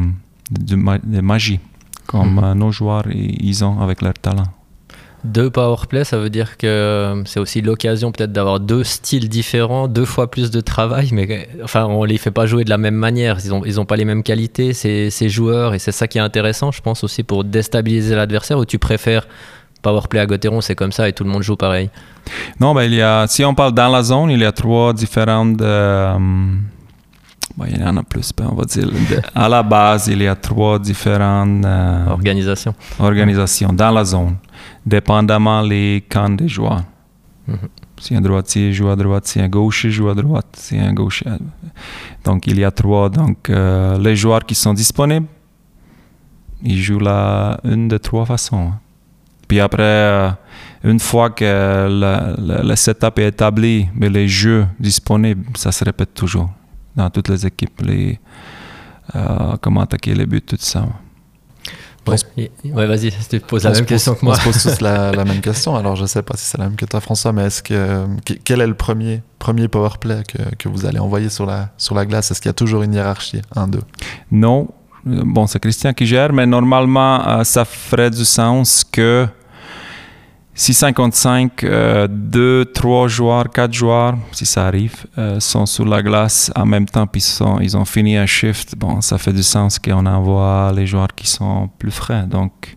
de, 0.50 1.20
magie 1.20 1.60
comme 2.06 2.40
mm. 2.40 2.58
nos 2.58 2.70
joueurs 2.70 3.04
ils 3.10 3.64
ont 3.64 3.80
avec 3.80 4.00
leur 4.00 4.14
talent. 4.14 4.46
Deux 5.24 5.50
powerplay, 5.50 6.04
ça 6.04 6.18
veut 6.18 6.30
dire 6.30 6.56
que 6.56 7.22
c'est 7.26 7.40
aussi 7.40 7.60
l'occasion 7.60 8.12
peut-être 8.12 8.32
d'avoir 8.32 8.60
deux 8.60 8.84
styles 8.84 9.28
différents, 9.28 9.88
deux 9.88 10.04
fois 10.04 10.30
plus 10.30 10.52
de 10.52 10.60
travail, 10.60 11.08
mais 11.12 11.48
enfin 11.64 11.84
on 11.86 12.04
les 12.04 12.16
fait 12.16 12.30
pas 12.30 12.46
jouer 12.46 12.62
de 12.62 12.70
la 12.70 12.78
même 12.78 12.94
manière. 12.94 13.38
Ils 13.44 13.52
ont 13.52 13.64
ils 13.64 13.80
ont 13.80 13.86
pas 13.86 13.96
les 13.96 14.04
mêmes 14.04 14.22
qualités 14.22 14.72
ces, 14.72 15.10
ces 15.10 15.28
joueurs 15.28 15.74
et 15.74 15.80
c'est 15.80 15.90
ça 15.90 16.06
qui 16.06 16.18
est 16.18 16.20
intéressant, 16.20 16.70
je 16.70 16.80
pense 16.80 17.02
aussi 17.02 17.24
pour 17.24 17.42
déstabiliser 17.42 18.14
l'adversaire. 18.14 18.58
Ou 18.58 18.64
tu 18.64 18.78
préfères 18.78 19.26
powerplay 19.82 20.20
à 20.20 20.26
Gauthieron, 20.26 20.60
c'est 20.60 20.74
comme 20.74 20.92
ça 20.92 21.08
et 21.08 21.12
tout 21.12 21.24
le 21.24 21.30
monde 21.30 21.42
joue 21.42 21.56
pareil 21.56 21.90
Non, 22.60 22.74
ben, 22.74 22.84
il 22.84 22.94
y 22.94 23.02
a, 23.02 23.26
si 23.26 23.44
on 23.44 23.54
parle 23.54 23.72
dans 23.72 23.88
la 23.88 24.02
zone, 24.02 24.30
il 24.30 24.40
y 24.40 24.44
a 24.44 24.52
trois 24.52 24.92
différentes. 24.92 25.60
Euh, 25.60 26.16
ben, 27.56 27.66
il 27.70 27.80
y 27.80 27.84
en 27.84 27.96
a 27.96 28.02
plus, 28.02 28.32
ben, 28.36 28.48
on 28.50 28.54
va 28.54 28.64
dire. 28.64 28.88
à 29.34 29.48
la 29.48 29.62
base, 29.62 30.08
il 30.08 30.22
y 30.22 30.26
a 30.26 30.34
trois 30.34 30.78
différentes 30.78 31.64
euh, 31.64 32.06
organisations. 32.08 32.74
organisations 32.98 33.72
dans 33.72 33.90
la 33.90 34.04
zone, 34.04 34.36
dépendamment 34.84 35.62
les 35.62 36.04
camps 36.08 36.28
des 36.30 36.48
joueurs. 36.48 36.82
Mhm. 37.46 37.68
Si 37.98 38.14
un 38.14 38.20
droitier 38.20 38.72
joue 38.74 38.90
à 38.90 38.96
droite, 38.96 39.26
si 39.26 39.40
un 39.40 39.48
gaucher 39.48 39.90
joue 39.90 40.10
à 40.10 40.14
droite, 40.14 40.46
si 40.52 40.78
un 40.78 40.92
gaucher. 40.92 41.24
Donc 42.24 42.46
il 42.46 42.58
y 42.58 42.64
a 42.64 42.70
trois. 42.70 43.08
Donc 43.08 43.48
euh, 43.48 43.98
les 43.98 44.16
joueurs 44.16 44.44
qui 44.44 44.54
sont 44.54 44.74
disponibles, 44.74 45.26
ils 46.62 46.80
jouent 46.80 46.98
là 46.98 47.58
une 47.64 47.88
de 47.88 47.96
trois 47.96 48.26
façons. 48.26 48.72
Puis 49.48 49.60
après, 49.60 49.82
euh, 49.82 50.30
une 50.84 51.00
fois 51.00 51.30
que 51.30 51.88
le, 51.88 52.74
setup 52.76 53.18
est 53.18 53.28
établi, 53.28 53.88
mais 53.94 54.08
les 54.08 54.28
jeux 54.28 54.66
disponibles, 54.78 55.44
ça 55.56 55.72
se 55.72 55.84
répète 55.84 56.14
toujours 56.14 56.50
dans 56.94 57.10
toutes 57.10 57.28
les 57.28 57.46
équipes, 57.46 57.82
les, 57.82 58.18
euh, 59.14 59.56
comment 59.60 59.82
attaquer 59.82 60.14
les 60.14 60.26
buts, 60.26 60.42
tout 60.42 60.56
ça. 60.58 60.86
Ouais, 62.06 62.86
vas-y, 62.86 63.12
tu 63.28 63.40
poses 63.40 63.64
la 63.64 63.72
même 63.72 63.84
question 63.84 64.14
que 64.14 64.24
moi. 64.24 64.34
On 64.34 64.38
se 64.38 64.44
pose 64.44 64.62
tous 64.62 64.80
la, 64.80 65.24
même 65.24 65.40
question. 65.40 65.74
Alors, 65.74 65.96
je 65.96 66.02
ne 66.02 66.06
sais 66.06 66.22
pas 66.22 66.36
si 66.36 66.44
c'est 66.44 66.58
la 66.58 66.64
même 66.64 66.76
que 66.76 66.84
toi, 66.84 67.00
François, 67.00 67.32
mais 67.32 67.46
est-ce 67.46 67.62
que 67.62 68.06
quel 68.44 68.60
est 68.60 68.66
le 68.66 68.74
premier 68.74 69.22
premier 69.38 69.68
power 69.68 69.90
play 70.00 70.22
que, 70.26 70.54
que 70.56 70.68
vous 70.68 70.86
allez 70.86 70.98
envoyer 71.00 71.28
sur 71.28 71.46
la 71.46 71.70
sur 71.76 71.94
la 71.94 72.06
glace? 72.06 72.30
Est-ce 72.30 72.40
qu'il 72.40 72.48
y 72.48 72.50
a 72.50 72.54
toujours 72.54 72.82
une 72.82 72.94
hiérarchie, 72.94 73.42
un, 73.54 73.66
deux? 73.66 73.82
Non, 74.30 74.68
bon, 75.06 75.46
c'est 75.46 75.60
Christian 75.60 75.92
qui 75.92 76.06
gère, 76.06 76.32
mais 76.32 76.46
normalement, 76.46 77.26
euh, 77.26 77.44
ça 77.44 77.64
ferait 77.64 78.10
du 78.10 78.24
sens 78.24 78.84
que 78.84 79.26
655, 80.54 81.64
2, 82.08 82.64
3 82.64 83.08
joueurs, 83.08 83.50
4 83.50 83.72
joueurs, 83.72 84.14
si 84.32 84.46
ça 84.46 84.66
arrive, 84.66 85.04
euh, 85.18 85.38
sont 85.38 85.66
sur 85.66 85.84
la 85.84 86.02
glace 86.02 86.50
en 86.56 86.64
même 86.64 86.86
temps, 86.86 87.06
puis 87.06 87.22
ils 87.60 87.76
ont 87.76 87.84
fini 87.84 88.16
un 88.16 88.26
shift. 88.26 88.74
Bon, 88.74 89.00
ça 89.02 89.18
fait 89.18 89.34
du 89.34 89.42
sens 89.42 89.78
qu'on 89.78 90.06
envoie 90.06 90.72
les 90.74 90.86
joueurs 90.86 91.14
qui 91.14 91.26
sont 91.26 91.68
plus 91.78 91.90
frais. 91.90 92.24
Donc, 92.26 92.76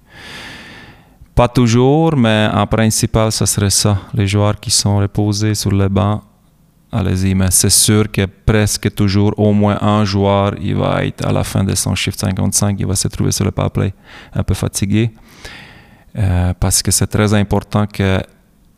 pas 1.33 1.47
toujours, 1.47 2.17
mais 2.17 2.49
en 2.53 2.67
principal, 2.67 3.31
ça 3.31 3.45
serait 3.45 3.69
ça. 3.69 3.97
Les 4.13 4.27
joueurs 4.27 4.59
qui 4.59 4.71
sont 4.71 4.97
reposés 4.97 5.55
sur 5.55 5.71
le 5.71 5.87
banc, 5.87 6.21
allez-y. 6.91 7.35
Mais 7.35 7.51
c'est 7.51 7.69
sûr 7.69 8.11
que 8.11 8.25
presque 8.25 8.93
toujours, 8.93 9.33
au 9.37 9.53
moins 9.53 9.77
un 9.81 10.05
joueur, 10.05 10.55
il 10.61 10.75
va 10.75 11.05
être 11.05 11.25
à 11.25 11.31
la 11.31 11.43
fin 11.43 11.63
de 11.63 11.75
son 11.75 11.95
shift 11.95 12.19
55, 12.19 12.79
il 12.79 12.85
va 12.85 12.95
se 12.95 13.07
trouver 13.07 13.31
sur 13.31 13.45
le 13.45 13.51
power 13.51 13.69
play 13.69 13.93
un 14.33 14.43
peu 14.43 14.53
fatigué. 14.53 15.11
Euh, 16.17 16.53
parce 16.59 16.81
que 16.81 16.91
c'est 16.91 17.07
très 17.07 17.33
important 17.33 17.85
que 17.85 18.19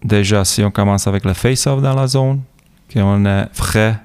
déjà, 0.04 0.44
si 0.44 0.64
on 0.64 0.72
commence 0.72 1.08
avec 1.08 1.26
le 1.26 1.34
face-off 1.34 1.82
dans 1.82 1.96
la 1.96 2.08
zone, 2.08 2.42
qu'on 2.94 3.26
est 3.26 3.48
frais 3.54 4.00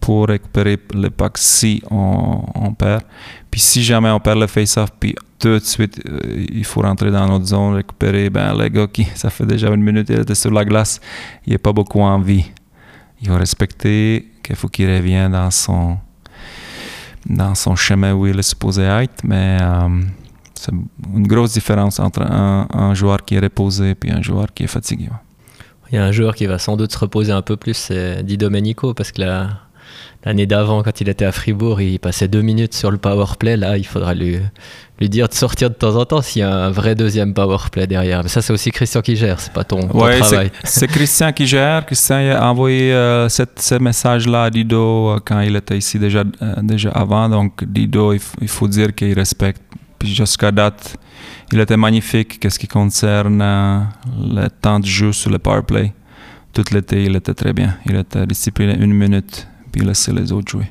pour 0.00 0.28
récupérer 0.28 0.78
le 0.94 1.10
pack 1.10 1.36
si 1.36 1.82
on, 1.90 2.72
perd. 2.72 3.02
Puis 3.50 3.60
si 3.60 3.82
jamais 3.82 4.10
on 4.10 4.18
perd 4.18 4.38
le 4.38 4.46
face-off, 4.46 4.90
puis 4.98 5.14
tout 5.38 5.58
de 5.58 5.58
suite, 5.58 6.00
euh, 6.08 6.46
il 6.50 6.64
faut 6.64 6.80
rentrer 6.80 7.10
dans 7.10 7.26
notre 7.26 7.46
zone, 7.46 7.74
récupérer, 7.74 8.30
ben 8.30 8.54
les 8.58 8.70
gars 8.70 8.86
qui, 8.86 9.04
ça 9.14 9.28
fait 9.28 9.46
déjà 9.46 9.68
une 9.68 9.82
minute, 9.82 10.08
il 10.08 10.20
était 10.20 10.34
sur 10.34 10.50
la 10.50 10.64
glace, 10.64 11.00
il 11.46 11.54
a 11.54 11.58
pas 11.58 11.72
beaucoup 11.72 12.00
envie. 12.00 12.50
Il 13.22 13.28
faut 13.28 13.36
respecter 13.36 14.30
qu'il 14.42 14.56
faut 14.56 14.68
qu'il 14.68 14.88
revienne 14.88 15.32
dans 15.32 15.50
son, 15.50 15.98
dans 17.26 17.54
son 17.54 17.76
chemin 17.76 18.14
où 18.14 18.26
il 18.26 18.38
est 18.38 18.42
supposé 18.42 18.82
être, 18.82 19.24
mais... 19.24 19.58
Euh, 19.60 19.88
c'est 20.60 20.72
une 20.72 21.26
grosse 21.26 21.54
différence 21.54 21.98
entre 21.98 22.20
un, 22.20 22.92
joueur 22.92 23.24
qui 23.24 23.36
est 23.36 23.40
reposé 23.40 23.96
et 24.04 24.10
un 24.10 24.20
joueur 24.20 24.52
qui 24.52 24.64
est 24.64 24.66
fatigué. 24.66 25.08
Il 25.90 25.94
y 25.94 25.98
a 25.98 26.04
un 26.04 26.12
joueur 26.12 26.34
qui 26.34 26.44
va 26.44 26.58
sans 26.58 26.76
doute 26.76 26.92
se 26.92 26.98
reposer 26.98 27.32
un 27.32 27.40
peu 27.40 27.56
plus, 27.56 27.72
c'est 27.72 28.22
Di 28.22 28.36
Domenico, 28.36 28.92
parce 28.92 29.10
que 29.10 29.22
là, 29.22 29.48
l'année 30.24 30.46
d'avant, 30.46 30.82
quand 30.82 31.00
il 31.00 31.08
était 31.08 31.24
à 31.24 31.32
Fribourg, 31.32 31.80
il 31.80 31.98
passait 31.98 32.28
deux 32.28 32.42
minutes 32.42 32.74
sur 32.74 32.90
le 32.90 32.98
power 32.98 33.24
play. 33.38 33.56
Là, 33.56 33.78
il 33.78 33.86
faudra 33.86 34.14
lui, 34.14 34.38
lui 35.00 35.08
dire 35.08 35.28
de 35.28 35.34
sortir 35.34 35.70
de 35.70 35.74
temps 35.74 35.96
en 35.96 36.04
temps 36.04 36.20
s'il 36.22 36.40
y 36.40 36.42
a 36.44 36.54
un 36.66 36.70
vrai 36.70 36.94
deuxième 36.94 37.32
power 37.34 37.56
play 37.72 37.86
derrière. 37.86 38.22
Mais 38.22 38.28
ça, 38.28 38.42
c'est 38.42 38.52
aussi 38.52 38.70
Christian 38.70 39.00
qui 39.00 39.16
gère, 39.16 39.40
c'est 39.40 39.52
pas 39.52 39.64
ton, 39.64 39.80
ton 39.88 39.98
Ouais, 40.04 40.18
travail. 40.20 40.50
c'est 40.64 40.86
Christian 40.88 41.32
qui 41.32 41.46
gère. 41.46 41.86
Christian 41.86 42.16
a 42.36 42.46
envoyé 42.50 42.92
euh, 42.92 43.28
cette- 43.28 43.60
ce 43.60 43.76
message-là 43.76 44.44
à 44.44 44.50
Dido 44.50 45.10
euh, 45.10 45.18
quand 45.24 45.40
il 45.40 45.56
était 45.56 45.78
ici 45.78 45.98
déjà, 45.98 46.22
euh, 46.42 46.54
déjà 46.62 46.90
avant. 46.90 47.28
Donc, 47.28 47.64
Dido, 47.64 48.12
il 48.12 48.48
faut 48.48 48.68
dire 48.68 48.94
qu'il 48.94 49.14
respecte. 49.14 49.62
Puis 49.98 50.14
jusqu'à 50.14 50.50
date, 50.50 50.96
il 51.52 51.60
était 51.60 51.76
magnifique. 51.76 52.40
Qu'est-ce 52.40 52.58
qui 52.58 52.66
concerne 52.68 53.40
euh, 53.42 53.80
le 54.18 54.48
temps 54.48 54.80
de 54.80 54.86
jeu 54.86 55.12
sur 55.12 55.30
le 55.30 55.38
power 55.38 55.62
play? 55.62 55.92
Tout 56.52 56.64
l'été, 56.72 57.04
il 57.04 57.14
était 57.16 57.34
très 57.34 57.52
bien. 57.52 57.76
Il 57.86 57.94
était 57.96 58.26
discipliné 58.26 58.74
une 58.76 58.92
minute, 58.94 59.46
puis 59.70 59.82
il 59.82 59.86
laissait 59.86 60.12
les 60.12 60.32
autres 60.32 60.50
jouer. 60.50 60.66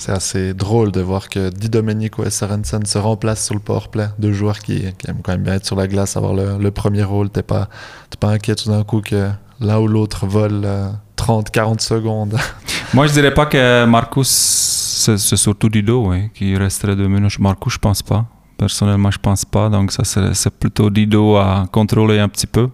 C'est 0.00 0.12
assez 0.12 0.54
drôle 0.54 0.92
de 0.92 1.02
voir 1.02 1.28
que 1.28 1.50
Di 1.50 1.68
Domenico 1.68 2.24
et 2.24 2.30
Sorensen 2.30 2.86
se 2.86 2.96
remplacent 2.96 3.44
sur 3.44 3.54
le 3.54 3.60
powerplay. 3.60 4.08
Deux 4.18 4.32
joueurs 4.32 4.58
qui, 4.60 4.80
qui 4.96 5.10
aiment 5.10 5.20
quand 5.22 5.32
même 5.32 5.42
bien 5.42 5.54
être 5.54 5.66
sur 5.66 5.76
la 5.76 5.86
glace, 5.88 6.16
avoir 6.16 6.32
le, 6.32 6.56
le 6.56 6.70
premier 6.70 7.02
rôle. 7.02 7.28
T'es 7.28 7.42
pas, 7.42 7.68
t'es 8.08 8.16
pas 8.18 8.28
inquiet 8.28 8.54
tout 8.54 8.70
d'un 8.70 8.82
coup 8.82 9.02
que 9.02 9.28
l'un 9.60 9.78
ou 9.78 9.86
l'autre 9.86 10.26
vole 10.26 10.62
euh, 10.64 10.88
30, 11.16 11.50
40 11.50 11.80
secondes. 11.82 12.38
Moi, 12.94 13.08
je 13.08 13.12
dirais 13.12 13.34
pas 13.34 13.44
que 13.44 13.84
Marcus, 13.84 14.28
c'est 14.28 15.18
c'est 15.18 15.36
surtout 15.36 15.68
Dido 15.68 16.12
qui 16.34 16.56
resterait 16.56 16.96
deux 16.96 17.08
minutes. 17.08 17.38
Marcus, 17.38 17.74
je 17.74 17.78
pense 17.78 18.02
pas. 18.02 18.24
Personnellement, 18.56 19.10
je 19.10 19.18
pense 19.18 19.44
pas. 19.44 19.68
Donc, 19.68 19.92
ça, 19.92 20.04
c'est 20.04 20.32
c'est 20.32 20.50
plutôt 20.50 20.88
Dido 20.88 21.36
à 21.36 21.66
contrôler 21.70 22.18
un 22.18 22.28
petit 22.28 22.46
peu. 22.46 22.70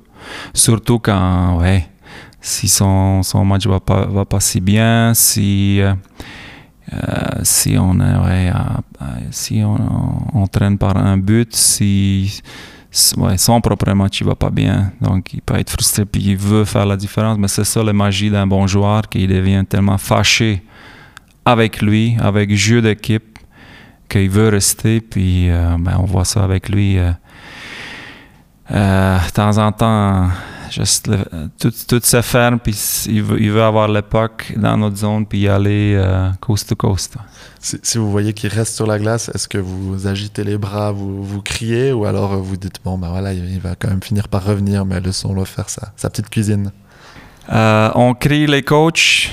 Surtout 0.54 1.00
quand, 1.00 1.58
ouais, 1.58 1.88
si 2.46 2.68
son, 2.68 3.22
match 3.44 3.66
va 3.66 3.80
pas, 3.80 4.06
va 4.06 4.24
pas 4.24 4.38
si 4.40 4.60
bien, 4.60 5.12
si, 5.14 5.80
euh, 5.80 5.94
euh, 6.92 6.96
si 7.42 7.76
on 7.76 7.98
ouais, 7.98 8.48
à- 8.48 8.80
si 9.32 9.62
on, 9.64 9.76
on 10.32 10.46
traîne 10.46 10.78
par 10.78 10.96
un 10.96 11.16
but, 11.18 11.54
si 11.56 12.40
ouais, 13.16 13.36
son 13.36 13.60
propre 13.60 13.92
match 13.92 14.20
il 14.20 14.26
va 14.28 14.36
pas 14.36 14.50
bien, 14.50 14.92
donc 15.00 15.34
il 15.34 15.42
peut 15.42 15.56
être 15.58 15.70
frustré 15.70 16.04
puis 16.04 16.22
il 16.22 16.36
veut 16.36 16.64
faire 16.64 16.86
la 16.86 16.96
différence, 16.96 17.36
mais 17.36 17.48
c'est 17.48 17.64
ça 17.64 17.82
la 17.82 17.92
magie 17.92 18.30
d'un 18.30 18.46
bon 18.46 18.66
joueur 18.68 19.08
qu'il 19.08 19.26
devient 19.28 19.64
tellement 19.68 19.98
fâché 19.98 20.62
avec 21.44 21.82
lui, 21.82 22.16
avec 22.20 22.54
jeu 22.54 22.80
d'équipe, 22.80 23.38
qu'il 24.08 24.30
veut 24.30 24.50
rester, 24.50 25.00
puis 25.00 25.50
euh, 25.50 25.76
ben, 25.80 25.96
on 25.98 26.04
voit 26.04 26.24
ça 26.24 26.44
avec 26.44 26.68
lui. 26.68 26.96
euh, 26.98 27.10
euh, 28.70 29.18
de 29.18 29.30
temps 29.30 29.58
en 29.58 29.72
temps, 29.72 30.28
juste 30.70 31.06
le- 31.06 31.48
tout, 31.58 31.72
tout 31.88 32.00
se 32.02 32.22
ferme, 32.22 32.58
puis 32.58 32.74
il 33.08 33.22
veut, 33.22 33.40
il 33.40 33.50
veut 33.50 33.62
avoir 33.62 33.88
l'époque 33.88 34.52
dans 34.56 34.76
notre 34.76 34.96
zone, 34.96 35.26
puis 35.26 35.40
y 35.40 35.48
aller 35.48 35.94
euh, 35.96 36.30
coast 36.40 36.68
to 36.68 36.76
coast. 36.76 37.16
si, 37.60 37.78
si 37.82 37.98
vous 37.98 38.10
voyez 38.10 38.32
qu'il 38.32 38.50
reste 38.50 38.74
sur 38.74 38.86
la 38.86 38.98
glace, 38.98 39.30
est-ce 39.34 39.48
que 39.48 39.58
vous 39.58 40.06
agitez 40.06 40.44
les 40.44 40.58
bras, 40.58 40.92
vous, 40.92 41.22
vous 41.24 41.42
criez, 41.42 41.92
ou 41.92 42.04
alors 42.04 42.32
euh, 42.34 42.36
vous 42.36 42.56
dites, 42.56 42.76
bon, 42.84 42.98
ben 42.98 43.08
voilà, 43.10 43.32
il, 43.32 43.44
il 43.52 43.60
va 43.60 43.74
quand 43.74 43.88
même 43.88 44.02
finir 44.02 44.28
par 44.28 44.44
revenir, 44.44 44.84
mais 44.84 45.00
laissons-le 45.00 45.44
faire 45.44 45.68
sa, 45.68 45.92
sa 45.96 46.10
petite 46.10 46.28
cuisine? 46.30 46.72
Euh, 47.52 47.90
on 47.94 48.14
crie 48.14 48.46
les 48.46 48.62
coachs, 48.62 49.30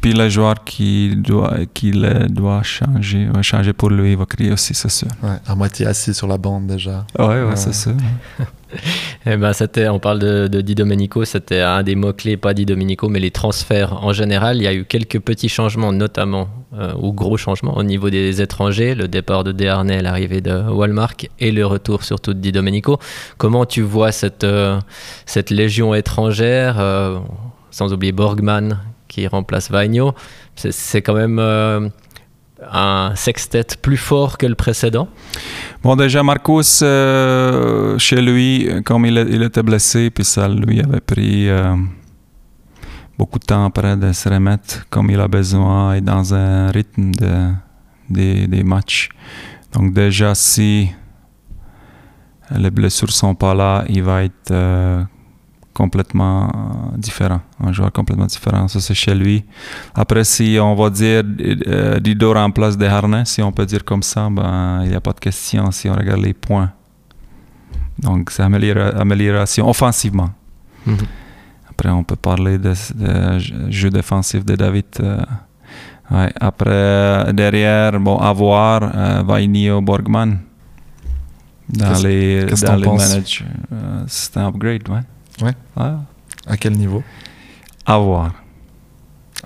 puis 0.00 0.12
le 0.12 0.28
joueur 0.28 0.64
qui 0.64 1.14
doit, 1.16 1.58
qui 1.74 1.92
le 1.92 2.26
doit 2.28 2.62
changer, 2.62 3.26
va 3.26 3.42
changer 3.42 3.72
pour 3.72 3.90
lui, 3.90 4.12
il 4.12 4.16
va 4.18 4.26
crier 4.26 4.52
aussi, 4.52 4.74
c'est 4.74 4.90
sûr. 4.90 5.08
Ouais, 5.22 5.36
à 5.46 5.54
moitié 5.54 5.86
assis 5.86 6.14
sur 6.14 6.26
la 6.26 6.38
bande 6.38 6.66
déjà. 6.66 7.04
Ouais, 7.18 7.26
ouais, 7.26 7.42
Ouais. 7.42 7.56
c'est 7.56 7.74
sûr. 7.74 7.92
Eh 9.26 9.36
ben, 9.36 9.52
c'était, 9.52 9.88
on 9.88 9.98
parle 9.98 10.20
de, 10.20 10.46
de 10.46 10.60
Di 10.60 10.76
Domenico, 10.76 11.24
c'était 11.24 11.58
un 11.60 11.82
des 11.82 11.96
mots-clés, 11.96 12.36
pas 12.36 12.54
Di 12.54 12.64
Domenico, 12.64 13.08
mais 13.08 13.18
les 13.18 13.32
transferts 13.32 13.92
en 14.04 14.12
général. 14.12 14.58
Il 14.58 14.62
y 14.62 14.66
a 14.68 14.72
eu 14.72 14.84
quelques 14.84 15.18
petits 15.18 15.48
changements, 15.48 15.92
notamment, 15.92 16.48
euh, 16.78 16.92
ou 16.96 17.12
gros 17.12 17.36
changements 17.36 17.76
au 17.76 17.82
niveau 17.82 18.10
des 18.10 18.40
étrangers, 18.40 18.94
le 18.94 19.08
départ 19.08 19.42
de 19.42 19.50
Desharnais, 19.50 20.02
l'arrivée 20.02 20.40
de 20.40 20.52
Walmark 20.70 21.28
et 21.40 21.50
le 21.50 21.66
retour 21.66 22.04
surtout 22.04 22.32
de 22.32 22.38
Di 22.38 22.52
Domenico. 22.52 23.00
Comment 23.38 23.66
tu 23.66 23.82
vois 23.82 24.12
cette, 24.12 24.44
euh, 24.44 24.78
cette 25.26 25.50
légion 25.50 25.92
étrangère, 25.92 26.76
euh, 26.78 27.18
sans 27.72 27.92
oublier 27.92 28.12
Borgman 28.12 28.78
qui 29.10 29.26
remplace 29.26 29.70
Vagno 29.70 30.14
C'est, 30.54 31.02
quand 31.02 31.14
même 31.14 31.38
euh, 31.38 31.88
un 32.70 33.12
sextet 33.16 33.66
plus 33.82 33.96
fort 33.96 34.38
que 34.38 34.46
le 34.46 34.54
précédent. 34.54 35.08
Bon, 35.82 35.96
déjà, 35.96 36.22
Marcus, 36.22 36.80
euh, 36.82 37.98
chez 37.98 38.22
lui, 38.22 38.68
comme 38.84 39.04
il, 39.04 39.42
était 39.42 39.62
blessé, 39.62 40.10
puis 40.10 40.24
ça 40.24 40.48
lui 40.48 40.80
avait 40.80 41.00
pris 41.00 41.48
euh, 41.48 41.74
beaucoup 43.18 43.40
de 43.40 43.44
temps 43.44 43.64
après 43.64 43.96
de 43.96 44.12
se 44.12 44.28
remettre, 44.28 44.88
comme 44.88 45.10
il 45.10 45.20
a 45.20 45.28
besoin, 45.28 45.94
et 45.94 46.00
dans 46.00 46.32
un 46.32 46.70
rythme 46.70 47.10
de, 47.10 47.50
des, 48.08 48.46
des 48.46 48.62
matchs. 48.62 49.08
Donc, 49.72 49.92
déjà, 49.92 50.34
si 50.36 50.88
les 52.56 52.70
blessures 52.70 53.12
sont 53.12 53.34
pas 53.34 53.54
là, 53.54 53.84
il 53.88 54.02
va 54.02 54.22
être 54.22 54.52
complètement 55.82 56.38
euh, 56.44 56.96
différent, 57.06 57.40
un 57.66 57.72
joueur 57.76 57.90
complètement 57.98 58.26
différent. 58.36 58.64
Ça, 58.72 58.78
c'est 58.86 58.98
chez 59.04 59.14
lui. 59.22 59.36
Après, 60.02 60.24
si 60.34 60.46
on 60.68 60.74
va 60.80 60.88
dire 61.02 61.22
euh, 61.24 61.98
Dido 62.04 62.28
remplace 62.42 62.76
des 62.82 62.90
harnais, 62.96 63.24
si 63.32 63.40
on 63.48 63.52
peut 63.58 63.66
dire 63.72 63.82
comme 63.90 64.02
ça, 64.12 64.22
ben, 64.38 64.82
il 64.84 64.88
n'y 64.90 64.98
a 65.00 65.00
pas 65.08 65.14
de 65.18 65.22
question 65.28 65.62
si 65.76 65.84
on 65.92 65.94
regarde 66.00 66.22
les 66.28 66.34
points. 66.46 66.70
Donc, 68.06 68.30
c'est 68.32 68.42
améliora- 68.48 68.94
amélioration 69.04 69.64
offensivement. 69.74 70.30
Mhm. 70.86 71.06
Après, 71.70 71.90
on 72.00 72.04
peut 72.10 72.20
parler 72.30 72.56
de, 72.66 72.72
de 73.04 73.38
jeu 73.78 73.90
défensif 73.90 74.40
de 74.50 74.54
David. 74.62 74.84
euh, 75.00 75.22
ouais. 76.16 76.30
Après, 76.50 76.70
euh, 76.70 77.32
derrière, 77.32 77.92
bon, 78.06 78.16
avoir 78.32 78.78
euh, 78.82 79.22
Vainio 79.30 79.80
Borgman 79.88 80.30
dans 81.68 81.98
les, 82.06 82.44
dans 82.66 82.76
les 82.76 82.86
managers. 83.04 83.44
C'est 84.16 84.36
un 84.36 84.46
upgrade, 84.48 84.86
ouais. 84.94 85.04
Ouais. 85.42 85.54
Ouais. 85.76 85.92
À 86.46 86.56
quel 86.56 86.72
niveau 86.72 87.02
Avoir. 87.86 88.32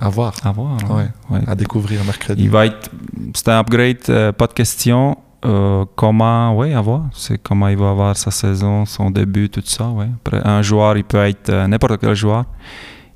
À 0.01 0.09
voir, 0.09 0.35
Avoir. 0.45 0.77
Ouais. 0.91 1.09
ouais. 1.31 1.41
à 1.47 1.55
découvrir 1.55 2.03
mercredi. 2.05 2.43
Il 2.43 2.51
va 2.51 2.67
être. 2.67 2.91
C'est 3.35 3.49
un 3.49 3.61
upgrade, 3.61 3.99
euh, 4.09 4.33
pas 4.33 4.47
de 4.47 4.53
question. 4.53 5.17
Euh, 5.45 5.85
comment, 5.95 6.57
oui, 6.57 6.73
avoir. 6.73 7.03
C'est 7.13 7.39
comment 7.39 7.69
il 7.69 7.77
va 7.77 7.91
avoir 7.91 8.17
sa 8.17 8.31
saison, 8.31 8.87
son 8.87 9.11
début, 9.11 9.49
tout 9.51 9.63
ça, 9.65 9.89
ouais. 9.89 10.09
Après, 10.25 10.41
un 10.45 10.63
joueur, 10.63 10.97
il 10.97 11.05
peut 11.05 11.25
être 11.25 11.51
euh, 11.51 11.67
n'importe 11.67 12.01
quel 12.01 12.15
joueur. 12.15 12.45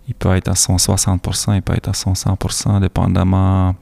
Il 0.07 0.15
peut 0.15 0.35
être 0.37 0.49
à 0.49 0.55
son 0.55 0.77
60%, 0.77 1.57
il 1.57 1.63
peut 1.63 1.75
être 1.75 1.89
à 1.89 1.95
son 1.95 2.13
100%, 2.13 2.81
dépendamment 2.81 3.75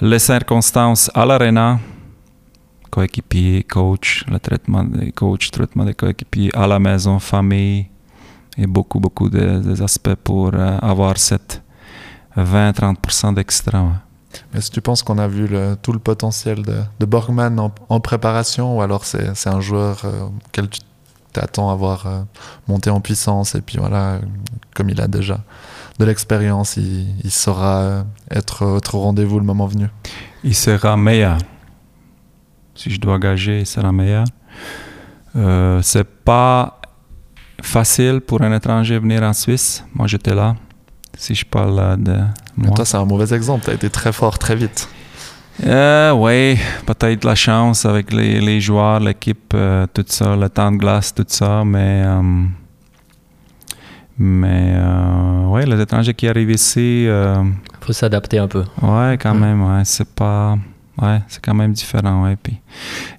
les 0.00 0.18
circonstances 0.18 1.10
à 1.14 1.26
l'arena, 1.26 1.78
coéquipier, 2.90 3.62
coach, 3.64 4.24
le 4.28 4.38
traitement 4.38 4.84
des 4.84 5.12
coachs, 5.12 5.50
traitement 5.50 5.84
des 5.84 5.94
coéquipiers 5.94 6.50
à 6.56 6.66
la 6.66 6.78
maison, 6.78 7.18
famille, 7.18 7.86
et 8.58 8.66
beaucoup, 8.66 9.00
beaucoup 9.00 9.30
de, 9.30 9.60
des 9.60 9.80
aspects 9.82 10.14
pour 10.22 10.50
euh, 10.54 10.78
avoir 10.82 11.16
cette 11.18 11.62
20-30% 12.36 13.34
d'extra. 13.34 13.82
ouais. 13.82 13.88
Est-ce 14.54 14.70
que 14.70 14.74
tu 14.74 14.80
penses 14.80 15.02
qu'on 15.02 15.18
a 15.18 15.26
vu 15.26 15.46
le- 15.48 15.76
tout 15.82 15.92
le 15.92 15.98
potentiel 15.98 16.62
de, 16.62 16.76
de 17.00 17.06
Borgman 17.06 17.58
en, 17.58 17.72
en 17.88 18.00
préparation 18.00 18.76
ou 18.76 18.80
alors 18.82 19.04
c'est 19.04 19.46
un 19.48 19.60
joueur 19.60 20.02
euh, 20.04 20.22
auquel 20.46 20.68
tu 20.68 20.80
t'attends 21.32 21.70
à 21.70 21.74
voir 21.74 22.06
euh, 22.06 22.22
monter 22.68 22.90
en 22.90 23.00
puissance 23.00 23.54
et 23.56 23.60
puis 23.60 23.78
voilà, 23.78 24.20
comme 24.74 24.88
il 24.90 25.00
a 25.00 25.08
déjà 25.08 25.40
de 25.98 26.04
l'expérience, 26.04 26.76
il, 26.76 27.08
il 27.24 27.30
saura 27.30 28.04
être, 28.30 28.76
être 28.76 28.94
au 28.94 29.00
rendez-vous 29.00 29.38
le 29.38 29.44
moment 29.44 29.66
venu? 29.66 29.88
il 30.44 30.54
sera 30.54 30.96
meilleur. 30.96 31.38
Si 32.80 32.88
je 32.90 32.98
dois 32.98 33.18
gager, 33.18 33.60
il 33.60 33.66
sera 33.66 33.92
meilleur. 33.92 34.24
Euh, 35.36 35.80
c'est 35.82 36.08
pas 36.30 36.80
facile 37.62 38.20
pour 38.26 38.40
un 38.42 38.52
étranger 38.56 38.98
venir 38.98 39.22
en 39.22 39.34
Suisse. 39.34 39.84
Moi, 39.94 40.06
j'étais 40.06 40.34
là. 40.34 40.56
Si 41.16 41.34
je 41.34 41.44
parle 41.44 41.78
euh, 41.78 41.96
de 41.96 42.12
Mais 42.56 42.68
moi. 42.68 42.74
toi, 42.76 42.84
c'est 42.86 42.96
un 42.96 43.04
mauvais 43.04 43.34
exemple, 43.34 43.64
tu 43.64 43.70
as 43.70 43.74
été 43.74 43.90
très 43.90 44.12
fort 44.12 44.38
très 44.38 44.56
vite. 44.56 44.88
Euh, 45.66 46.12
oui, 46.12 46.58
peut-être 46.86 47.24
la 47.24 47.34
chance 47.34 47.84
avec 47.84 48.12
les, 48.14 48.40
les 48.40 48.60
joueurs, 48.62 48.98
l'équipe, 49.00 49.52
euh, 49.54 49.86
tout 49.92 50.06
ça, 50.08 50.34
le 50.34 50.48
temps 50.48 50.72
de 50.72 50.78
glace, 50.78 51.12
tout 51.14 51.26
ça, 51.28 51.62
mais. 51.66 52.02
euh, 52.06 52.44
mais, 54.18 54.72
euh, 54.76 55.46
ouais, 55.46 55.66
les 55.66 55.80
étrangers 55.80 56.14
qui 56.14 56.28
arrivent 56.28 56.50
ici. 56.50 57.06
euh, 57.08 57.42
faut 57.80 57.92
s'adapter 57.92 58.38
un 58.38 58.48
peu. 58.48 58.64
Ouais, 58.82 59.18
quand 59.20 59.34
Mm. 59.34 59.40
même, 59.40 59.62
ouais, 59.76 59.82
c'est 59.84 60.08
pas. 60.14 60.56
Ouais, 61.00 61.20
c'est 61.28 61.42
quand 61.42 61.54
même 61.54 61.72
différent, 61.72 62.24
ouais. 62.24 62.36
Puis, 62.36 62.60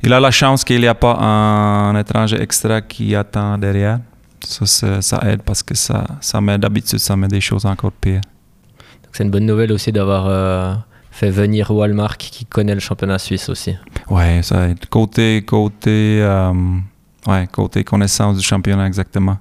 il 0.03 0.13
a 0.13 0.19
la 0.19 0.31
chance 0.31 0.63
qu'il 0.63 0.81
n'y 0.81 0.87
a 0.87 0.93
pas 0.93 1.15
un 1.15 1.97
étranger 1.99 2.39
extra 2.39 2.81
qui 2.81 3.15
attend 3.15 3.57
derrière. 3.57 3.99
Ça, 4.45 5.01
ça 5.01 5.19
aide 5.23 5.41
parce 5.43 5.63
que 5.63 5.75
ça, 5.75 6.05
ça 6.19 6.41
met 6.41 6.57
d'habitude, 6.57 6.99
ça 6.99 7.15
met 7.15 7.27
des 7.27 7.41
choses 7.41 7.65
encore 7.65 7.91
pires. 7.91 8.21
C'est 9.11 9.23
une 9.23 9.31
bonne 9.31 9.45
nouvelle 9.45 9.71
aussi 9.71 9.91
d'avoir 9.91 10.25
euh, 10.27 10.73
fait 11.11 11.29
venir 11.29 11.71
Walmark 11.71 12.17
qui 12.17 12.45
connaît 12.45 12.73
le 12.73 12.79
championnat 12.79 13.19
suisse 13.19 13.49
aussi. 13.49 13.75
Ouais, 14.09 14.41
ça 14.43 14.69
aide. 14.69 14.85
Côté, 14.87 15.43
côté, 15.43 16.19
euh, 16.21 16.53
ouais, 17.27 17.47
côté 17.51 17.83
connaissance 17.83 18.37
du 18.37 18.43
championnat, 18.43 18.87
exactement. 18.87 19.37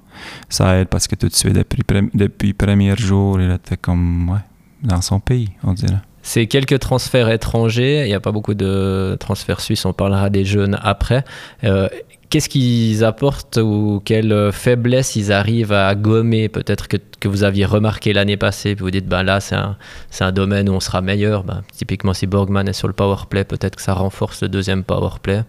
Ça 0.49 0.77
aide 0.77 0.87
parce 0.87 1.07
que 1.07 1.15
tout 1.15 1.27
de 1.27 1.33
suite, 1.33 1.53
depuis, 1.53 1.83
depuis 2.13 2.49
le 2.49 2.53
premier 2.53 2.95
jour, 2.95 3.39
il 3.39 3.51
était 3.51 3.77
comme, 3.77 4.29
ouais, 4.29 4.39
dans 4.83 5.01
son 5.01 5.19
pays, 5.19 5.49
on 5.63 5.73
dirait. 5.73 6.01
C'est 6.23 6.47
quelques 6.47 6.79
transferts 6.79 7.29
étrangers, 7.29 8.03
il 8.03 8.07
n'y 8.07 8.13
a 8.13 8.19
pas 8.19 8.31
beaucoup 8.31 8.53
de 8.53 9.17
transferts 9.19 9.61
suisses, 9.61 9.85
on 9.85 9.93
parlera 9.93 10.29
des 10.29 10.45
jeunes 10.45 10.77
après. 10.81 11.23
Euh, 11.63 11.87
Qu'est-ce 12.31 12.47
qu'ils 12.47 13.03
apportent 13.03 13.57
ou 13.57 14.01
quelles 14.05 14.53
faiblesses 14.53 15.17
ils 15.17 15.33
arrivent 15.33 15.73
à 15.73 15.93
gommer? 15.95 16.47
Peut-être 16.47 16.87
que, 16.87 16.95
que, 17.19 17.27
vous 17.27 17.43
aviez 17.43 17.65
remarqué 17.65 18.13
l'année 18.13 18.37
passée, 18.37 18.73
puis 18.73 18.83
vous 18.83 18.91
dites, 18.91 19.05
ben 19.05 19.21
là, 19.21 19.41
c'est 19.41 19.57
un, 19.57 19.75
un, 20.21 20.31
domaine 20.31 20.69
où 20.69 20.71
on 20.71 20.79
sera 20.79 21.01
meilleur. 21.01 21.43
Ben, 21.43 21.61
typiquement, 21.75 22.13
si 22.13 22.27
Borgman 22.27 22.69
est 22.69 22.73
sur 22.73 22.87
le 22.87 22.93
power 22.93 23.17
play, 23.29 23.43
peut-être 23.43 23.75
que 23.75 23.81
ça 23.81 23.93
renforce 23.93 24.41
le 24.43 24.47
deuxième 24.47 24.85
power 24.85 25.15
play, 25.21 25.43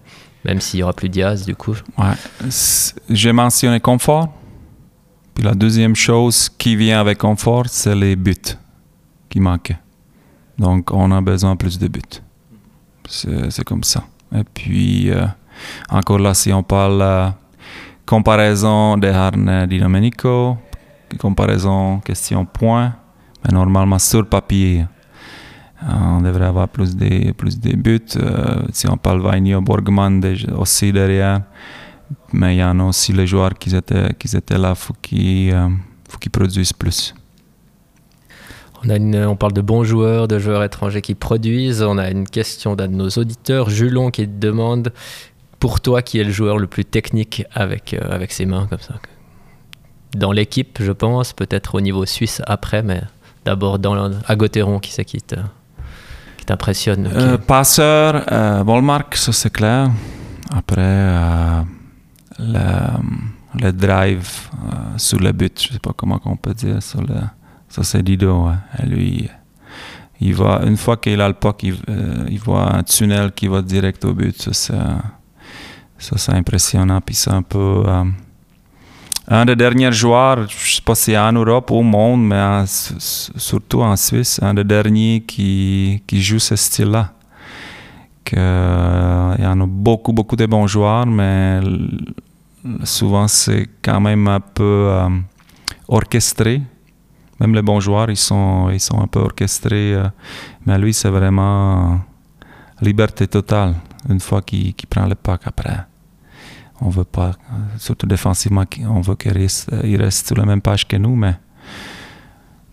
même 0.45 0.61
s'il 0.61 0.79
n'y 0.79 0.83
aura 0.83 0.93
plus 0.93 1.09
Diaz, 1.09 1.47
du 1.47 1.55
coup. 1.55 1.77
Ouais. 1.99 2.51
J'ai 3.09 3.31
mentionné 3.31 3.79
confort. 3.79 4.33
Puis 5.35 5.45
la 5.45 5.55
deuxième 5.55 5.95
chose 5.95 6.49
qui 6.49 6.75
vient 6.75 7.01
avec 7.01 7.19
confort, 7.19 7.67
c'est 7.69 7.95
les 7.95 8.17
buts 8.17 8.35
qui 9.31 9.39
manquent. 9.39 9.77
Donc, 10.63 10.93
on 10.93 11.11
a 11.11 11.21
besoin 11.21 11.57
plus 11.57 11.77
de 11.77 11.89
buts. 11.89 12.23
C'est 13.09 13.65
comme 13.65 13.83
ça. 13.83 14.05
Et 14.33 14.45
puis, 14.45 15.11
euh, 15.11 15.27
encore 15.91 16.21
là, 16.21 16.35
si 16.35 16.53
on 16.53 16.63
parle 16.63 17.03
euh, 17.03 17.29
comparaison 18.07 18.97
de 18.97 19.09
Harne 19.09 19.67
di 19.67 19.81
Domenico, 19.81 20.57
comparaison 21.19 21.99
question 21.99 22.45
point, 22.45 22.95
mais 23.45 23.53
normalement 23.53 23.99
sur 23.99 24.25
papier, 24.29 24.87
on 25.83 26.21
devrait 26.21 26.47
avoir 26.47 26.69
plus 26.69 26.95
de, 26.95 27.33
plus 27.33 27.59
de 27.59 27.75
buts. 27.75 28.15
Euh, 28.15 28.63
si 28.73 28.89
on 28.89 28.97
parle 28.97 29.21
Vainio 29.21 29.61
Borgman 29.61 30.21
aussi 30.57 30.93
derrière, 30.93 31.43
mais 32.33 32.55
il 32.55 32.59
y 32.61 32.65
en 32.65 32.79
a 32.79 32.85
aussi 32.85 33.13
les 33.13 33.27
joueurs 33.27 33.55
qui 33.55 33.75
étaient, 33.75 34.15
qui 34.17 34.35
étaient 34.37 34.59
là, 34.59 34.71
il 34.71 34.77
faut 34.77 34.95
qu'ils 35.03 35.53
euh, 35.53 35.69
qu 36.21 36.31
produisent 36.31 36.73
plus. 36.73 37.15
On, 38.89 39.37
parle 39.37 39.53
de 39.53 39.61
bons 39.61 39.85
joueurs, 39.85 40.29
de 40.29 40.39
joueurs 40.39 40.65
étrangers 40.65 41.03
qui 41.03 41.15
produisent. 41.15 41.83
On 41.83 41.99
a 41.99 42.11
une 42.11 42.27
question 42.29 42.75
d'un 42.75 42.89
de 42.89 42.95
nos 42.95 43.11
auditeurs, 43.11 43.71
Julon, 43.71 44.11
qui 44.11 44.27
demande 44.27 44.93
pour 45.61 45.81
toi 45.81 46.03
qui 46.03 46.19
est 46.19 46.25
le 46.25 46.33
joueur 46.33 46.59
le 46.59 46.67
plus 46.67 46.85
technique 46.85 47.45
avec, 47.53 47.95
euh, 47.95 48.01
avec 48.11 48.33
ses 48.33 48.47
mains 48.47 48.67
comme 48.69 48.81
ça 48.81 48.95
Dans 50.17 50.33
l'équipe, 50.33 50.79
je 50.83 50.91
pense, 50.91 51.33
peut-être 51.33 51.77
au 51.77 51.81
niveau 51.81 52.05
suisse 52.07 52.43
après, 52.47 52.83
mais 52.83 53.03
d'abord 53.45 53.79
à 54.27 54.37
Gauthieron, 54.37 54.81
qui 54.81 54.91
c'est 54.91 55.05
qui 55.05 55.21
t'impressionne 56.45 57.09
euh, 57.15 57.39
Passeur, 57.39 58.25
euh, 58.33 58.63
Volmark, 58.65 59.15
ça 59.15 59.33
c'est 59.33 59.53
clair. 59.53 59.91
Après, 60.51 60.81
euh, 60.81 61.63
le, 62.39 63.63
le, 63.63 63.73
drive 63.73 64.29
euh, 64.53 64.99
sur 64.99 65.19
le 65.19 65.33
but, 65.33 65.63
je 65.63 65.73
sais 65.75 65.79
pas 65.79 65.93
comment 65.97 66.21
on 66.25 66.37
peut 66.37 66.55
dire, 66.55 66.83
sur 66.83 67.01
le, 67.01 67.15
ça 67.73 67.83
c'est 67.83 68.03
Dido. 68.03 68.49
Et 68.83 68.87
lui, 68.87 69.31
il 70.21 70.35
va, 70.35 70.61
une 70.67 70.77
fois 70.77 70.99
qu'il 70.99 71.21
a 71.23 71.27
le 71.27 71.35
puck, 71.35 71.63
il, 71.63 71.75
euh, 71.89 72.27
il, 72.29 72.39
voit 72.39 72.77
un 72.77 72.83
tunnel 72.83 73.33
qui 73.33 73.49
va 73.49 73.63
direct 73.63 74.05
au 74.05 74.13
but. 74.13 74.53
Ça, 74.53 74.77
c'est, 75.99 76.33
impressionnant. 76.33 77.01
Puis 77.01 77.15
c'est 77.15 77.31
un 77.31 77.43
peu. 77.43 77.83
Euh, 77.87 78.05
un 79.27 79.45
des 79.47 79.57
derniers 79.57 79.91
joueurs, 79.91 80.49
je 80.49 80.55
ne 80.55 80.75
sais 80.75 80.83
pas 80.83 80.95
si 80.95 81.17
en 81.17 81.33
Europe 81.33 81.71
ou 81.71 81.77
au 81.77 81.83
monde, 81.83 82.27
mais 82.27 82.65
surtout 82.67 83.81
en 83.81 83.97
Suisse, 83.97 84.39
un 84.43 84.53
des 84.53 84.65
derniers 84.65 85.23
qui, 85.27 86.03
joue 86.13 86.41
ce 86.41 86.57
style-là. 86.57 87.15
Euh, 88.37 89.35
il 89.39 89.45
y 89.45 89.47
en 89.47 89.61
a 89.61 89.67
beaucoup, 89.67 90.13
beaucoup 90.13 90.37
de 90.37 90.45
bons 90.45 90.67
joueurs, 90.67 91.07
mais 91.07 91.61
souvent 92.85 93.29
c'est 93.29 93.69
quand 93.81 94.01
même 94.01 94.29
un 94.29 94.41
peu 94.41 94.91
orchestré. 95.89 96.63
Même 97.43 97.57
les 97.57 97.63
bons 97.63 97.81
joueurs, 97.81 98.09
ils 98.09 98.17
sont, 98.17 98.71
ils 98.71 98.79
sont 98.79 99.01
un 99.03 99.09
peu 99.09 99.19
orchestrés. 99.19 99.95
Euh, 99.95 100.09
mais 100.65 100.79
lui, 100.79 100.95
c'est 100.95 101.09
vraiment 101.09 101.99
liberté 102.81 103.27
totale 103.27 103.75
une 104.09 104.21
fois 104.21 104.43
qu'il 104.43 104.73
qu 104.75 104.87
prend 104.87 105.07
le 105.07 105.17
pack 105.17 105.41
après. 105.47 105.81
On 106.81 106.89
veut 106.89 107.05
pas, 107.05 107.33
surtout 107.79 108.07
défensivement, 108.07 108.65
on 108.89 109.01
veut 109.01 109.17
qu'il 109.17 109.33
reste, 109.33 109.71
reste 109.73 110.29
sur 110.29 110.37
la 110.37 110.45
même 110.45 110.61
page 110.61 110.87
que 110.87 110.97
nous, 110.97 111.17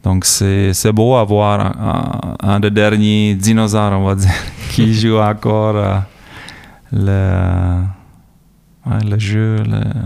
donc 0.04 0.26
c'est 0.26 0.92
beau 0.92 1.16
avoir 1.16 2.36
un, 2.40 2.60
des 2.60 2.72
derniers 2.72 3.36
dinosaures, 3.36 3.92
on 4.00 4.06
va 4.06 4.16
dire, 4.16 4.30
qui 4.72 4.94
joue 4.94 5.18
encore 5.18 5.76
euh, 5.76 6.00
le, 6.92 7.84
le 9.10 9.20
jeu, 9.20 9.58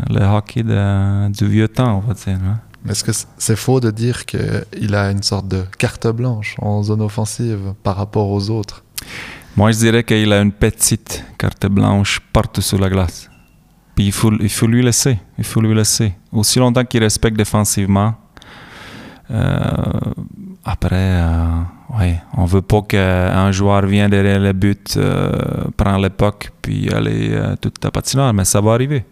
le, 0.09 0.25
hockey 0.25 0.63
du 0.63 1.47
vieux 1.47 1.67
temps, 1.67 1.97
on 1.97 2.07
va 2.07 2.13
dire. 2.13 2.39
Hein. 2.45 2.59
Est-ce 2.89 3.03
que 3.03 3.11
c'est 3.37 3.55
faux 3.55 3.79
de 3.79 3.91
dire 3.91 4.25
qu'il 4.25 4.95
a 4.95 5.11
une 5.11 5.23
sorte 5.23 5.47
de 5.47 5.63
carte 5.77 6.07
blanche 6.07 6.55
en 6.59 6.83
zone 6.83 7.01
offensive 7.01 7.73
par 7.81 7.95
rapport 7.95 8.29
aux 8.29 8.49
autres? 8.49 8.83
Moi, 9.55 9.71
je 9.71 9.77
dirais 9.77 10.03
qu'il 10.03 10.33
a 10.33 10.41
une 10.41 10.51
petite 10.51 11.23
carte 11.37 11.67
blanche 11.67 12.19
partout 12.33 12.61
sur 12.61 12.79
la 12.79 12.89
glace. 12.89 13.29
Puis 13.95 14.05
il 14.07 14.11
faut, 14.11 14.31
il 14.39 14.49
faut 14.49 14.67
lui 14.67 14.83
laisser. 14.83 15.19
Il 15.37 15.43
faut 15.43 15.61
lui 15.61 15.73
laisser. 15.75 16.13
Aussi 16.31 16.59
longtemps 16.59 16.83
qu'il 16.83 17.03
respecte 17.03 17.37
défensivement. 17.37 18.15
Euh, 19.31 19.53
après, 20.65 20.95
euh, 20.95 21.61
ouais, 21.97 22.21
on 22.35 22.45
veut 22.45 22.61
pas 22.61 22.81
qu'un 22.81 23.51
joueur 23.51 23.85
vienne 23.85 24.09
derrière 24.09 24.39
le 24.39 24.53
but, 24.53 24.95
euh, 24.97 25.65
prend 25.77 25.97
l'époque, 25.97 26.51
puis 26.61 26.89
aller 26.89 27.29
euh, 27.31 27.55
toute 27.59 27.83
la 27.83 27.91
patinoire, 27.91 28.33
mais 28.33 28.45
ça 28.45 28.61
va 28.61 28.73
arriver. 28.73 29.05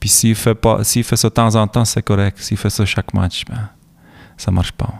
Puis 0.00 0.08
s'il 0.08 0.34
fait 0.34 0.54
pas, 0.54 0.82
s'il 0.82 1.04
fait 1.04 1.16
ça 1.16 1.28
de 1.28 1.34
temps 1.34 1.54
en 1.54 1.66
temps, 1.68 1.84
c'est 1.84 2.02
correct. 2.02 2.38
S'il 2.40 2.56
fait 2.56 2.70
ça 2.70 2.84
chaque 2.84 3.14
match, 3.14 3.44
ben, 3.48 3.68
ça 4.36 4.50
marche 4.50 4.72
pas. 4.72 4.92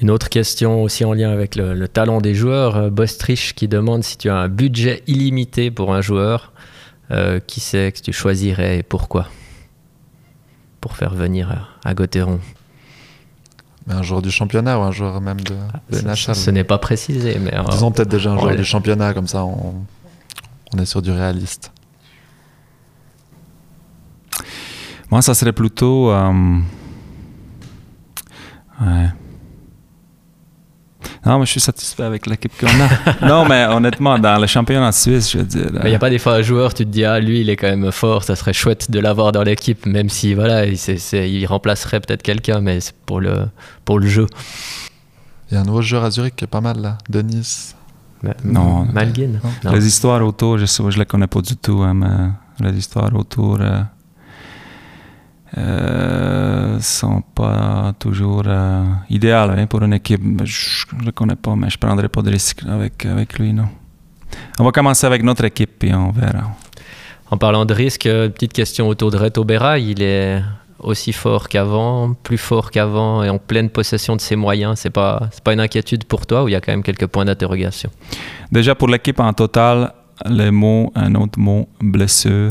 Une 0.00 0.10
autre 0.10 0.30
question 0.30 0.82
aussi 0.82 1.04
en 1.04 1.12
lien 1.12 1.30
avec 1.30 1.56
le, 1.56 1.74
le 1.74 1.88
talent 1.88 2.20
des 2.20 2.34
joueurs, 2.34 2.90
Bostrich 2.90 3.54
qui 3.54 3.68
demande 3.68 4.02
si 4.02 4.16
tu 4.16 4.30
as 4.30 4.36
un 4.36 4.48
budget 4.48 5.02
illimité 5.06 5.70
pour 5.70 5.92
un 5.92 6.00
joueur, 6.00 6.52
euh, 7.10 7.40
qui 7.40 7.60
c'est 7.60 7.92
que 7.92 8.00
tu 8.00 8.12
choisirais 8.12 8.78
et 8.78 8.82
pourquoi? 8.82 9.26
Pour 10.80 10.96
faire 10.96 11.14
venir 11.14 11.50
à, 11.50 11.88
à 11.88 11.94
Gauthieron 11.94 12.40
un 13.88 14.02
joueur 14.02 14.22
du 14.22 14.30
championnat 14.30 14.78
ou 14.78 14.82
un 14.82 14.92
joueur 14.92 15.20
même 15.20 15.40
de, 15.40 15.54
de 15.90 15.96
ce, 15.98 16.04
NHL 16.04 16.34
Ce 16.36 16.50
n'est 16.50 16.64
pas 16.64 16.78
précisé, 16.78 17.38
mais... 17.40 17.52
Disons 17.70 17.88
euh, 17.88 17.90
peut-être 17.90 18.08
déjà 18.08 18.32
un 18.32 18.38
joueur 18.38 18.54
du 18.54 18.64
championnat, 18.64 19.14
comme 19.14 19.26
ça 19.26 19.44
on, 19.44 19.74
on 20.72 20.78
est 20.78 20.86
sur 20.86 21.02
du 21.02 21.10
réaliste. 21.10 21.72
Moi, 25.10 25.22
ça 25.22 25.34
serait 25.34 25.52
plutôt... 25.52 26.10
Euh, 26.10 26.58
ouais. 28.80 29.08
Non, 31.26 31.38
mais 31.38 31.44
je 31.44 31.50
suis 31.50 31.60
satisfait 31.60 32.04
avec 32.04 32.26
l'équipe 32.26 32.52
qu'on 32.58 32.66
a. 32.66 33.26
non, 33.28 33.44
mais 33.46 33.66
honnêtement, 33.66 34.18
dans 34.18 34.40
le 34.40 34.46
championnat 34.46 34.92
suisse, 34.92 35.32
je 35.32 35.38
veux 35.38 35.44
dire. 35.44 35.70
Il 35.84 35.90
n'y 35.90 35.94
a 35.94 35.98
pas 35.98 36.08
des 36.08 36.18
fois 36.18 36.34
un 36.34 36.42
joueur, 36.42 36.72
tu 36.72 36.86
te 36.86 36.90
dis, 36.90 37.04
ah, 37.04 37.20
lui, 37.20 37.40
il 37.40 37.50
est 37.50 37.56
quand 37.56 37.68
même 37.68 37.92
fort, 37.92 38.24
ça 38.24 38.36
serait 38.36 38.54
chouette 38.54 38.90
de 38.90 38.98
l'avoir 39.00 39.32
dans 39.32 39.42
l'équipe, 39.42 39.84
même 39.84 40.08
si, 40.08 40.32
voilà, 40.32 40.64
il, 40.64 40.78
c 40.78 40.94
est, 40.94 40.96
c 40.96 41.18
est, 41.18 41.30
il 41.30 41.44
remplacerait 41.44 42.00
peut-être 42.00 42.22
quelqu'un, 42.22 42.60
mais 42.60 42.80
c'est 42.80 42.96
pour 43.04 43.20
le, 43.20 43.48
pour 43.84 43.98
le 43.98 44.06
jeu. 44.06 44.26
Il 45.50 45.54
y 45.54 45.56
a 45.58 45.60
un 45.60 45.64
nouveau 45.64 45.82
joueur 45.82 46.04
à 46.04 46.10
Zurich 46.10 46.36
qui 46.36 46.44
est 46.44 46.48
pas 46.48 46.62
mal, 46.62 46.80
là, 46.80 46.96
Denis. 47.08 47.74
Mais, 48.22 48.34
non. 48.44 48.86
Malguin. 48.86 49.40
Non. 49.64 49.72
Les 49.72 49.86
histoires 49.86 50.24
autour, 50.24 50.58
je 50.58 50.82
ne 50.82 50.90
les 50.90 51.06
connais 51.06 51.26
pas 51.26 51.40
du 51.42 51.56
tout, 51.56 51.82
hein, 51.82 51.94
mais 51.94 52.70
les 52.70 52.78
histoires 52.78 53.14
autour. 53.14 53.58
Euh, 53.60 53.64
euh, 53.64 53.82
sont 56.80 57.22
pas 57.34 57.92
toujours 57.98 58.42
euh, 58.46 58.84
idéales 59.08 59.58
hein, 59.58 59.66
pour 59.66 59.82
une 59.82 59.94
équipe. 59.94 60.22
Je 60.44 60.84
ne 60.96 61.04
le 61.04 61.12
connais 61.12 61.36
pas, 61.36 61.54
mais 61.56 61.70
je 61.70 61.76
ne 61.76 61.86
prendrai 61.86 62.08
pas 62.08 62.22
de 62.22 62.30
risque 62.30 62.62
avec, 62.68 63.06
avec 63.06 63.38
lui, 63.38 63.52
non. 63.52 63.68
On 64.58 64.64
va 64.64 64.72
commencer 64.72 65.06
avec 65.06 65.22
notre 65.22 65.44
équipe 65.44 65.82
et 65.84 65.94
on 65.94 66.10
verra. 66.10 66.52
En 67.30 67.36
parlant 67.36 67.64
de 67.64 67.74
risque, 67.74 68.04
petite 68.04 68.52
question 68.52 68.88
autour 68.88 69.10
de 69.10 69.16
Reto 69.16 69.44
Berra. 69.44 69.78
Il 69.78 70.02
est 70.02 70.42
aussi 70.78 71.12
fort 71.12 71.48
qu'avant, 71.48 72.14
plus 72.14 72.38
fort 72.38 72.70
qu'avant 72.70 73.22
et 73.22 73.28
en 73.28 73.38
pleine 73.38 73.70
possession 73.70 74.16
de 74.16 74.20
ses 74.20 74.36
moyens. 74.36 74.78
C'est 74.78 74.90
pas 74.90 75.28
c'est 75.30 75.44
pas 75.44 75.52
une 75.52 75.60
inquiétude 75.60 76.04
pour 76.04 76.26
toi 76.26 76.44
ou 76.44 76.48
il 76.48 76.52
y 76.52 76.54
a 76.54 76.60
quand 76.60 76.72
même 76.72 76.82
quelques 76.82 77.06
points 77.06 77.24
d'interrogation? 77.24 77.90
Déjà 78.50 78.74
pour 78.74 78.88
l'équipe 78.88 79.20
en 79.20 79.32
total, 79.32 79.92
les 80.28 80.50
mots, 80.50 80.92
un 80.94 81.14
autre 81.14 81.38
mot, 81.38 81.68
blessure, 81.80 82.50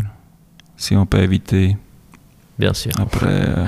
si 0.78 0.96
on 0.96 1.06
peut 1.06 1.20
éviter 1.20 1.76
Bien 2.60 2.74
sûr. 2.74 2.92
Après, 3.00 3.26
euh, 3.26 3.66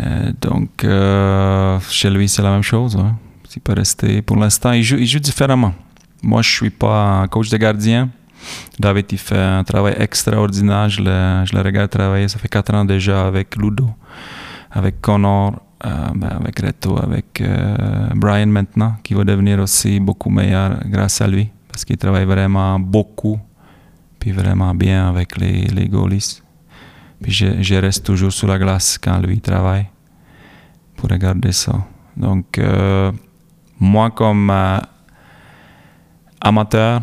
euh, 0.00 0.32
donc, 0.40 0.82
euh, 0.84 1.78
chez 1.90 2.08
lui, 2.08 2.28
c'est 2.28 2.42
la 2.42 2.50
même 2.50 2.62
chose. 2.62 2.96
Hein. 2.96 3.14
Il 3.54 3.60
peut 3.60 3.74
rester. 3.74 4.22
Pour 4.22 4.36
l'instant, 4.36 4.72
il 4.72 4.82
joue, 4.82 4.96
différemment. 5.18 5.74
Moi, 6.22 6.42
je 6.42 6.48
ne 6.48 6.54
suis 6.54 6.70
pas 6.70 7.26
coach 7.30 7.50
de 7.50 7.56
gardien. 7.58 8.08
David, 8.78 9.06
il 9.12 9.18
fait 9.18 9.38
un 9.38 9.64
travail 9.64 9.96
extraordinaire. 9.98 10.88
Je 10.88 11.02
le, 11.02 11.62
regarde 11.62 11.90
travailler. 11.90 12.28
Ça 12.28 12.38
fait 12.38 12.48
quatre 12.48 12.74
ans 12.74 12.84
déjà 12.84 13.26
avec 13.26 13.56
Ludo, 13.56 13.88
avec 14.70 15.00
Connor, 15.00 15.54
ben 15.82 16.28
avec 16.40 16.60
Reto, 16.60 16.98
avec 17.02 17.42
Brian 18.14 18.46
maintenant, 18.46 18.96
qui 19.02 19.14
va 19.14 19.24
devenir 19.24 19.58
aussi 19.58 20.00
beaucoup 20.00 20.28
meilleur 20.28 20.78
grâce 20.84 21.22
à 21.22 21.26
lui. 21.26 21.48
Parce 21.68 21.86
qu'il 21.86 21.96
travaille 21.96 22.26
vraiment 22.26 22.78
beaucoup, 22.78 23.40
puis 24.18 24.32
vraiment 24.32 24.74
bien 24.74 25.08
avec 25.08 25.38
les, 25.38 25.62
les. 25.64 25.88
Puis 27.22 27.32
je, 27.32 27.62
je, 27.62 27.74
reste 27.76 28.04
toujours 28.04 28.32
sur 28.32 28.46
la 28.48 28.58
glace 28.58 28.98
quand 28.98 29.18
lui 29.20 29.40
travaille 29.40 29.86
pour 30.96 31.08
regarder 31.10 31.52
ça. 31.52 31.72
Donc, 32.16 32.58
euh, 32.58 33.10
moi, 33.80 34.10
comme 34.10 34.50
euh, 34.50 34.78
amateur, 36.40 37.02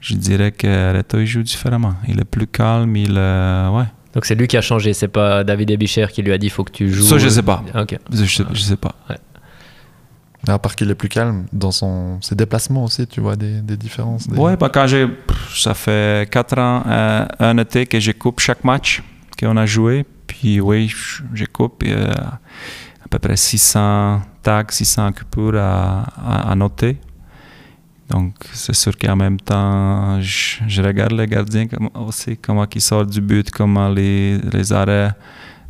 je 0.00 0.14
dirais 0.14 0.52
que 0.52 0.96
Reto, 0.96 1.18
il 1.20 1.26
joue 1.26 1.42
différemment. 1.42 1.94
Il 2.08 2.20
est 2.20 2.24
plus 2.24 2.46
calme, 2.46 2.96
il. 2.96 3.14
euh, 3.16 3.70
ouais. 3.70 3.84
Donc 4.14 4.26
c'est 4.26 4.34
lui 4.36 4.46
qui 4.46 4.56
a 4.56 4.60
changé, 4.60 4.92
c'est 4.94 5.08
pas 5.08 5.42
David 5.42 5.70
Ebicher 5.72 6.06
qui 6.12 6.22
lui 6.22 6.32
a 6.32 6.38
dit 6.38 6.48
faut 6.48 6.62
que 6.62 6.70
tu 6.70 6.88
joues. 6.92 7.02
Ça, 7.02 7.18
je 7.18 7.28
sais 7.28 7.42
pas. 7.42 7.64
Ok. 7.74 7.98
Je, 8.12 8.24
sais- 8.24 8.44
je 8.52 8.60
sais 8.60 8.76
pas. 8.76 8.94
À 10.46 10.58
part 10.58 10.76
qu'il 10.76 10.90
est 10.90 10.94
plus 10.94 11.08
calme, 11.08 11.46
dans 11.52 11.72
son, 11.72 12.20
ses 12.20 12.34
déplacements 12.36 12.84
aussi, 12.84 13.06
tu 13.06 13.20
vois 13.20 13.34
des, 13.34 13.60
des 13.62 13.76
différences. 13.78 14.28
des- 14.28 14.38
Ouais, 14.38 14.56
bah, 14.56 14.68
quand 14.72 14.86
j'ai. 14.86 15.08
Ça 15.54 15.72
fait 15.74 16.30
4 16.30 16.58
ans, 16.58 16.82
euh, 16.86 17.26
un 17.40 17.56
été 17.58 17.86
que 17.86 17.98
je 17.98 18.12
coupe 18.12 18.40
chaque 18.40 18.62
match 18.62 19.02
qu'on 19.36 19.56
a 19.56 19.66
joué. 19.66 20.04
Puis 20.26 20.60
oui, 20.60 20.92
je 21.32 21.44
coupe 21.44 21.82
euh, 21.86 22.12
à 22.12 23.08
peu 23.08 23.18
près 23.18 23.36
600 23.36 24.22
tags, 24.42 24.64
600 24.68 25.12
coupures 25.12 25.58
à, 25.58 26.54
noter. 26.56 26.98
Donc, 28.08 28.34
c'est 28.52 28.74
sûr 28.74 28.96
qu'en 28.98 29.16
même 29.16 29.40
temps, 29.40 30.20
je, 30.20 30.82
regarde 30.82 31.12
les 31.12 31.26
gardiens 31.26 31.66
aussi, 31.94 32.36
comment 32.36 32.66
ils 32.74 32.80
sortent 32.80 33.10
du 33.10 33.20
but, 33.20 33.50
comment 33.50 33.88
les, 33.88 34.38
les 34.38 34.72
arrêts. 34.72 35.12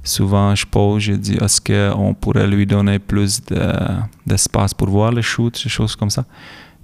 Souvent, 0.02 0.54
je 0.54 0.66
pose, 0.66 1.02
je 1.02 1.12
dis, 1.14 1.36
est-ce 1.36 1.60
qu'on 1.60 2.12
pourrait 2.12 2.46
lui 2.46 2.66
donner 2.66 2.98
plus 2.98 3.42
de- 3.42 3.56
d'espace 4.26 4.74
pour 4.74 4.90
voir 4.90 5.10
les 5.12 5.22
shoots, 5.22 5.62
des 5.62 5.70
choses 5.70 5.96
comme 5.96 6.10
ça? 6.10 6.26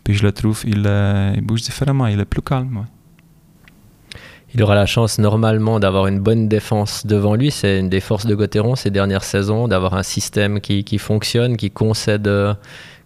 Puis 0.03 0.14
je 0.14 0.23
le 0.23 0.33
trouve, 0.33 0.62
il, 0.66 0.83
euh, 0.87 1.38
bouge 1.43 1.62
différemment, 1.62 2.07
il 2.07 2.19
est 2.19 2.25
plus 2.25 2.40
calme. 2.43 2.87
Il 4.55 4.63
aura 4.63 4.75
la 4.75 4.87
chance 4.87 5.19
normalement 5.19 5.79
d'avoir 5.79 6.07
une 6.09 6.19
bonne 6.19 6.49
défense 6.49 7.07
devant 7.07 7.35
lui. 7.37 7.51
C'est 7.53 7.79
une 7.79 7.89
des 7.89 8.01
forces 8.01 8.27
de 8.27 8.35
Gauthieron 8.35 8.75
ces 8.77 8.91
dernières 8.91 9.23
saisons, 9.25 9.69
d'avoir 9.69 9.95
un 9.95 10.03
système 10.03 10.61
qui, 10.61 10.83
qui 10.85 10.99
fonctionne, 10.99 11.57
qui 11.57 11.71
concède, 11.71 12.27
euh, 12.27 12.55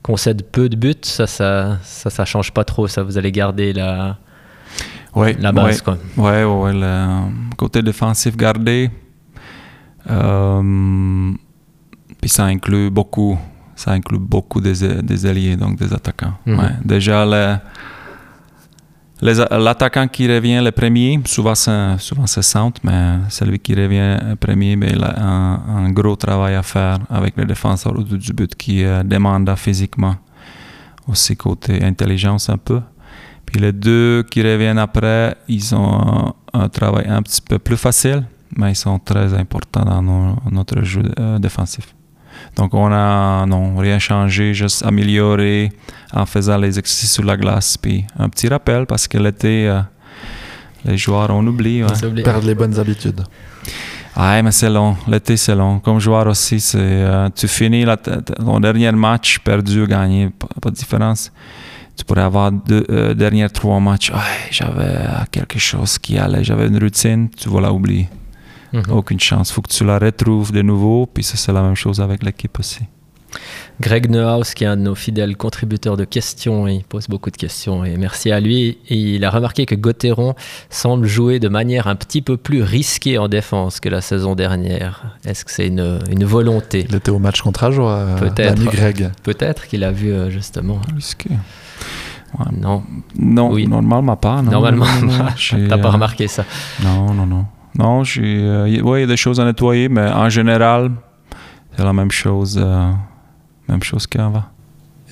concède 0.03 0.43
peu 0.51 0.69
de 0.71 0.77
buts. 0.77 0.95
Ça, 1.03 1.27
ça, 1.27 1.79
ça, 1.83 2.09
ça 2.09 2.25
change 2.25 2.51
pas 2.53 2.65
trop. 2.65 2.89
Ça, 2.89 3.03
vous 3.03 3.19
allez 3.19 3.31
garder 3.33 3.73
la, 3.75 4.17
Ouais, 5.15 5.37
la 5.39 5.53
base. 5.53 5.77
ouais. 5.77 5.83
Quoi. 5.85 5.99
Ouais, 6.17 6.45
ouais, 6.45 6.73
le 6.73 7.55
côté 7.57 7.83
défensif 7.83 8.37
gardé. 8.37 8.91
Euh, 10.11 11.33
puis 12.21 12.29
ça 12.31 12.45
inclut 12.45 12.91
beaucoup, 12.91 13.39
ça 13.77 13.93
inclut 13.93 14.19
beaucoup 14.19 14.61
des, 14.61 15.03
des 15.03 15.27
alliés, 15.27 15.57
donc 15.57 15.77
des 15.79 15.93
attaquants. 15.93 16.35
Mhm. 16.47 16.59
Ouais. 16.59 16.71
Déjà, 16.85 17.25
le- 17.27 17.57
l'attaquant 19.23 20.09
qui 20.09 20.27
revient 20.29 20.61
le 20.63 20.71
premier, 20.71 21.21
souvent 21.25 21.55
c'est, 21.55 21.99
souvent 21.99 22.27
centre, 22.27 22.81
mais 22.85 23.19
celui 23.29 23.59
qui 23.59 23.75
revient 23.75 24.19
le 24.29 24.37
premier, 24.37 24.77
ben, 24.77 24.91
il 24.93 25.03
a 25.03 25.19
un, 25.21 25.91
gros 25.91 26.17
travail 26.17 26.55
à 26.55 26.63
faire 26.63 26.99
avec 27.09 27.37
les 27.37 27.45
défenseurs 27.45 27.97
autour 27.97 28.19
du 28.19 28.33
but 28.33 28.55
qui 28.57 28.85
euh, 28.85 29.03
demande 29.03 29.55
physiquement 29.57 30.17
aussi 31.07 31.37
côté 31.37 31.83
intelligence 31.83 32.49
un 32.49 32.59
peu. 32.59 32.81
Puis 33.47 33.61
les 33.61 33.73
deux 33.73 34.25
qui 34.31 34.43
reviennent 34.43 34.79
après, 34.79 35.37
ils 35.49 35.75
ont 35.75 36.35
un, 36.53 36.69
travail 36.69 37.07
un 37.09 37.23
petit 37.23 37.43
peu 37.43 37.59
plus 37.59 37.77
facile, 37.77 38.25
mais 38.57 38.73
ils 38.73 38.77
sont 38.77 38.99
très 38.99 39.35
importants 39.35 39.85
dans 39.85 40.37
notre 40.51 40.83
jeu 40.83 41.03
euh, 41.19 41.39
défensif. 41.39 41.95
Donc 42.57 42.75
on 42.75 42.91
a 42.93 43.45
non 43.47 43.77
rien 43.77 43.99
changé, 43.99 44.55
juste 44.55 44.85
amélioré 44.85 45.73
en 46.13 46.27
faisant 46.27 46.57
les 46.57 46.79
exercices 46.79 47.13
sur 47.13 47.25
la 47.25 47.37
glace. 47.37 47.77
Puis 47.77 48.05
un 48.19 48.29
petit 48.29 48.49
rappel 48.49 48.87
parce 48.87 49.09
que 49.09 49.19
l'été, 49.19 49.69
euh, 49.69 49.81
les 50.85 50.97
joueurs 50.97 51.31
on 51.31 51.47
oublie. 51.47 51.83
ouais. 51.83 52.23
Perdre 52.23 52.47
les 52.47 52.55
bonnes 52.55 52.79
habitudes. 52.79 53.23
Ouais, 54.17 54.43
mais 54.43 54.53
c'est 54.53 54.71
long. 54.71 54.97
L'été, 55.09 55.37
c'est 55.37 55.57
long. 55.57 55.81
Comme 55.81 55.99
joueur 55.99 56.29
aussi, 56.29 56.61
c'est 56.61 56.79
euh, 56.79 57.29
tu 57.35 57.49
finis 57.49 57.85
la, 57.85 57.97
ton 57.97 58.61
dernier 58.61 58.93
match, 58.93 59.41
perdu, 59.41 59.87
gagné, 59.89 60.31
pas, 60.31 60.47
pas 60.63 60.71
de 60.71 60.77
différence. 60.77 61.33
Tu 61.97 62.05
pourrais 62.05 62.23
avoir 62.23 62.53
deux 62.53 62.85
euh, 62.91 63.15
derniers 63.15 63.49
trois 63.49 63.81
matchs. 63.81 64.11
Ouais, 64.11 64.51
j'avais 64.53 65.01
quelque 65.33 65.59
chose 65.59 65.99
qui 65.99 66.17
allait, 66.17 66.45
j'avais 66.45 66.69
une 66.69 66.79
routine, 66.79 67.29
tu 67.31 67.49
vas 67.49 67.61
la 67.61 67.73
oublier. 67.73 68.09
Mhm. 68.75 68.93
Aucune 68.93 69.21
chance. 69.21 69.51
faut 69.53 69.63
que 69.63 69.71
tu 69.71 69.85
la 69.85 69.99
retrouves 69.99 70.53
de 70.53 70.63
nouveau. 70.63 71.07
Puis 71.07 71.23
ça, 71.25 71.37
c'est 71.37 71.53
la 71.53 71.63
même 71.63 71.77
chose 71.77 72.01
avec 72.01 72.23
l'équipe 72.23 72.59
aussi. 72.59 72.81
Greg 73.81 74.09
Neuhaus, 74.09 74.53
qui 74.55 74.63
est 74.63 74.69
un 74.69 74.77
de 74.77 74.83
nos 74.83 74.95
fidèles 74.95 75.37
contributeurs 75.37 75.97
de 75.97 76.05
questions, 76.05 76.69
il 76.69 76.85
pose 76.85 77.09
beaucoup 77.09 77.31
de 77.33 77.37
questions 77.37 77.85
et 77.85 77.97
merci 77.97 78.31
à 78.31 78.39
lui. 78.39 78.79
Il 78.89 79.25
a 79.25 79.31
remarqué 79.31 79.67
que 79.67 79.75
Gauthieron 79.75 80.37
semble 80.71 81.07
jouer 81.09 81.41
de 81.41 81.49
manière 81.49 81.89
un 81.89 81.97
petit 81.97 82.23
peu 82.23 82.37
plus 82.37 82.63
risquée 82.63 83.19
en 83.19 83.27
défense 83.27 83.81
que 83.81 83.89
la 83.89 84.01
saison 84.01 84.37
dernière. 84.37 85.17
Est-ce 85.25 85.45
que 85.45 85.51
c'est 85.51 85.67
une, 85.67 85.99
une 86.11 86.25
volonté? 86.25 86.87
Il 86.89 86.95
était 86.95 87.11
au 87.11 87.19
match 87.19 87.43
contre 87.43 87.65
Ajoie, 87.65 87.95
euh, 87.95 88.19
Peut-être. 88.19 88.63
Greg. 88.63 89.11
Peut-être 89.25 89.67
qu'il 89.67 89.83
a 89.83 89.91
vu 89.91 90.13
euh, 90.13 90.31
justement. 90.31 90.81
Risqué. 90.95 91.31
Non, 92.61 92.83
Non, 93.19 93.51
Oui. 93.53 93.67
normalement 93.67 94.17
pas. 94.17 94.43
Non, 94.43 94.51
normalement, 94.53 94.87
t'as 95.69 95.79
pas 95.79 95.91
remarqué 95.91 96.29
ça. 96.29 96.45
Non, 96.85 97.13
non, 97.15 97.27
non. 97.27 97.47
Non, 97.79 98.03
euh, 98.19 98.81
ouais, 98.83 98.99
il 98.99 99.01
y 99.03 99.05
a 99.05 99.07
des 99.07 99.17
choses 99.17 99.41
à 99.41 99.45
nettoyer, 99.45 99.89
mais 99.89 100.09
en 100.11 100.29
général, 100.29 100.91
c'est 101.77 101.83
la 101.85 101.93
même 101.93 102.11
chose, 102.11 102.59
euh, 102.63 102.91
même 103.69 103.83
chose 103.83 104.07
qu'avant. 104.07 104.45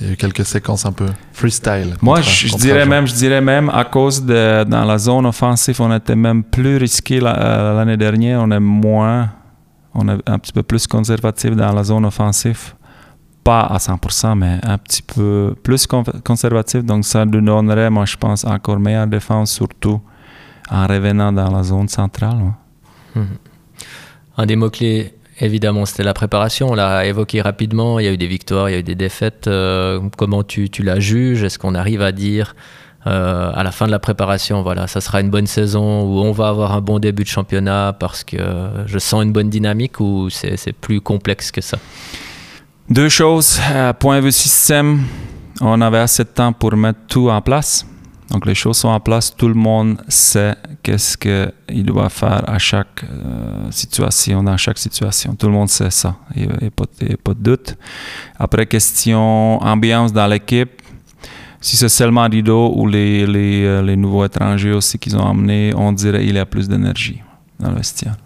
Il 0.00 0.06
y 0.06 0.10
a 0.10 0.12
eu 0.14 0.16
quelques 0.16 0.44
séquences 0.44 0.86
un 0.86 0.92
peu 0.92 1.06
freestyle. 1.32 1.94
Moi, 2.00 2.16
contre- 2.18 2.28
je, 2.28 2.46
je 2.46 2.52
contre 2.52 2.62
dirais 2.64 2.86
même, 2.86 3.06
je 3.06 3.14
dirais 3.14 3.40
même, 3.40 3.68
à 3.68 3.84
cause 3.84 4.24
de 4.24 4.64
dans 4.64 4.84
la 4.84 4.98
zone 4.98 5.26
offensive, 5.26 5.80
on 5.80 5.94
était 5.94 6.16
même 6.16 6.42
plus 6.44 6.76
risqué 6.76 7.20
euh, 7.22 7.74
l'année 7.76 7.96
dernière. 7.96 8.40
On 8.40 8.50
est 8.50 8.60
moins, 8.60 9.30
on 9.94 10.08
est 10.08 10.18
un 10.28 10.38
petit 10.38 10.52
peu 10.52 10.62
plus 10.62 10.86
conservatif 10.86 11.54
dans 11.56 11.72
la 11.72 11.84
zone 11.84 12.04
offensive. 12.04 12.74
Pas 13.44 13.62
à 13.62 13.76
100%, 13.78 14.36
mais 14.38 14.60
un 14.62 14.78
petit 14.78 15.02
peu 15.02 15.54
plus 15.64 15.84
con- 15.86 16.04
conservatif. 16.24 16.84
Donc, 16.84 17.04
ça 17.04 17.24
nous 17.24 17.40
donnerait, 17.40 17.90
moi, 17.90 18.04
je 18.04 18.16
pense, 18.16 18.44
encore 18.44 18.78
meilleure 18.78 19.08
défense, 19.08 19.50
surtout 19.52 20.00
en 20.70 20.86
revenant 20.86 21.32
dans 21.32 21.50
la 21.50 21.62
zone 21.62 21.88
centrale. 21.88 22.36
ouais. 23.16 23.22
Un 24.38 24.46
des 24.46 24.56
mots-clés, 24.56 25.14
évidemment, 25.40 25.84
c'était 25.84 26.04
la 26.04 26.14
préparation. 26.14 26.70
On 26.70 26.74
l'a 26.74 27.04
évoqué 27.04 27.42
rapidement. 27.42 27.98
Il 27.98 28.06
y 28.06 28.08
a 28.08 28.12
eu 28.12 28.16
des 28.16 28.26
victoires, 28.26 28.70
il 28.70 28.72
y 28.72 28.76
a 28.76 28.78
eu 28.78 28.82
des 28.82 28.94
défaites. 28.94 29.46
Euh, 29.46 30.00
comment 30.16 30.42
tu, 30.42 30.70
tu 30.70 30.82
la 30.82 31.00
juges? 31.00 31.42
Est-ce 31.42 31.58
qu'on 31.58 31.74
arrive 31.74 32.00
à 32.00 32.12
dire 32.12 32.54
euh, 33.06 33.50
à 33.52 33.64
la 33.64 33.72
fin 33.72 33.86
de 33.86 33.90
la 33.90 33.98
préparation, 33.98 34.62
voilà, 34.62 34.86
ça 34.86 35.00
sera 35.00 35.20
une 35.20 35.30
bonne 35.30 35.48
saison 35.48 36.04
où 36.04 36.20
on 36.20 36.30
va 36.30 36.48
avoir 36.48 36.72
un 36.72 36.80
bon 36.80 37.00
début 37.00 37.24
de 37.24 37.28
championnat 37.28 37.96
parce 37.98 38.22
que 38.22 38.36
je 38.86 38.98
sens 38.98 39.24
une 39.24 39.32
bonne 39.32 39.50
dynamique 39.50 39.98
ou 39.98 40.30
c'est 40.30 40.56
c'est 40.56 40.72
plus 40.72 41.00
complexe 41.00 41.50
que 41.50 41.60
ça? 41.60 41.78
Deux 42.88 43.08
choses. 43.08 43.58
Euh, 43.72 43.92
point 43.92 44.20
de 44.20 44.26
vue 44.26 44.32
système, 44.32 45.00
on 45.60 45.80
avait 45.80 45.98
assez 45.98 46.22
de 46.22 46.28
temps 46.28 46.52
pour 46.52 46.76
mettre 46.76 47.00
tout 47.08 47.28
en 47.28 47.40
place. 47.40 47.84
Donc 48.30 48.46
les 48.46 48.54
choses 48.54 48.78
sont 48.78 48.88
en 48.88 49.00
place. 49.00 49.34
Tout 49.36 49.48
le 49.48 49.54
monde 49.54 50.02
sait 50.08 50.54
qu'est-ce 50.82 51.16
qu'il 51.18 51.84
doit 51.84 52.08
faire 52.08 52.48
à 52.48 52.58
chaque 52.58 53.04
euh, 53.04 53.70
situation, 53.70 54.42
dans 54.42 54.56
chaque 54.56 54.78
situation. 54.78 55.34
Tout 55.34 55.46
le 55.46 55.52
monde 55.52 55.68
sait 55.68 55.90
ça. 55.90 56.16
Il 56.34 56.48
n'y 56.48 56.68
a, 56.68 56.70
pas 57.16 57.34
de- 57.34 57.40
doute. 57.40 57.76
Après, 58.38 58.66
question 58.66 59.58
ambiance 59.62 60.12
dans 60.12 60.26
l'équipe. 60.26 60.80
Si 61.60 61.76
c'est 61.76 61.88
seulement 61.88 62.28
Dido 62.28 62.72
ou 62.74 62.86
les, 62.88 63.26
les, 63.26 63.64
euh, 63.64 63.96
nouveaux 63.96 64.24
étrangers 64.24 64.72
aussi 64.72 64.98
qu'ils 64.98 65.16
ont 65.16 65.28
amenés, 65.28 65.72
on 65.76 65.92
dirait 65.92 66.24
qu'il 66.24 66.34
y 66.34 66.38
a 66.38 66.46
plus 66.46 66.68
d'énergie 66.68 67.22
dans 67.60 67.70
le 67.70 67.76
vestiaire. 67.76 68.16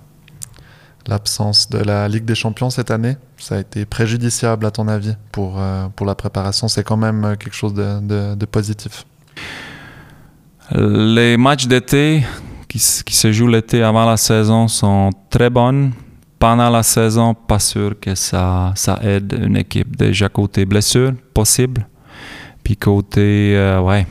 L'absence 1.07 1.69
de 1.69 1.79
la 1.79 2.09
Ligue 2.09 2.25
des 2.25 2.35
Champions 2.35 2.71
cette 2.71 2.91
année, 2.91 3.17
ça 3.37 3.57
a 3.57 3.59
été 3.59 3.85
préjudiciable 3.85 4.65
à 4.67 4.71
ton 4.71 4.89
avis 4.89 5.15
pour, 5.33 5.61
euh, 5.61 5.89
pour 5.95 6.07
la 6.07 6.15
préparation. 6.15 6.69
C'est 6.69 6.83
quand 6.85 6.97
même 6.97 7.37
quelque 7.39 7.55
chose 7.55 7.75
de 7.75 8.45
positif. 8.47 9.05
Les 10.73 11.37
matchs 11.37 11.67
d'été 11.67 12.25
qui, 12.69 12.79
se 12.79 13.33
jouent 13.33 13.47
l'été 13.47 13.83
avant 13.83 14.05
la 14.05 14.17
saison 14.17 14.69
sont 14.69 15.11
très 15.31 15.49
bonnes. 15.49 15.93
Pendant 16.39 16.69
la 16.69 16.83
saison, 16.83 17.35
pas 17.35 17.59
sûr 17.59 17.99
que 17.99 18.15
ça, 18.15 18.73
ça 18.75 18.99
aide 19.03 19.39
une 19.41 19.57
équipe. 19.57 19.97
Déjà 19.97 20.29
côté 20.29 20.67
blessure, 20.67 21.13
possible. 21.33 21.87
Puis 22.63 22.77
côté, 22.77 23.55
euh, 23.57 23.81
ouais, 23.81 24.07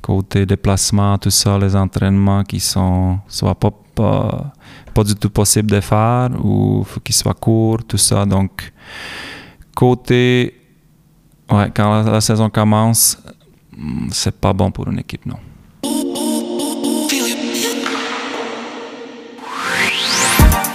côté 0.00 0.46
déplacement, 0.46 1.18
tout 1.18 1.30
ça, 1.30 1.58
les 1.58 1.74
entraînements 1.74 2.44
qui 2.44 2.60
sont 2.60 3.18
soit 3.26 3.54
pas, 3.54 3.72
pas, 3.94 4.52
pas 4.92 5.04
du 5.04 5.14
tout 5.14 5.30
possible 5.30 5.70
de 5.70 5.80
faire 5.80 6.30
ou 6.44 6.84
faut 6.84 7.00
qu'ils 7.00 7.14
soient 7.14 7.34
courts, 7.34 7.82
tout 7.88 7.98
ça. 7.98 8.24
Donc, 8.24 8.72
côté, 9.74 10.54
ouais, 11.50 11.72
quand 11.74 12.04
la, 12.04 12.12
la 12.12 12.20
saison 12.20 12.50
commence, 12.50 13.18
c'est 14.10 14.38
pas 14.38 14.52
bon 14.52 14.70
pour 14.70 14.86
une 14.88 14.98
équipe, 15.00 15.26
non. 15.26 15.38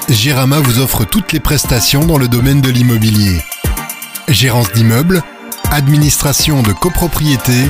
Gérama 0.10 0.60
vous 0.60 0.80
offre 0.80 1.06
toutes 1.06 1.34
les 1.34 1.40
prestations 1.40 2.04
dans 2.04 2.18
le 2.18 2.28
domaine 2.28 2.62
de 2.62 2.72
l'immobilier. 2.72 3.44
Gérance 4.28 4.72
d'immeubles, 4.72 5.22
administration 5.72 6.64
de 6.64 6.74
copropriété, 6.74 7.70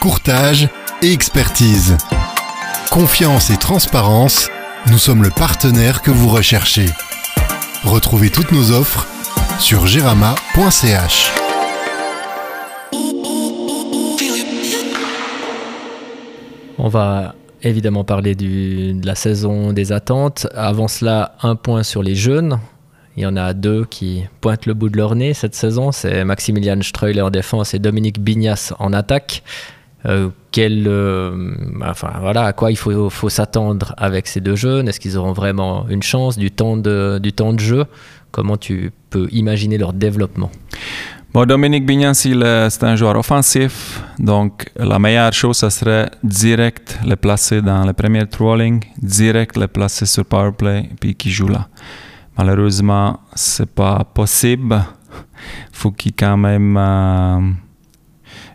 courtage 0.00 0.68
et 1.02 1.12
expertise. 1.12 1.96
Confiance 2.90 3.50
et 3.50 3.56
transparence, 3.56 4.48
nous 4.86 4.98
sommes 4.98 5.24
le 5.24 5.30
partenaire 5.30 6.02
que 6.02 6.12
vous 6.12 6.28
recherchez. 6.28 6.86
Retrouvez 7.82 8.30
toutes 8.30 8.52
nos 8.52 8.70
offres 8.70 9.08
sur 9.58 9.88
gerama.ch. 9.88 11.32
On 16.78 16.88
va 16.88 17.34
évidemment 17.62 18.04
parler 18.04 18.34
de 18.34 19.04
la 19.04 19.14
saison 19.14 19.72
des 19.72 19.92
attentes. 19.92 20.46
Avant 20.54 20.88
cela, 20.88 21.36
un 21.42 21.56
point 21.56 21.82
sur 21.82 22.02
les 22.02 22.14
jeunes. 22.14 22.58
Il 23.16 23.22
y 23.22 23.26
en 23.26 23.36
a 23.36 23.52
deux 23.52 23.84
qui 23.84 24.24
pointent 24.40 24.66
le 24.66 24.74
bout 24.74 24.88
de 24.88 24.96
leur 24.96 25.14
nez 25.14 25.34
cette 25.34 25.54
saison. 25.54 25.92
C'est 25.92 26.24
Maximilian 26.24 26.80
Streuler 26.80 27.20
en 27.20 27.30
défense 27.30 27.74
et 27.74 27.78
Dominique 27.78 28.20
Bignas 28.20 28.72
en 28.78 28.92
attaque. 28.92 29.42
Euh, 30.06 30.30
quel, 30.50 30.86
euh, 30.88 31.54
enfin, 31.82 32.12
voilà, 32.20 32.44
à 32.44 32.52
quoi 32.52 32.72
il 32.72 32.76
faut, 32.76 33.08
faut 33.08 33.28
s'attendre 33.28 33.94
avec 33.96 34.26
ces 34.26 34.40
deux 34.40 34.56
jeunes? 34.56 34.88
Est-ce 34.88 34.98
qu'ils 34.98 35.16
auront 35.16 35.32
vraiment 35.32 35.86
une 35.88 36.02
chance, 36.02 36.36
du 36.36 36.50
temps 36.50 36.76
de, 36.76 37.20
du 37.22 37.32
temps 37.32 37.52
de 37.52 37.60
jeu? 37.60 37.84
Comment 38.32 38.56
tu 38.56 38.92
peux 39.10 39.28
imaginer 39.30 39.78
leur 39.78 39.92
développement? 39.92 40.50
Bon, 41.34 41.46
Dominique 41.46 41.86
Bignan, 41.86 42.12
c'est 42.12 42.84
un 42.84 42.94
joueur 42.94 43.16
offensif, 43.16 44.02
donc 44.18 44.70
la 44.76 44.98
meilleure 44.98 45.32
chose, 45.32 45.56
ce 45.56 45.70
serait 45.70 46.10
direct 46.22 46.98
le 47.06 47.16
placer 47.16 47.62
dans 47.62 47.86
le 47.86 47.94
premier 47.94 48.26
trolling, 48.26 48.84
direct 49.00 49.56
le 49.56 49.66
placer 49.66 50.04
sur 50.04 50.26
powerplay, 50.26 50.90
puis 51.00 51.14
qu'il 51.14 51.32
joue 51.32 51.48
là. 51.48 51.68
Malheureusement, 52.36 53.20
c'est 53.34 53.70
pas 53.74 54.04
possible. 54.04 54.84
faut 55.72 55.90
qu'il 55.90 56.12
quand 56.12 56.36
même 56.36 56.76
euh, 56.76 57.40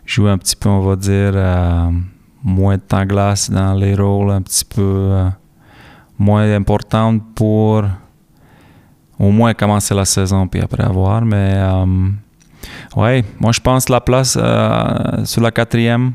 joue 0.06 0.28
un 0.28 0.38
petit 0.38 0.54
peu, 0.54 0.68
on 0.68 0.80
va 0.80 0.94
dire, 0.94 1.32
euh, 1.34 1.90
moins 2.44 2.76
de 2.76 2.82
temps 2.82 3.04
glace 3.04 3.50
dans 3.50 3.74
les 3.74 3.96
rôles 3.96 4.30
un 4.30 4.40
petit 4.42 4.64
peu 4.64 4.82
euh, 4.82 5.28
moins 6.16 6.48
importants 6.54 7.18
pour 7.34 7.82
au 9.18 9.32
moins 9.32 9.52
commencer 9.52 9.96
la 9.96 10.04
saison 10.04 10.46
puis 10.46 10.60
après 10.60 10.84
avoir. 10.84 11.24
Mais 11.24 11.60
oui, 12.96 13.22
moi 13.40 13.52
je 13.52 13.60
pense 13.60 13.88
la 13.88 14.00
place 14.00 14.38
euh, 14.40 15.24
sur 15.24 15.42
la 15.42 15.50
quatrième, 15.50 16.12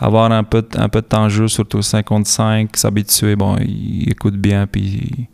avoir 0.00 0.30
un 0.30 0.44
peu, 0.44 0.66
un 0.76 0.88
peu 0.88 1.00
de 1.00 1.06
temps 1.06 1.24
de 1.24 1.30
jeu, 1.30 1.48
surtout 1.48 1.82
55, 1.82 2.76
s'habituer, 2.76 3.36
bon, 3.36 3.56
il 3.58 4.10
écoute 4.10 4.36
bien, 4.36 4.66
puis 4.66 5.28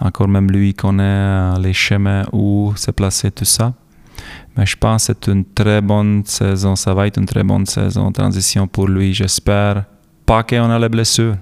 encore 0.00 0.28
même 0.28 0.50
lui, 0.50 0.70
il 0.70 0.74
connaît 0.74 1.02
euh, 1.02 1.58
les 1.58 1.72
chemins 1.72 2.24
où 2.32 2.72
se 2.76 2.90
placer, 2.90 3.30
tout 3.30 3.44
ça. 3.44 3.74
Mais 4.56 4.66
je 4.66 4.76
pense 4.76 5.06
que 5.06 5.12
c'est 5.12 5.30
une 5.30 5.44
très 5.44 5.80
bonne 5.80 6.24
saison, 6.24 6.76
ça 6.76 6.94
va 6.94 7.06
être 7.06 7.18
une 7.18 7.26
très 7.26 7.44
bonne 7.44 7.66
saison, 7.66 8.10
transition 8.10 8.66
pour 8.66 8.88
lui, 8.88 9.12
j'espère. 9.12 9.84
Pas 10.26 10.42
qu'on 10.42 10.70
a 10.70 10.78
les 10.78 10.88
blessures. 10.88 11.36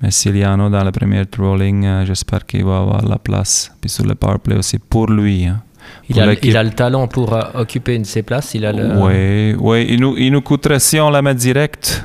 Mais 0.00 0.10
s'il 0.10 0.36
y 0.36 0.44
en 0.44 0.60
a 0.60 0.68
dans 0.68 0.84
le 0.84 0.92
premier 0.92 1.24
trolling, 1.24 1.86
euh, 1.86 2.04
j'espère 2.04 2.44
qu'il 2.44 2.64
va 2.64 2.78
avoir 2.78 3.06
la 3.06 3.18
place. 3.18 3.74
Puis 3.80 3.88
sur 3.88 4.04
le 4.04 4.14
powerplay 4.14 4.56
aussi 4.56 4.78
pour 4.78 5.10
lui. 5.10 5.46
Hein. 5.46 5.62
Il 6.08 6.20
a, 6.20 6.34
il 6.42 6.56
a, 6.56 6.62
le 6.62 6.70
talent 6.70 7.08
pour 7.08 7.32
euh, 7.32 7.42
occuper 7.54 7.94
une 7.94 8.02
de 8.02 8.06
ses 8.06 8.22
places. 8.22 8.54
Il 8.54 8.64
a 8.66 8.72
le... 8.72 8.98
Oui, 8.98 9.54
oui. 9.58 9.86
Il 9.88 10.00
nous, 10.00 10.16
il 10.16 10.30
nous 10.32 10.42
coûterait, 10.42 10.78
si 10.78 11.00
on 11.00 11.10
la 11.10 11.22
met 11.22 11.34
direct, 11.34 12.04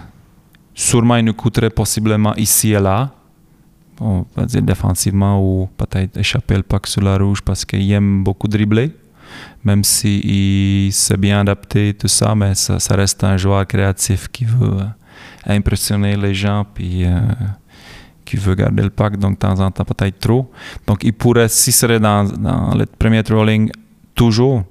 sûrement 0.74 1.18
il 1.18 1.26
nous 1.26 1.34
coûterait 1.34 1.70
possiblement 1.70 2.34
ici 2.36 2.72
et 2.72 2.80
là. 2.80 3.12
On 4.02 4.26
va 4.36 4.46
dire 4.46 4.62
défensivement 4.62 5.42
ou 5.44 5.70
peut-être 5.76 6.18
échapper 6.18 6.56
le 6.56 6.64
pack 6.64 6.88
sur 6.88 7.02
la 7.02 7.18
rouge 7.18 7.42
parce 7.42 7.66
qu'il 7.66 7.92
aime 7.92 8.24
beaucoup 8.24 8.48
dribbler. 8.48 8.92
Même 9.64 9.84
s'il 9.84 10.92
s'est 10.94 11.18
bien 11.18 11.42
adapté, 11.42 11.94
tout 11.94 12.08
ça, 12.08 12.34
mais 12.34 12.56
ça, 12.56 12.96
reste 12.96 13.24
un 13.26 13.36
joueur 13.36 13.68
créatif 13.68 14.30
qui 14.30 14.46
veut 14.46 14.80
euh, 14.80 14.84
impressionner 15.46 16.16
les 16.16 16.34
gens 16.34 16.66
puis 16.74 17.04
euh, 17.04 17.20
qui 18.30 18.38
veut 18.38 18.54
garder 18.54 18.84
le 18.84 18.92
pack, 18.92 19.18
donc 19.18 19.34
de 19.34 19.40
temps 19.40 19.60
en 19.60 19.72
temps 19.72 19.84
peut-être 19.84 20.20
trop. 20.20 20.52
Donc 20.86 21.04
il 21.04 21.14
pourrait, 21.14 21.50
s'il 21.50 21.74
serait 21.74 22.00
dans, 22.00 22.24
dans, 22.26 22.76
le 22.76 22.86
premier 22.86 23.24
trolling, 23.24 23.72
toujours 24.14 24.64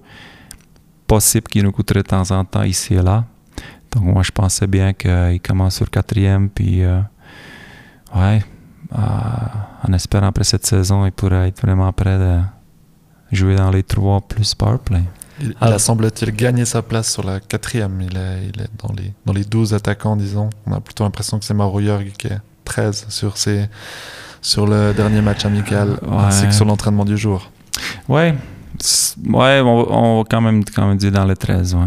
possible 1.09 1.49
qu'il 1.49 1.65
nous 1.65 1.73
coûterait 1.73 2.03
de 2.03 2.09
temps 2.09 2.31
en 2.31 2.45
temps 2.45 2.63
ici 2.63 2.95
et 2.95 3.03
là. 3.03 3.25
Donc 3.91 4.05
moi 4.05 4.23
je 4.23 4.31
pensais 4.31 4.69
bien 4.69 4.93
qu'il 4.93 5.41
commence 5.41 5.75
sur 5.77 5.91
quatrième, 5.91 6.51
puis 6.51 6.85
euh, 6.85 7.01
ouais, 8.15 8.45
euh, 8.97 8.99
en 9.83 9.93
espérant 9.93 10.29
après 10.29 10.45
cette 10.45 10.65
saison, 10.67 11.05
il 11.05 11.13
pourrait 11.13 11.49
être 11.49 11.61
vraiment 11.61 11.93
prêt 11.93 12.17
de 12.17 12.39
jouer 13.33 13.57
dans 13.57 13.71
les 13.71 13.83
trois 13.83 14.21
plus 14.21 14.55
powerplay. 14.55 15.03
Il, 15.41 15.55
il 15.61 15.67
a 15.67 15.79
semble-t-il 15.81 16.31
gagné 16.33 16.65
sa 16.65 16.83
place 16.83 17.13
sur 17.13 17.25
la 17.25 17.41
quatrième. 17.41 18.01
Il 18.03 18.17
est, 18.17 18.51
il 18.55 18.61
est 18.61 18.71
dans, 18.79 18.93
les, 18.95 19.13
dans 19.25 19.33
les 19.33 19.45
12 19.45 19.75
attaquants, 19.75 20.17
disons. 20.17 20.51
On 20.67 20.73
a 20.73 20.81
plutôt 20.81 21.05
l'impression 21.05 21.39
que 21.39 21.45
c'est 21.45 21.55
Marouilleur 21.55 22.03
qui 22.19 22.29
est 22.29 22.41
13 22.69 23.07
sur, 23.09 23.37
ces, 23.37 23.67
sur 24.41 24.67
le 24.67 24.93
dernier 24.93 25.23
match 25.23 25.45
amical 25.45 25.99
ainsi 26.11 26.47
que 26.47 26.53
sur 26.53 26.67
l'entraînement 26.67 27.05
du 27.05 27.17
jour. 27.17 27.51
Ouais, 28.09 28.35
ouais 29.27 29.61
on, 29.65 30.19
va 30.19 30.25
quand 30.29 30.41
même, 30.41 30.65
quand 30.65 30.87
même 30.87 30.99
dire 30.99 31.13
dans 31.13 31.25
les 31.25 31.37
13. 31.37 31.75
Ouais. 31.75 31.81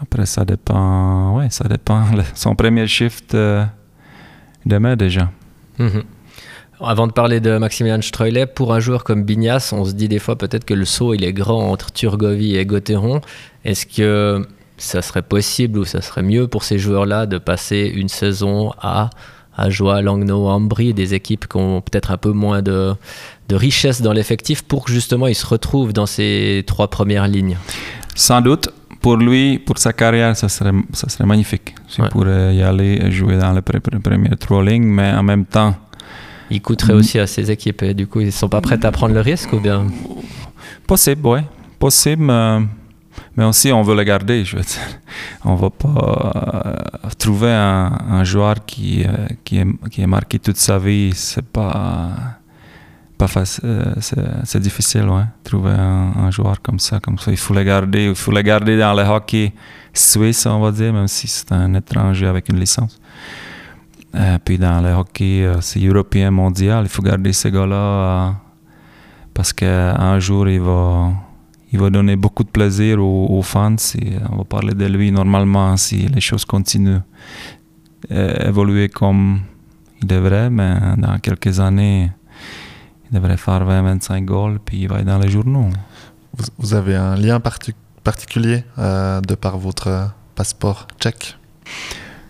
Après, 0.00 0.26
ça 0.26 0.44
dépend. 0.44 1.36
Ouais, 1.36 1.48
ça 1.50 1.64
dépend. 1.68 2.04
son 2.34 2.54
premier 2.54 2.86
shift 2.86 3.34
euh, 3.34 3.64
demain 4.64 4.96
déjà. 4.96 5.30
Mhm. 5.78 6.04
Avant 6.80 7.06
de 7.06 7.12
parler 7.12 7.40
de 7.40 7.56
Maximilian 7.56 8.02
Streulet, 8.02 8.46
pour 8.46 8.74
un 8.74 8.80
joueur 8.80 9.04
comme 9.04 9.22
Bignas, 9.22 9.70
on 9.72 9.84
se 9.84 9.92
dit 9.92 10.08
des 10.08 10.18
fois 10.18 10.36
peut-être 10.36 10.64
que 10.64 10.74
le 10.74 10.84
saut 10.84 11.14
il 11.14 11.24
est 11.24 11.32
grand 11.32 11.70
entre 11.70 11.92
Turgovie 11.92 12.56
et 12.56 12.66
Gauthieron. 12.66 13.20
Est-ce 13.64 13.86
que 13.86 14.46
ça 14.76 15.00
serait 15.02 15.22
possible 15.22 15.78
ou 15.78 15.84
ça 15.84 16.02
serait 16.02 16.22
mieux 16.22 16.48
pour 16.48 16.64
ces 16.64 16.78
joueurs-là 16.78 17.26
de 17.26 17.38
passer 17.38 17.92
une 17.94 18.08
saison 18.08 18.72
à 18.80 19.10
à 19.56 19.70
Joie, 19.70 20.02
Langnau, 20.02 20.48
Ambry, 20.48 20.94
des 20.94 21.14
équipes 21.14 21.46
qui 21.46 21.56
ont 21.56 21.80
peut-être 21.80 22.10
un 22.10 22.16
peu 22.16 22.32
moins 22.32 22.62
de, 22.62 22.94
de 23.48 23.56
richesse 23.56 24.02
dans 24.02 24.12
l'effectif 24.12 24.62
pour 24.62 24.84
que 24.84 24.92
justement 24.92 25.26
ils 25.26 25.34
se 25.34 25.46
retrouvent 25.46 25.92
dans 25.92 26.06
ces 26.06 26.64
trois 26.66 26.88
premières 26.88 27.28
lignes 27.28 27.56
Sans 28.14 28.40
doute. 28.40 28.70
Pour 29.00 29.16
lui, 29.16 29.58
pour 29.58 29.76
sa 29.76 29.92
carrière, 29.92 30.34
ça 30.34 30.48
serait, 30.48 30.72
ça 30.94 31.10
serait 31.10 31.26
magnifique. 31.26 31.74
S'il 31.88 32.04
pourrait 32.04 32.54
y 32.56 32.62
aller 32.62 33.10
jouer 33.10 33.36
dans 33.36 33.52
le 33.52 33.60
premier 33.60 34.30
trolling, 34.40 34.82
mais 34.82 35.12
en 35.12 35.22
même 35.22 35.44
temps. 35.44 35.74
Il 36.50 36.62
coûterait 36.62 36.94
aussi 36.94 37.18
à 37.18 37.26
ces 37.26 37.50
équipes 37.50 37.82
et 37.82 37.94
du 37.94 38.06
coup, 38.06 38.20
ils 38.20 38.26
ne 38.26 38.30
sont 38.30 38.48
pas 38.48 38.60
prêts 38.60 38.84
à 38.84 38.90
prendre 38.92 39.14
le 39.14 39.20
risque 39.20 39.52
ou 39.52 39.60
bien? 39.60 39.86
Possible, 40.86 41.20
oui. 41.24 41.40
Possible. 41.78 42.30
Euh, 42.30 42.60
mais 43.36 43.44
aussi 43.44 43.72
on 43.72 43.82
veut 43.82 43.94
le 43.94 44.04
garder. 44.04 44.44
Je 44.44 44.56
veux 44.56 44.62
dire. 44.62 44.80
On 45.44 45.54
va 45.56 45.70
pas 45.70 46.76
euh, 47.04 47.10
trouver 47.18 47.52
un, 47.52 48.24
joueur 48.24 48.64
qui, 48.64 49.04
euh, 49.04 49.26
qui, 49.44 49.58
est, 49.58 49.66
qui 49.90 50.00
est 50.00 50.06
marqué 50.06 50.38
toute 50.38 50.56
sa 50.56 50.78
vie. 50.78 51.12
C'est 51.14 51.44
pas 51.44 52.10
pas 53.18 53.28
facile. 53.28 53.64
Euh, 53.64 53.94
c'est 54.44 54.60
difficile, 54.60 55.08
ouais. 55.08 55.24
Trouver 55.44 55.70
un, 55.70 56.30
joueur 56.30 56.60
comme 56.62 56.78
ça, 56.78 56.98
comme 57.00 57.18
ça. 57.18 57.30
Il 57.30 57.36
faut 57.36 57.54
le 57.54 57.62
garder. 57.62 58.06
Il 58.06 58.14
faut 58.14 58.32
le 58.32 58.42
garder 58.42 58.78
dans 58.78 58.94
le 58.94 59.02
hockey 59.02 59.52
suisse, 59.92 60.46
on 60.46 60.60
va 60.60 60.72
dire, 60.72 60.92
même 60.92 61.08
si 61.08 61.28
c'est 61.28 61.52
un 61.52 61.74
étranger 61.74 62.26
avec 62.26 62.48
une 62.48 62.58
licence. 62.58 62.98
puis 64.44 64.58
dans 64.58 64.80
le 64.80 64.92
hockey, 64.92 65.48
c'est 65.60 65.84
européen, 65.84 66.30
mondial. 66.30 66.84
Il 66.84 66.88
faut 66.88 67.02
garder 67.02 67.32
ces 67.32 67.50
gars-là 67.50 68.34
parce 69.34 69.52
qu'un 69.52 70.18
jour, 70.20 70.48
il 70.48 70.60
va 70.60 71.12
il 71.74 71.80
va 71.80 71.90
donner 71.90 72.14
beaucoup 72.14 72.44
de 72.44 72.50
plaisir 72.50 73.02
aux, 73.02 73.42
fans. 73.42 73.74
Et 74.00 74.12
on 74.30 74.36
va 74.36 74.44
parler 74.44 74.74
de 74.74 74.86
lui 74.86 75.10
normalement 75.10 75.76
si 75.76 76.06
les 76.06 76.20
choses 76.20 76.44
continuent 76.44 77.02
à 78.08 78.14
euh, 78.14 78.48
évoluer 78.48 78.88
comme 78.88 79.40
il 80.00 80.06
devrait, 80.06 80.50
mais 80.50 80.76
dans 80.96 81.18
quelques 81.18 81.58
années, 81.58 82.12
il 83.10 83.14
devrait 83.16 83.36
faire 83.36 83.66
20-25 83.66 84.24
goals, 84.24 84.60
puis 84.64 84.82
il 84.82 84.88
va 84.88 85.00
être 85.00 85.06
dans 85.06 85.18
les 85.18 85.28
journaux. 85.28 85.68
Vous, 86.58 86.74
avez 86.74 86.94
un 86.94 87.16
lien 87.16 87.40
particulier 88.04 88.62
euh, 88.78 89.20
de 89.20 89.34
par 89.34 89.58
votre 89.58 90.12
passeport 90.36 90.86
tchèque? 91.00 91.36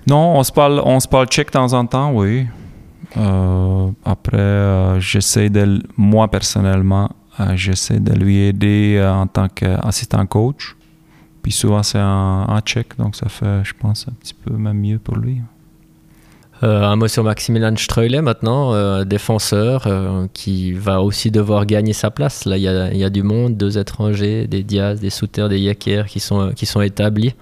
Non, 0.07 0.39
on 0.39 0.43
se 0.43 0.53
parle, 0.53 0.81
on 0.83 1.01
se 1.01 1.09
parle 1.09 1.27
tchèque 1.27 1.49
de 1.49 1.53
temps 1.53 1.73
en 1.75 1.85
temps, 1.85 2.13
oui. 2.15 2.47
Euh, 3.19 3.91
après, 4.07 5.01
j'essaie 5.01 5.51
de, 5.51 5.83
moi 5.99 6.29
personnellement, 6.29 7.11
euh, 7.11 7.24
j'essaie 7.55 8.01
de 8.01 8.13
lui 8.13 8.39
aider 8.39 8.97
euh, 8.99 9.13
en 9.13 9.27
tant 9.27 9.49
qu'assistant 9.49 10.25
coach. 10.27 10.77
Puis 11.43 11.53
souvent, 11.53 11.83
c'est 11.83 12.01
en, 12.01 12.59
tchèque, 12.61 12.97
donc 12.97 13.17
ça 13.17 13.29
fait, 13.29 13.63
je 13.65 13.75
pense, 13.79 14.07
un 14.09 14.13
petit 14.13 14.33
peu 14.33 14.55
même 14.55 14.79
mieux 14.79 14.99
pour 14.99 15.17
lui. 15.17 15.43
Euh, 16.63 16.83
un 16.85 16.97
mot 16.97 17.07
sur 17.07 17.23
Maximilian 17.23 17.77
Streulet 17.77 18.23
maintenant, 18.23 19.05
défenseur, 19.05 19.87
qui 20.33 20.73
va 20.73 21.03
aussi 21.03 21.31
devoir 21.31 21.67
gagner 21.67 21.93
sa 21.93 22.11
place. 22.11 22.47
Là, 22.47 22.57
il 22.57 22.63
y, 22.63 22.99
y 22.99 23.05
a, 23.05 23.11
du 23.11 23.23
monde, 23.23 23.59
deux 23.59 23.77
étrangers, 23.77 24.47
des 24.47 24.63
Diaz, 24.63 25.01
des 25.01 25.11
Souter, 25.11 25.49
des 25.51 25.59
Yecker 25.59 26.05
qui 26.09 26.21
sont, 26.21 26.53
qui 26.57 26.65
sont 26.65 26.81
établis. 26.81 27.35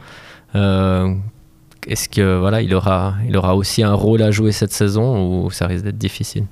Est-ce 1.86 2.08
que 2.08 2.38
voilà, 2.38 2.62
il 2.62 2.74
aura, 2.74 3.14
il 3.26 3.36
aura 3.36 3.56
aussi 3.56 3.82
un 3.82 3.94
rôle 3.94 4.22
à 4.22 4.30
jouer 4.30 4.52
cette 4.52 4.72
saison 4.72 5.44
ou 5.44 5.50
ça 5.50 5.66
risque 5.66 5.84
d'être 5.84 5.98
difficile? 5.98 6.46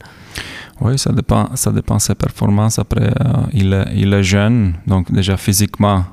Oui, 0.81 0.99
ça 0.99 1.13
dépend, 1.13 1.51
ça 1.55 1.71
dépend 1.71 1.97
de 1.97 2.01
ses 2.01 2.15
performances. 2.15 2.79
Après, 2.79 3.09
euh, 3.09 3.33
il, 3.53 3.73
est, 3.73 3.87
il 3.95 4.13
est 4.13 4.23
jeune, 4.23 4.75
donc 4.87 5.13
déjà 5.13 5.37
physiquement, 5.37 6.05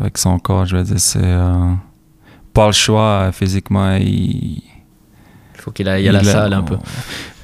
avec 0.00 0.18
son 0.18 0.38
corps, 0.38 0.66
je 0.66 0.76
veux 0.76 0.84
dire, 0.84 1.00
c'est 1.00 1.18
euh, 1.22 1.72
pas 2.52 2.66
le 2.66 2.72
choix. 2.72 3.30
Physiquement, 3.32 3.96
il. 3.96 4.62
faut 5.54 5.70
qu'il 5.70 5.88
aille 5.88 6.08
à 6.08 6.12
la 6.12 6.22
salle 6.22 6.52
un 6.52 6.62
peu. 6.62 6.76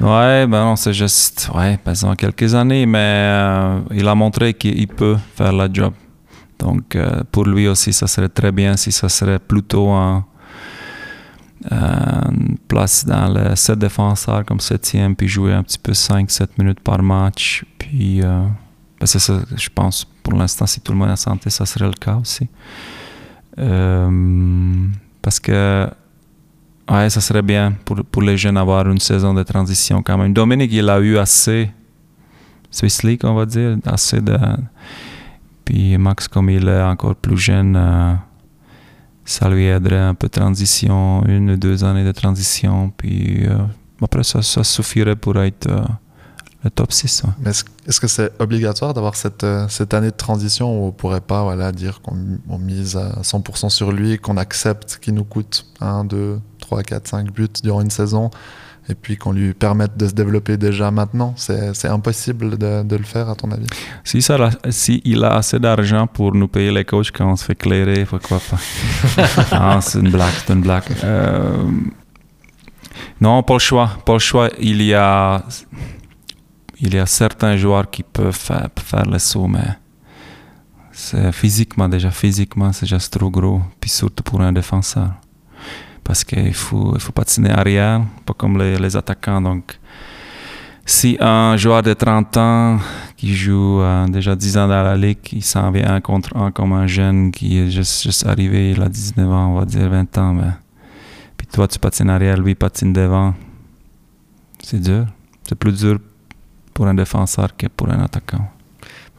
Ouais, 0.01 0.47
ben 0.47 0.65
non, 0.65 0.77
c'est 0.77 0.93
juste, 0.93 1.51
ouais, 1.55 1.79
pendant 1.83 2.15
quelques 2.15 2.55
années, 2.55 2.85
mais 2.85 2.99
euh, 2.99 3.81
il 3.93 4.07
a 4.07 4.15
montré 4.15 4.55
qu'il 4.55 4.89
peut 4.89 5.17
faire 5.35 5.53
la 5.53 5.69
job. 5.73 5.95
Donc, 6.65 6.97
pour 7.31 7.45
lui 7.45 7.69
aussi, 7.69 7.93
ça 7.93 8.07
serait 8.07 8.29
très 8.29 8.51
bien 8.51 8.77
si 8.77 8.91
ça 8.91 9.09
serait 9.09 9.39
plutôt 9.39 9.91
un 9.91 10.25
euh, 11.73 12.31
place 12.69 13.07
dans 13.07 13.33
le 13.33 13.57
7 13.57 13.79
défenseurs 13.79 14.45
comme 14.45 14.61
septième, 14.61 15.17
puis 15.17 15.29
jouer 15.29 15.55
un 15.55 15.63
petit 15.63 15.79
peu 15.79 15.93
5-7 15.93 16.49
minutes 16.59 16.81
par 16.81 17.03
match. 17.03 17.65
Puis, 17.79 18.21
euh, 18.23 18.45
ben, 19.01 19.07
je 19.07 19.69
pense, 19.75 20.05
pour 20.23 20.35
l'instant, 20.35 20.67
si 20.67 20.83
tout 20.83 20.93
le 20.93 20.99
monde 20.99 21.11
est 21.11 21.17
santé, 21.17 21.49
ça 21.49 21.65
serait 21.65 21.87
le 21.87 21.95
cas 21.95 22.17
aussi. 22.17 22.49
Euh, 23.59 24.87
parce 25.23 25.41
que, 25.41 25.89
ouais, 26.91 27.09
ça 27.09 27.23
serait 27.23 27.43
bien 27.43 27.73
pour, 27.87 28.05
pour 28.05 28.21
les 28.21 28.37
jeunes 28.37 28.59
avoir 28.59 28.87
une 28.91 29.01
saison 29.01 29.33
de 29.33 29.43
transition 29.43 30.03
quand 30.03 30.19
même. 30.19 30.35
Dominique, 30.35 30.73
il 30.73 30.91
a 30.91 31.01
eu 31.01 31.17
assez, 31.17 31.71
Swiss 32.71 33.03
League, 33.05 33.21
on 33.25 33.35
va 33.35 33.47
dire, 33.47 33.79
assez 33.87 34.21
de. 34.21 34.37
Puis 35.65 35.97
Max, 35.99 36.29
comme 36.29 36.51
il 36.51 36.69
est 36.69 36.83
encore 36.83 37.15
plus 37.15 37.37
jeune, 37.37 37.77
euh, 37.77 38.15
ça 39.25 39.49
lui 39.49 39.67
aiderait 39.67 39.99
un 39.99 40.15
peu 40.15 40.27
de 40.29 40.33
transition, 40.33 41.25
une 41.27 41.53
ou 41.53 41.57
deux 41.57 41.85
années 41.85 42.05
de 42.05 42.13
transition. 42.13 42.93
Puis 42.97 43.47
euh, 43.47 43.59
après, 44.03 44.25
ça, 44.25 44.43
ça 44.43 44.63
suffirait 44.65 45.17
pour 45.17 45.41
être 45.41 45.69
euh, 45.69 45.83
le 46.63 46.71
top 46.71 46.93
6. 46.93 47.23
ouais. 47.25 47.31
Mais 47.41 47.51
est-ce 47.51 47.65
est-ce 47.87 48.01
que 48.01 48.09
c'est 48.09 48.33
obligatoire 48.41 48.95
d'avoir 48.95 49.15
cette, 49.15 49.45
euh, 49.45 49.69
cette 49.69 49.93
année 49.93 50.11
de 50.11 50.17
transition 50.17 50.81
où 50.81 50.87
on 50.87 50.93
pourrait 50.93 51.21
pas 51.21 51.43
voilà, 51.43 51.73
dire 51.73 52.01
qu'on 52.01 52.17
on 52.49 52.59
mise 52.59 52.97
à 52.97 53.21
100% 53.23 53.69
sur 53.69 53.93
lui, 53.93 54.19
qu'on 54.19 54.37
accepte 54.37 54.99
qu'il 55.03 55.15
nous 55.15 55.25
coûte 55.25 55.67
1, 55.81 56.05
2, 56.05 56.41
3, 56.61 56.83
4, 56.83 57.09
5 57.09 57.33
buts 57.33 57.49
durant 57.63 57.83
une 57.83 57.91
saison? 57.91 58.31
Et 58.89 58.95
puis 58.95 59.17
qu'on 59.17 59.33
lui 59.33 59.55
permette 59.55 59.97
de 59.97 60.07
se 60.07 60.13
développer 60.13 60.57
déjà 60.57 60.91
maintenant 60.91 61.35
C'est 61.37 61.89
impossible 61.89 62.59
de, 62.59 62.83
de 62.83 62.97
le 62.97 63.05
faire 63.05 63.31
à 63.31 63.35
ton 63.35 63.51
avis? 63.51 63.67
Si, 64.05 64.21
ça, 64.21 64.51
si 64.69 65.01
il 65.05 65.25
a 65.25 65.35
assez 65.35 65.59
d'argent 65.59 66.07
pour 66.07 66.35
nous 66.35 66.49
payer 66.49 66.71
les 66.71 66.85
coachs 66.85 67.11
quand 67.11 67.31
on 67.31 67.37
se 67.37 67.45
fait 67.45 67.55
clairer, 67.55 68.05
pourquoi 68.05 68.41
pas 68.41 68.59
Non, 69.59 69.81
c'est 69.81 70.01
une 70.01 70.11
blague, 70.11 70.33
c'est 70.47 70.53
une 70.53 70.61
blague. 70.61 70.85
Euh, 71.03 71.71
non, 73.21 73.43
pas 73.43 73.55
le 73.55 73.59
choix. 73.59 73.91
Pas 74.05 74.15
le 74.15 74.19
choix. 74.19 74.51
Il 74.61 74.83
y 74.83 74.93
a, 74.95 75.43
il 76.81 76.95
y 76.95 76.99
a 76.99 77.07
certains 77.07 77.57
joueurs 77.57 77.91
qui 77.91 78.03
peuvent 78.03 78.37
faire, 78.37 78.69
faire 78.77 79.07
le 79.07 79.19
saut, 79.19 79.47
mais 79.47 79.79
c'est 80.93 81.33
physiquement, 81.33 81.89
déjà 81.89 82.11
physiquement, 82.11 82.73
c'est 82.73 82.87
juste 82.87 83.13
trop 83.19 83.31
gros. 83.31 83.63
Puis 83.81 83.91
surtout 83.91 84.23
pour 84.23 84.41
un 84.41 84.53
défenseur. 84.53 85.11
Parce 86.05 86.23
qu'il 86.23 86.55
faut, 86.55 86.93
il 86.95 87.01
faut 87.01 87.13
patiner 87.13 87.51
arrière, 87.51 88.03
pas 88.27 88.35
comme 88.35 88.59
les, 88.59 88.77
les 88.77 88.97
attaquants. 88.97 89.41
Donc, 89.41 89.79
si 90.87 91.17
un 91.19 91.57
joueur 91.57 91.83
de 91.83 91.95
30 91.95 92.37
ans 92.37 92.79
qui 93.17 93.35
joue 93.35 93.81
euh, 93.81 94.07
déjà 94.09 94.37
10 94.37 94.59
ans 94.59 94.69
dans 94.69 94.83
la 94.83 94.97
ligue, 94.97 95.19
il 95.33 95.43
s'en 95.43 95.71
vient 95.71 95.95
un 95.95 96.01
contre 96.03 96.37
un 96.37 96.51
comme 96.51 96.75
un 96.75 96.87
jeune 96.87 97.33
qui 97.33 97.59
est 97.59 97.71
juste, 97.71 98.03
juste 98.03 98.27
arrivé, 98.27 98.73
il 98.73 98.83
a 98.83 98.89
19 98.89 99.31
ans, 99.31 99.53
on 99.55 99.59
va 99.59 99.65
dire 99.65 99.89
20 99.89 100.19
ans. 100.19 100.35
ben, 100.35 100.55
puis 101.39 101.47
toi, 101.47 101.67
tu 101.67 101.79
patines 101.79 102.11
arrière, 102.11 102.37
lui, 102.37 102.55
patine 102.55 102.93
devant. 102.93 103.35
C'est 104.63 104.81
dur. 104.81 105.07
C'est 105.49 105.55
plus 105.55 105.73
dur 105.73 105.99
pour 106.75 106.87
un 106.87 106.95
défenseur 106.95 107.57
que 107.57 107.67
pour 107.69 107.89
un 107.91 108.03
attaquant. 108.03 108.47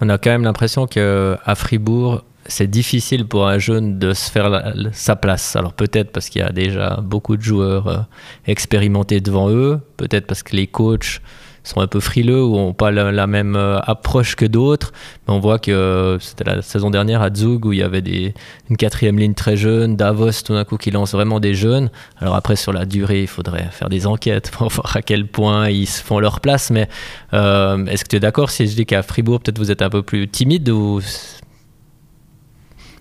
On 0.01 0.09
a 0.09 0.17
quand 0.17 0.29
même 0.29 0.43
l'impression 0.43 0.85
que 0.85 1.37
à 1.43 1.55
Fribourg, 1.55 2.23
c'est 2.47 2.67
difficile 2.67 3.25
pour 3.25 3.47
un 3.47 3.57
jeune 3.57 3.97
de 3.97 4.13
se 4.13 4.29
faire 4.29 4.73
sa 4.93 5.15
place. 5.15 5.55
Alors 5.55 5.73
peut-être 5.73 6.11
parce 6.11 6.29
qu'il 6.29 6.41
y 6.41 6.45
a 6.45 6.51
déjà 6.51 6.99
beaucoup 7.01 7.37
de 7.37 7.41
joueurs 7.41 7.87
euh, 7.87 7.97
expérimentés 8.45 9.19
devant 9.19 9.49
eux, 9.49 9.79
peut-être 9.97 10.27
parce 10.27 10.43
que 10.43 10.55
les 10.55 10.67
coachs 10.67 11.21
sont 11.63 11.81
un 11.81 11.87
peu 11.87 11.99
frileux 11.99 12.43
ou 12.43 12.55
n'ont 12.57 12.73
pas 12.73 12.91
la, 12.91 13.25
même 13.25 13.55
euh, 13.55 13.79
approche 13.79 14.35
que 14.35 14.45
d'autres. 14.45 14.93
Mais 15.27 15.33
on 15.33 15.39
voit 15.39 15.57
que 15.57 15.71
euh, 15.71 16.19
c'était 16.19 16.43
la 16.43 16.61
saison 16.61 16.91
dernière 16.91 17.23
à 17.23 17.33
Zug 17.33 17.65
où 17.65 17.73
il 17.73 17.79
y 17.79 17.81
avait 17.81 18.03
une 18.69 18.77
quatrième 18.77 19.17
ligne 19.17 19.33
très 19.33 19.57
jeune, 19.57 19.95
Davos 19.95 20.43
tout 20.45 20.53
d'un 20.53 20.63
coup 20.63 20.77
qui 20.77 20.91
lance 20.91 21.13
vraiment 21.13 21.39
des 21.39 21.55
jeunes. 21.55 21.89
Alors 22.19 22.35
après 22.35 22.55
sur 22.55 22.71
la 22.71 22.85
durée, 22.85 23.23
il 23.23 23.27
faudrait 23.27 23.69
faire 23.71 23.89
des 23.89 24.05
enquêtes 24.05 24.51
pour 24.51 24.67
voir 24.71 24.95
à 24.95 25.01
quel 25.01 25.25
point 25.25 25.69
ils 25.69 25.87
se 25.87 26.03
font 26.03 26.19
leur 26.19 26.39
place. 26.39 26.69
Mais 26.69 26.87
est-ce 27.33 28.03
que 28.03 28.09
tu 28.09 28.15
es 28.17 28.19
d'accord 28.19 28.51
si 28.51 28.67
je 28.67 28.75
dis 28.75 28.85
qu'à 28.85 29.01
Fribourg, 29.01 29.39
peut-être 29.39 29.57
vous 29.57 29.71
êtes 29.71 29.81
un 29.81 29.89
peu 29.89 30.03
plus 30.03 30.27
timide 30.27 30.69
ou 30.69 31.01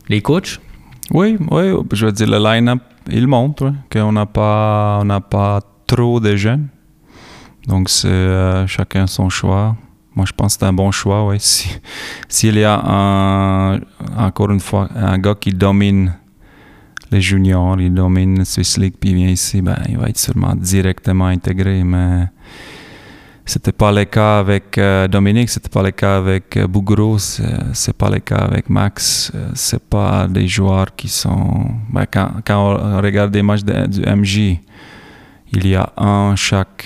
les 0.09 0.21
coachs? 0.21 0.61
Oui, 1.11 1.37
oui, 1.51 1.73
je 1.93 2.07
veux 2.07 2.13
dire, 2.13 2.29
le 2.29 2.39
line-up, 2.39 2.81
il 3.11 3.27
montre 3.27 3.73
qu'on 3.93 4.13
n'a 4.13 4.27
pas, 4.27 5.03
pas 5.31 5.61
trop 5.87 6.21
de 6.21 6.35
jeunes. 6.37 6.69
Donc, 7.67 7.89
c'est 7.89 8.09
euh, 8.09 8.67
chacun 8.67 9.07
son 9.07 9.29
choix. 9.29 9.77
Moi, 10.15 10.27
je 10.27 10.33
pense 10.33 10.55
que 10.55 10.61
c'est 10.61 10.67
un 10.67 10.73
bon 10.73 10.91
choix, 10.91 11.27
oui. 11.27 11.37
Si, 11.41 11.69
s'il 12.29 12.59
y 12.59 12.65
a 12.65 13.79
encore 14.17 14.51
une 14.51 14.61
fois, 14.61 14.89
un 14.95 15.19
gars 15.19 15.35
qui 15.35 15.51
domine 15.51 16.15
les 17.11 17.21
juniors, 17.21 17.81
il 17.81 17.93
domine 17.95 18.45
Swiss 18.45 18.77
League, 18.79 18.95
puis 18.99 19.11
il 19.11 19.17
vient 19.17 19.29
ici, 19.29 19.63
ben, 19.63 19.77
il 19.89 19.99
va 19.99 20.09
être 20.09 20.19
sûrement 20.19 20.55
directement 20.55 21.27
intégré. 21.27 21.85
Mais 21.85 22.27
c'était 23.47 23.73
pas 23.73 23.93
le 23.93 24.05
cas 24.07 24.39
avec 24.39 24.79
euh, 24.79 25.07
Dominique, 25.07 25.51
c'était 25.51 25.69
pas 25.69 25.83
le 25.83 25.91
cas 25.91 26.17
avec 26.17 26.57
euh, 26.57 26.67
Bougro, 26.67 27.19
c'est 27.19 27.45
c'est 27.75 27.93
pas 27.93 28.09
le 28.09 28.21
cas 28.21 28.37
avec 28.37 28.71
Max. 28.71 29.31
euh, 29.35 29.51
C'est 29.55 29.83
pas 29.83 30.27
des 30.27 30.49
joueurs 30.49 30.95
qui 30.97 31.09
sont. 31.09 31.67
ben, 31.91 32.07
quand, 32.11 32.31
on 32.49 33.01
regarde 33.03 33.31
des 33.31 33.43
matchs 33.43 33.63
du 33.63 34.01
MJ, 34.01 34.59
il 35.53 35.67
y 35.67 35.75
a 35.75 35.93
un 35.99 36.35
chaque 36.37 36.85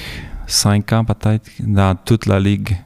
5 0.48 0.92
ans 0.94 1.04
peut-être 1.04 1.48
dans 1.60 1.94
toute 1.94 2.26
la 2.26 2.40
ligue. 2.40 2.76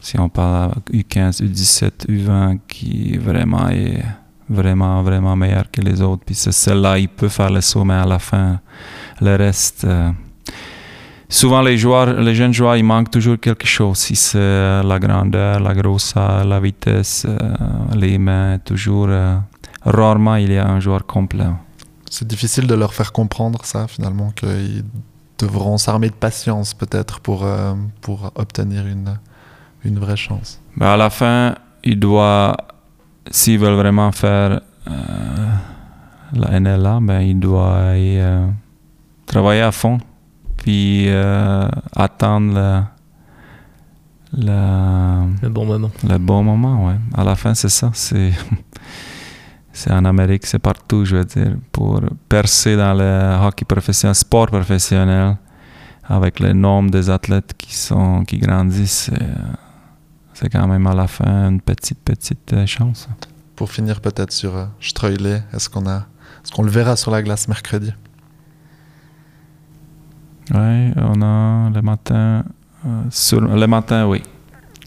Si 0.00 0.18
on 0.18 0.28
parle 0.28 0.72
U15, 0.92 1.42
U17, 1.42 2.08
U20, 2.08 2.58
qui 2.66 3.16
vraiment 3.16 3.68
est 3.68 4.02
vraiment, 4.48 5.02
vraiment 5.02 5.36
meilleur 5.36 5.70
que 5.70 5.80
les 5.80 6.02
autres. 6.02 6.24
Puis 6.26 6.34
c'est 6.34 6.52
celle-là, 6.52 6.98
il 6.98 7.08
peut 7.08 7.28
faire 7.28 7.50
le 7.50 7.60
mais 7.84 7.94
à 7.94 8.04
la 8.04 8.18
fin, 8.18 8.60
le 9.20 9.36
reste. 9.36 9.86
Euh, 11.34 11.38
Souvent, 11.40 11.62
les 11.62 11.76
joueurs, 11.76 12.12
les 12.20 12.34
jeunes 12.34 12.52
joueurs, 12.54 12.76
il 12.76 12.84
manque 12.84 13.10
toujours 13.10 13.38
quelque 13.40 13.66
chose. 13.66 13.98
Si 13.98 14.16
c'est 14.16 14.82
la 14.82 14.98
grandeur, 14.98 15.60
la 15.60 15.74
grosseur, 15.74 16.44
la 16.44 16.60
vitesse, 16.60 17.26
euh, 17.28 17.38
les 17.96 18.18
mains, 18.18 18.58
toujours. 18.58 19.06
euh, 19.08 19.36
rarement, 19.84 20.36
il 20.36 20.52
y 20.52 20.58
a 20.58 20.66
un 20.66 20.80
joueur 20.80 21.04
complet. 21.06 21.46
C'est 22.10 22.26
difficile 22.26 22.66
de 22.66 22.74
leur 22.74 22.94
faire 22.94 23.12
comprendre 23.12 23.64
ça 23.64 23.86
finalement 23.88 24.30
qu'ils 24.30 24.84
devront 25.38 25.76
s'armer 25.78 26.08
de 26.08 26.14
patience 26.14 26.74
peut-être 26.74 27.20
pour, 27.20 27.44
euh, 27.44 27.74
pour 28.00 28.30
obtenir 28.36 28.86
une, 28.86 29.18
une 29.84 29.98
vraie 29.98 30.16
chance. 30.16 30.60
Ben, 30.76 30.86
à 30.86 30.96
la 30.96 31.10
fin, 31.10 31.54
il 31.82 31.98
doit, 31.98 32.56
s'ils 33.30 33.58
veulent 33.58 33.74
vraiment 33.74 34.12
faire 34.12 34.60
euh, 34.88 34.90
la 36.32 36.60
NLA, 36.60 36.98
ben, 37.02 37.20
il 37.20 37.38
doit 37.40 37.96
y, 37.96 38.18
euh, 38.20 38.46
travailler 39.26 39.62
à 39.62 39.72
fond, 39.72 39.98
puis 40.64 41.08
euh, 41.08 41.68
attendre 41.94 42.54
le, 44.32 44.46
le, 44.46 45.26
Le 45.42 45.48
bon 45.50 45.66
moment. 45.66 45.90
le 46.08 46.16
bon 46.16 46.42
moment. 46.42 46.86
Ouais. 46.86 46.96
À 47.14 47.22
la 47.22 47.36
fin, 47.36 47.52
c'est 47.52 47.68
ça. 47.68 47.90
C'est, 47.92 48.32
c'est 49.74 49.90
en 49.92 50.06
Amérique, 50.06 50.46
c'est 50.46 50.58
partout, 50.58 51.04
je 51.04 51.16
veux 51.16 51.24
dire. 51.26 51.54
Pour 51.70 52.00
percer 52.30 52.76
dans 52.78 52.94
le 52.94 53.46
hockey 53.46 53.66
professionnel, 53.66 54.14
sport 54.14 54.46
professionnel, 54.46 55.36
avec 56.08 56.40
le 56.40 56.54
nombre 56.54 56.90
des 56.90 57.10
athlètes 57.10 57.52
qui, 57.58 57.74
sont, 57.74 58.24
qui 58.24 58.38
grandissent, 58.38 59.10
c'est, 59.12 59.28
c'est 60.32 60.48
quand 60.48 60.66
même 60.66 60.86
à 60.86 60.94
la 60.94 61.08
fin 61.08 61.50
une 61.50 61.60
petite, 61.60 61.98
petite 62.02 62.54
euh, 62.54 62.64
chance. 62.64 63.06
Pour 63.54 63.70
finir 63.70 64.00
peut-être 64.00 64.32
sur 64.32 64.56
euh, 64.56 64.64
Streulet, 64.80 65.42
est-ce 65.52 65.68
qu'on 65.68 65.86
a, 65.86 66.06
est-ce 66.42 66.52
qu'on 66.52 66.62
le 66.62 66.70
verra 66.70 66.96
sur 66.96 67.10
la 67.10 67.22
glace 67.22 67.48
mercredi? 67.48 67.92
Oui, 70.52 70.90
on 70.96 71.22
a 71.22 71.70
le 71.74 71.80
matin. 71.82 72.44
euh, 72.86 72.88
sur, 73.10 73.40
le 73.40 73.66
matin, 73.66 74.06
oui. 74.06 74.22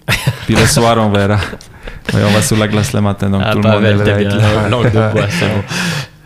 Puis 0.45 0.55
le 0.55 0.65
soir, 0.65 0.97
on 0.99 1.09
verra. 1.09 1.37
Oui, 2.13 2.21
on 2.25 2.31
va 2.31 2.41
sur 2.41 2.57
la 2.57 2.67
glace 2.67 2.93
le 2.93 3.01
matin, 3.01 3.29
donc 3.29 3.41
Ah, 3.43 3.51
tout 3.53 3.61
le 3.61 3.69
monde 3.69 3.83
là. 3.83 4.69
langue 4.69 4.85
de 4.91 5.11
bois, 5.13 5.25
c'est 5.29 5.47
bon. 5.55 5.63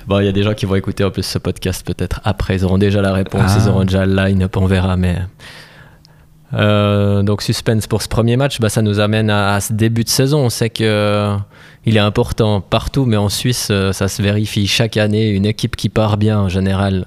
Bon, 0.08 0.20
il 0.20 0.26
y 0.26 0.30
a 0.30 0.32
des 0.32 0.44
gens 0.44 0.54
qui 0.54 0.66
vont 0.66 0.76
écouter 0.76 1.04
en 1.04 1.12
plus 1.12 1.24
ce 1.24 1.38
podcast 1.38 1.86
peut-être 1.86 2.20
après. 2.24 2.56
Ils 2.58 2.66
auront 2.66 2.78
déjà 2.78 3.02
la 3.02 3.14
réponse, 3.14 3.44
Ah. 3.56 3.58
ils 3.62 3.70
auront 3.70 3.84
déjà 3.86 4.06
le 4.06 4.14
line-up, 4.16 4.58
on 4.58 4.66
verra. 4.66 4.98
Mais 4.98 5.18
Euh, 6.54 7.24
donc 7.24 7.42
suspense 7.42 7.88
pour 7.88 8.02
ce 8.02 8.10
premier 8.10 8.36
match, 8.36 8.60
bah, 8.60 8.68
ça 8.68 8.82
nous 8.82 9.00
amène 9.00 9.30
à, 9.30 9.54
à 9.56 9.62
ce 9.62 9.72
début 9.72 10.04
de 10.04 10.10
saison. 10.10 10.40
On 10.40 10.50
sait 10.50 10.70
que 10.70 10.84
euh, 10.84 11.38
il 11.86 11.96
est 11.96 12.02
important 12.02 12.60
partout, 12.60 13.06
mais 13.06 13.16
en 13.16 13.30
Suisse, 13.30 13.70
euh, 13.72 13.94
ça 13.94 14.10
se 14.10 14.22
vérifie 14.22 14.68
chaque 14.68 14.98
année. 14.98 15.30
Une 15.30 15.46
équipe 15.46 15.78
qui 15.78 15.88
part 15.88 16.18
bien, 16.18 16.40
en 16.40 16.50
général, 16.50 17.06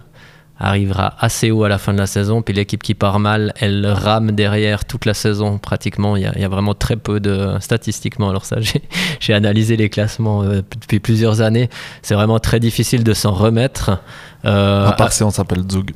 arrivera 0.67 1.15
assez 1.19 1.51
haut 1.51 1.65
à 1.65 1.69
la 1.69 1.79
fin 1.79 1.93
de 1.93 1.99
la 1.99 2.07
saison. 2.07 2.43
Puis 2.43 2.55
l'équipe 2.55 2.83
qui 2.83 2.95
part 2.95 3.19
mal, 3.19 3.53
elle 3.61 3.87
rame 3.87 4.33
derrière 4.33 4.85
toute 4.85 5.05
la 5.05 5.15
saison 5.15 5.59
pratiquement. 5.59 6.17
Il 6.17 6.23
y 6.23 6.27
a, 6.27 6.33
il 6.37 6.43
y 6.43 6.45
a 6.45 6.49
vraiment 6.49 6.75
très 6.75 6.97
peu 6.97 7.21
de 7.21 7.57
statistiquement. 7.61 8.31
Alors 8.31 8.45
ça, 8.45 8.57
j'ai 9.21 9.33
analysé 9.35 9.77
les 9.77 9.89
classements 9.89 10.43
euh, 10.43 10.63
depuis 10.81 11.01
plusieurs 11.01 11.41
années. 11.41 11.69
C'est 12.03 12.15
vraiment 12.15 12.39
très 12.39 12.61
difficile 12.61 13.05
de 13.05 13.13
s'en 13.15 13.33
remettre. 13.33 13.99
Euh, 14.45 14.87
À 14.87 14.93
part 14.93 15.13
si 15.13 15.23
on 15.23 15.31
s'appelle 15.31 15.63
Zug. 15.71 15.93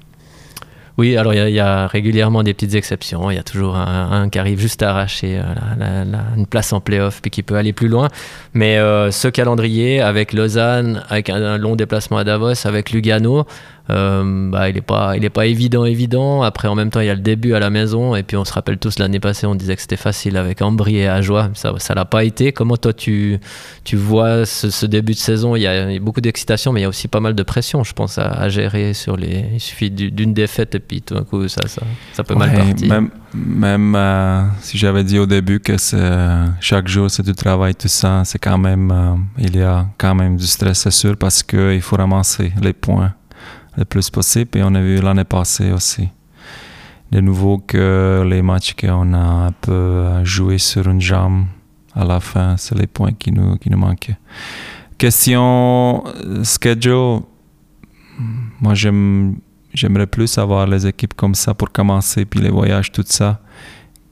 oui, 0.96 1.16
alors 1.16 1.32
il 1.32 1.36
y 1.36 1.40
a- 1.40 1.48
il 1.48 1.54
y, 1.54 1.60
a 1.60 1.86
régulièrement 1.86 2.42
des 2.42 2.54
petites 2.54 2.74
exceptions. 2.74 3.30
Il 3.30 3.36
y 3.36 3.38
a 3.38 3.44
toujours 3.44 3.76
un, 3.76 4.10
un 4.22 4.28
qui 4.30 4.38
arrive 4.40 4.58
juste 4.58 4.82
à 4.82 4.90
arracher 4.90 5.38
euh, 5.38 5.42
la- 5.78 5.86
la- 5.86 6.04
la- 6.04 6.24
une 6.36 6.46
place 6.46 6.72
en 6.72 6.80
playoff 6.80 7.20
puis 7.22 7.30
qui 7.30 7.44
peut 7.44 7.54
aller 7.56 7.72
plus 7.72 7.86
loin. 7.88 8.08
Mais 8.52 8.78
euh, 8.78 9.12
ce 9.12 9.28
calendrier 9.28 10.00
avec 10.00 10.32
Lausanne, 10.32 11.02
avec 11.08 11.30
un, 11.30 11.36
un 11.40 11.56
long 11.58 11.76
déplacement 11.76 12.18
à 12.18 12.24
Davos, 12.24 12.66
avec 12.66 12.90
Lugano, 12.90 13.46
euh, 13.90 14.50
bah, 14.50 14.68
il 14.68 14.74
n'est 14.74 14.80
pas, 14.82 15.16
il 15.16 15.24
est 15.24 15.30
pas 15.30 15.46
évident, 15.46 15.84
évident. 15.84 16.42
Après, 16.42 16.68
en 16.68 16.74
même 16.74 16.90
temps, 16.90 17.00
il 17.00 17.06
y 17.06 17.10
a 17.10 17.14
le 17.14 17.20
début 17.20 17.54
à 17.54 17.58
la 17.58 17.70
maison. 17.70 18.14
Et 18.14 18.22
puis, 18.22 18.36
on 18.36 18.44
se 18.44 18.52
rappelle 18.52 18.78
tous 18.78 18.98
l'année 18.98 19.20
passée, 19.20 19.46
on 19.46 19.54
disait 19.54 19.76
que 19.76 19.82
c'était 19.82 19.96
facile 19.96 20.36
avec 20.36 20.60
Ambry 20.60 20.98
et 20.98 21.08
Ajoie. 21.08 21.50
Ça 21.54 21.72
ne 21.72 21.94
l'a 21.94 22.04
pas 22.04 22.24
été. 22.24 22.52
Comment 22.52 22.76
toi, 22.76 22.92
tu, 22.92 23.38
tu 23.84 23.96
vois 23.96 24.44
ce, 24.44 24.86
début 24.86 25.14
de 25.14 25.18
saison? 25.18 25.56
Il 25.56 25.62
y, 25.62 25.66
a, 25.66 25.98
beaucoup 26.00 26.20
d'excitation, 26.20 26.72
mais 26.72 26.80
il 26.80 26.82
y 26.82 26.86
a 26.86 26.88
aussi 26.88 27.08
pas 27.08 27.20
mal 27.20 27.34
de 27.34 27.42
pression, 27.42 27.82
je 27.82 27.92
pense, 27.92 28.18
à, 28.18 28.48
gérer 28.48 28.92
sur 28.94 29.16
les. 29.16 29.46
Il 29.54 29.60
suffit 29.60 29.90
d'une 29.90 30.34
défaite 30.34 30.74
et 30.74 30.80
puis 30.80 31.00
tout 31.00 31.14
d'un 31.14 31.24
coup, 31.24 31.48
ça, 31.48 31.66
ça, 31.66 31.82
ça 32.12 32.24
peut 32.24 32.34
mal 32.34 32.52
partir. 32.52 32.88
Même, 32.88 33.10
même 33.34 33.94
euh, 33.96 34.44
si 34.60 34.76
j'avais 34.76 35.04
dit 35.04 35.18
au 35.18 35.26
début 35.26 35.60
que 35.60 35.76
chaque 36.60 36.88
jour, 36.88 37.10
c'est 37.10 37.24
du 37.24 37.32
travail, 37.32 37.74
tout 37.74 37.88
ça, 37.88 38.22
c'est 38.24 38.38
quand 38.38 38.58
même. 38.58 38.90
Euh, 38.90 39.14
il 39.38 39.56
y 39.56 39.62
a 39.62 39.86
quand 39.96 40.14
même 40.14 40.36
du 40.36 40.46
stress, 40.46 40.80
c'est 40.80 40.90
sûr, 40.90 41.16
parce 41.16 41.42
qu'il 41.42 41.80
faut 41.80 41.96
ramasser 41.96 42.52
les 42.60 42.72
points 42.72 43.14
le 43.78 43.84
plus 43.84 44.10
possible. 44.10 44.58
Et 44.58 44.62
on 44.62 44.74
a 44.74 44.80
vu 44.80 45.00
l'année 45.00 45.24
passée 45.24 45.72
aussi. 45.72 46.08
De 47.10 47.20
nouveau 47.20 47.58
que 47.58 48.26
les 48.28 48.42
matchs 48.42 48.74
qu'on 48.74 49.14
a 49.14 49.46
un 49.46 49.52
peu 49.52 50.24
joué 50.24 50.58
sur 50.58 50.86
une 50.88 51.00
jambe 51.00 51.46
à 51.94 52.04
la 52.04 52.20
fin, 52.20 52.56
c'est 52.58 52.78
les 52.78 52.86
points 52.86 53.12
qui 53.12 53.32
nous, 53.32 53.56
qui 53.56 53.70
nous 53.70 53.78
manquaient. 53.78 54.18
Question 54.98 56.04
euh, 56.06 56.44
schedule, 56.44 57.20
moi 58.60 58.74
j'aimerais 58.74 60.06
plus 60.06 60.36
avoir 60.38 60.66
les 60.66 60.86
équipes 60.86 61.14
comme 61.14 61.34
ça 61.34 61.54
pour 61.54 61.70
commencer, 61.72 62.24
puis 62.24 62.40
les 62.40 62.50
voyages, 62.50 62.92
tout 62.92 63.04
ça, 63.06 63.40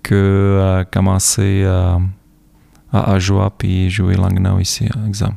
que 0.03 0.14
euh, 0.14 0.85
commencer 0.85 1.62
euh, 1.64 1.99
à, 2.93 3.19
jouer 3.19 3.49
puis 3.59 3.91
jouer 3.91 4.14
Langnau 4.14 4.59
ici, 4.59 4.89
exemple. 5.07 5.37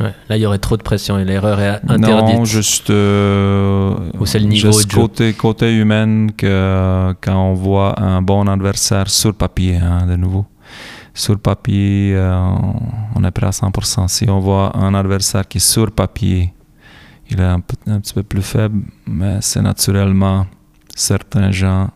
Là, 0.00 0.36
il 0.36 0.38
y 0.38 0.46
aurait 0.46 0.58
trop 0.58 0.76
de 0.76 0.82
pression 0.82 1.18
et 1.18 1.24
l'erreur 1.24 1.60
est 1.60 1.80
interdite. 1.88 2.36
Non, 2.36 2.44
juste. 2.44 2.90
Euh, 2.90 3.94
Ou 4.18 4.26
c'est 4.26 4.38
le 4.38 4.46
niveau 4.46 4.72
juste 4.72 4.92
côté, 4.92 5.32
côté 5.34 5.74
humain, 5.74 6.26
que 6.36 7.14
quand 7.20 7.36
on 7.36 7.54
voit 7.54 8.00
un 8.00 8.20
bon 8.20 8.46
adversaire 8.48 9.08
sur 9.08 9.34
papier, 9.34 9.76
hein, 9.76 10.06
de 10.06 10.16
nouveau. 10.16 10.46
Sur 11.16 11.38
papier, 11.38 12.12
euh, 12.16 12.36
on 13.14 13.22
est 13.22 13.30
prêt 13.30 13.46
à 13.46 13.50
100%. 13.50 14.08
Si 14.08 14.28
on 14.28 14.40
voit 14.40 14.76
un 14.76 14.94
adversaire 14.94 15.46
qui, 15.46 15.60
sur 15.60 15.92
papier, 15.92 16.52
il 17.30 17.40
est 17.40 17.44
un, 17.44 17.60
petit 17.60 18.14
peu 18.14 18.24
plus 18.24 18.42
faible, 18.42 18.82
mais 19.06 19.38
c'est 19.40 19.62
naturellement, 19.62 20.46
certains 20.94 21.52
gens, 21.52 21.88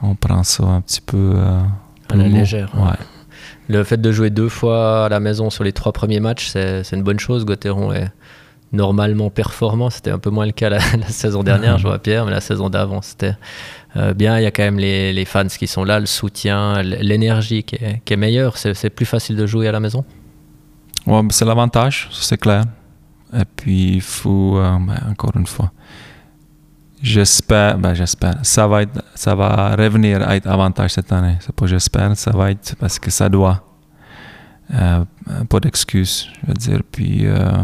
on 0.00 0.14
prend 0.14 0.44
ça 0.44 0.64
un 0.64 0.80
petit 0.80 1.00
peu. 1.00 1.32
Euh, 1.34 1.62
à 2.10 2.16
la 2.16 2.28
légère. 2.28 2.70
Ouais. 2.76 2.96
Le 3.68 3.82
fait 3.84 4.00
de 4.00 4.12
jouer 4.12 4.30
deux 4.30 4.48
fois 4.48 5.06
à 5.06 5.08
la 5.08 5.20
maison 5.20 5.50
sur 5.50 5.64
les 5.64 5.72
trois 5.72 5.92
premiers 5.92 6.20
matchs, 6.20 6.48
c'est 6.48 6.92
une 6.92 7.02
bonne 7.02 7.18
chose. 7.18 7.44
Gauthieron 7.44 7.92
est 7.92 8.10
normalement 8.72 9.30
performant. 9.30 9.88
C'était 9.88 10.10
un 10.10 10.18
peu 10.18 10.30
moins 10.30 10.46
le 10.46 10.52
cas 10.52 10.68
la, 10.70 10.80
saison 11.08 11.42
dernière, 11.42 11.78
je 11.78 11.86
vois 11.86 11.98
Pierre, 11.98 12.26
mais 12.26 12.32
la 12.32 12.40
saison 12.40 12.68
d'avant, 12.68 13.00
c'était 13.00 13.36
euh, 13.96 14.12
bien. 14.12 14.38
Il 14.38 14.42
y 14.42 14.46
a 14.46 14.50
quand 14.50 14.64
même 14.64 14.78
les, 14.78 15.24
fans 15.24 15.46
qui 15.46 15.66
sont 15.66 15.84
là, 15.84 16.00
le 16.00 16.06
soutien, 16.06 16.82
l'énergie 16.82 17.62
qui, 17.62 17.76
est, 17.76 18.16
meilleure. 18.16 18.58
C'est 18.58 18.90
plus 18.90 19.06
facile 19.06 19.36
de 19.36 19.46
jouer 19.46 19.68
à 19.68 19.72
la 19.72 19.80
maison? 19.80 20.04
Ouais, 21.06 21.20
C'est 21.30 21.44
l'avantage, 21.44 22.08
c'est 22.12 22.38
clair. 22.38 22.64
Et 23.32 23.44
puis, 23.56 23.94
il 23.94 24.00
faut, 24.00 24.58
euh, 24.58 24.78
ben, 24.78 25.00
encore 25.10 25.32
une 25.34 25.46
fois, 25.46 25.72
J'espère, 27.04 27.76
ben 27.76 27.92
j'espère, 27.92 28.38
ça 28.42 28.66
va 28.66 28.80
être, 28.80 29.04
ça 29.14 29.34
va 29.34 29.76
revenir 29.76 30.26
à 30.26 30.36
être 30.36 30.46
avantage 30.46 30.92
cette 30.92 31.12
année. 31.12 31.36
C'est 31.40 31.54
pas 31.54 31.66
j'espère, 31.66 32.16
ça 32.16 32.30
va 32.30 32.50
être 32.50 32.74
parce 32.76 32.98
que 32.98 33.10
ça 33.10 33.28
doit. 33.28 33.62
Euh, 34.72 35.04
pas 35.50 35.60
d'excuses, 35.60 36.30
je 36.40 36.46
veux 36.46 36.54
dire. 36.54 36.80
Puis 36.90 37.26
euh, 37.26 37.62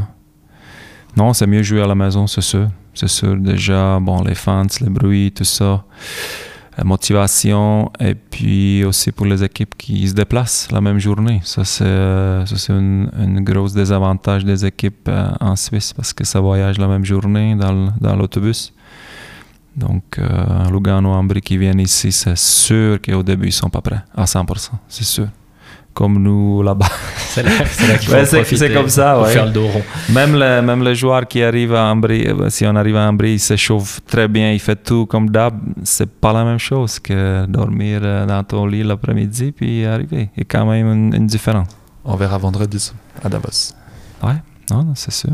non, 1.17 1.33
c'est 1.33 1.47
mieux 1.47 1.63
jouer 1.63 1.81
à 1.81 1.87
la 1.87 1.95
maison, 1.95 2.27
c'est 2.27 2.43
sûr. 2.43 2.69
C'est 2.93 3.09
sûr 3.09 3.35
déjà, 3.35 3.99
bon, 3.99 4.23
les 4.23 4.35
fans, 4.35 4.67
les 4.83 4.91
bruits, 4.91 5.33
tout 5.33 5.45
ça, 5.45 5.85
la 6.77 6.85
motivation, 6.85 7.91
et 7.99 8.15
puis 8.15 8.85
aussi 8.85 9.11
pour 9.11 9.25
les 9.25 9.43
équipes 9.43 9.75
qui 9.79 10.07
se 10.07 10.13
déplacent 10.13 10.69
la 10.71 10.83
même 10.83 10.99
journée. 10.99 11.41
Ça, 11.45 11.65
c'est, 11.65 11.85
ça, 12.45 12.57
c'est 12.57 12.75
une, 12.75 13.43
désavantage 13.75 14.45
des 14.45 14.67
équipes 14.67 15.09
euh, 15.09 15.31
en 15.41 15.57
Suisse 15.57 15.95
parce 15.95 16.13
que 16.13 16.25
ça 16.25 16.41
voyage 16.41 16.77
la 16.77 16.89
même 16.89 17.07
journée 17.07 17.55
dans, 17.55 17.91
dans 17.99 18.17
l'autobus. 18.17 18.75
Donc, 19.77 20.19
euh, 20.19 20.71
Lugano, 20.71 21.11
Ambri 21.11 21.41
qui 21.41 21.57
viennent 21.57 21.81
ici, 21.81 22.13
c'est 22.13 22.37
sûr 22.37 23.01
qu'au 23.01 23.23
début, 23.23 23.49
ils 23.49 23.53
sont 23.53 23.71
pas 23.71 23.81
prêts 23.81 24.03
à 24.17 24.25
100%, 24.25 24.71
c'est 24.89 25.05
sûr. 25.05 25.29
Comme 25.93 26.23
nous 26.23 26.63
là-bas. 26.63 26.87
C'est 27.31 27.43
là, 27.45 28.25
c'est 28.25 28.73
comme 28.75 28.89
ça, 28.89 29.21
ouais. 29.21 29.33
faire 29.33 29.47
le 29.47 29.53
dos 29.53 29.69
rond. 29.69 29.83
Même, 30.09 30.33
le, 30.35 30.61
même 30.63 30.83
les 30.83 30.97
joueurs 30.97 31.29
qui 31.29 31.43
arrivent 31.45 31.75
à 31.75 31.85
Ambri, 31.85 32.27
euh, 32.27 32.49
si 32.51 32.67
on 32.67 32.75
arrive 32.75 32.97
à 32.97 33.09
Ambri, 33.09 33.35
ils 33.35 33.39
s'échauffent 33.39 34.01
très 34.05 34.27
bien, 34.27 34.51
ils 34.51 34.59
font 34.59 34.75
tout 34.85 35.07
comme 35.07 35.31
d'hab. 35.31 35.55
C'est 35.85 36.11
pas 36.11 36.33
la 36.33 36.43
même 36.45 36.59
chose 36.59 36.99
que 36.99 37.47
dormir 37.47 38.01
euh, 38.03 38.27
dans 38.27 38.43
ton 38.43 38.67
lit 38.67 38.83
l'après-midi 38.83 39.53
puis 39.53 39.85
arriver. 39.85 40.31
Il 40.37 40.41
y 40.41 40.43
a 40.43 40.45
quand 40.49 40.67
même 40.67 40.87
une, 40.91 41.15
une 41.15 41.27
différence. 41.29 41.69
On 42.05 42.17
verra 42.17 42.37
vendredi 42.39 42.91
à 43.23 43.29
Davos. 43.29 43.75
Ouais, 44.25 44.43
non, 44.73 44.93
c'est 44.97 45.13
sûr. 45.13 45.31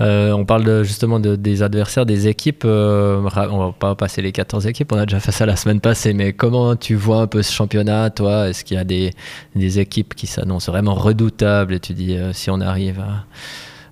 Euh, 0.00 0.32
on 0.32 0.44
parle 0.44 0.82
justement 0.82 1.20
des 1.20 1.62
adversaires, 1.62 2.04
des 2.06 2.26
équipes. 2.26 2.64
Euh, 2.64 3.18
on 3.50 3.58
va 3.58 3.72
pas 3.72 3.94
passer 3.94 4.22
les 4.22 4.32
14 4.32 4.66
équipes, 4.66 4.92
on 4.92 4.98
a 4.98 5.06
déjà 5.06 5.20
fait 5.20 5.32
ça 5.32 5.46
la 5.46 5.56
semaine 5.56 5.80
passée, 5.80 6.12
mais 6.14 6.32
comment 6.32 6.74
tu 6.74 6.94
vois 6.94 7.22
un 7.22 7.26
peu 7.26 7.42
ce 7.42 7.52
championnat, 7.52 8.10
toi? 8.10 8.48
Est-ce 8.48 8.64
qu'il 8.64 8.76
y 8.76 8.80
a 8.80 8.84
des, 8.84 9.12
équipes 9.78 10.14
qui 10.14 10.26
s'annoncent 10.26 10.70
vraiment 10.70 10.94
redoutables 10.94 11.74
et 11.74 11.80
tu 11.80 11.94
dis 11.94 12.16
euh, 12.16 12.32
si 12.32 12.50
on 12.50 12.60
arrive 12.60 13.02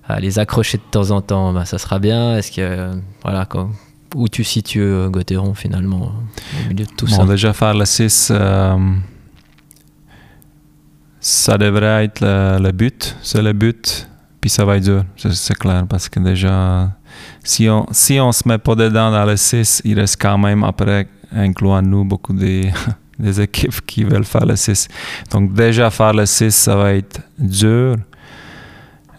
à, 0.07 0.19
les 0.19 0.39
accrocher 0.39 0.77
de 0.77 0.83
temps 0.91 1.11
en 1.11 1.21
temps, 1.21 1.53
bah, 1.53 1.65
ça 1.65 1.77
sera 1.77 1.99
bien? 1.99 2.37
Est-ce 2.37 2.51
que, 2.51 2.91
voilà, 3.21 3.47
où 4.15 4.27
tu 4.27 4.43
situes 4.43 5.09
Gauthieron 5.09 5.53
finalement 5.53 6.11
au 6.65 6.69
milieu 6.69 6.85
de 6.85 6.91
tout 6.91 7.05
bon, 7.05 7.15
ça? 7.15 7.25
déjà 7.25 7.53
faire 7.53 7.73
le 7.73 7.85
6 7.85 8.33
ça 11.25 11.57
devrait 11.57 12.03
être 12.03 12.19
le 12.21 12.71
but, 12.73 13.15
c'est 13.21 13.41
le 13.41 13.53
but. 13.53 14.09
Puis 14.43 14.49
ça 14.49 14.65
va 14.65 14.75
être 14.75 14.83
dur, 14.83 15.05
c'est 15.15 15.57
clair, 15.57 15.85
parce 15.87 16.09
que 16.09 16.19
déjà, 16.19 16.91
si 17.45 17.69
on 17.69 17.85
si 17.91 18.19
on 18.19 18.33
se 18.33 18.45
met 18.45 18.57
pas 18.57 18.75
dedans 18.75 19.09
dans 19.09 19.23
le 19.23 19.37
6, 19.37 19.83
il 19.85 19.97
reste 19.97 20.21
quand 20.21 20.37
même 20.37 20.65
après, 20.65 21.07
incluant 21.31 21.81
nous, 21.81 22.03
beaucoup 22.03 22.33
des, 22.33 22.69
des 23.19 23.39
équipes 23.39 23.79
qui 23.85 24.03
veulent 24.03 24.25
faire 24.25 24.45
le 24.45 24.57
6. 24.57 24.89
Donc 25.31 25.53
déjà 25.53 25.89
faire 25.89 26.11
le 26.11 26.25
6, 26.25 26.53
ça 26.53 26.75
va 26.75 26.93
être 26.93 27.21
dur. 27.39 27.95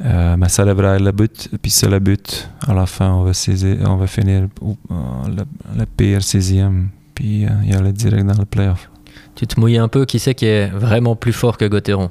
Euh, 0.05 0.37
mais 0.37 0.51
ça 0.51 0.67
devrait 0.67 0.97
être 0.97 1.03
le 1.03 1.13
but. 1.13 1.49
Puis 1.63 1.71
c'est 1.71 1.89
le 1.89 2.01
but. 2.01 2.47
À 2.69 2.75
la 2.75 2.85
fin, 2.85 3.11
on 3.11 3.25
va, 3.25 3.33
saisir, 3.33 3.79
on 3.87 3.97
va 3.97 4.07
finir 4.07 4.49
euh, 4.63 5.45
le, 5.75 5.87
pire 5.87 6.23
sixième. 6.23 6.91
Puis 7.15 7.47
euh, 7.47 7.49
il 7.63 7.73
y 7.73 7.75
a 7.75 7.81
le 7.81 7.95
direct 7.95 8.27
dans 8.27 8.39
le 8.39 8.45
playoff. 8.45 8.91
Tu 9.35 9.47
te 9.47 9.59
mouilles 9.59 9.79
un 9.79 9.89
peu. 9.89 10.05
Qui 10.05 10.19
c'est 10.19 10.35
qui 10.35 10.45
est 10.45 10.69
vraiment 10.69 11.17
plus 11.17 11.33
fort 11.33 11.57
que 11.57 11.65
Gauthieron? 11.65 12.11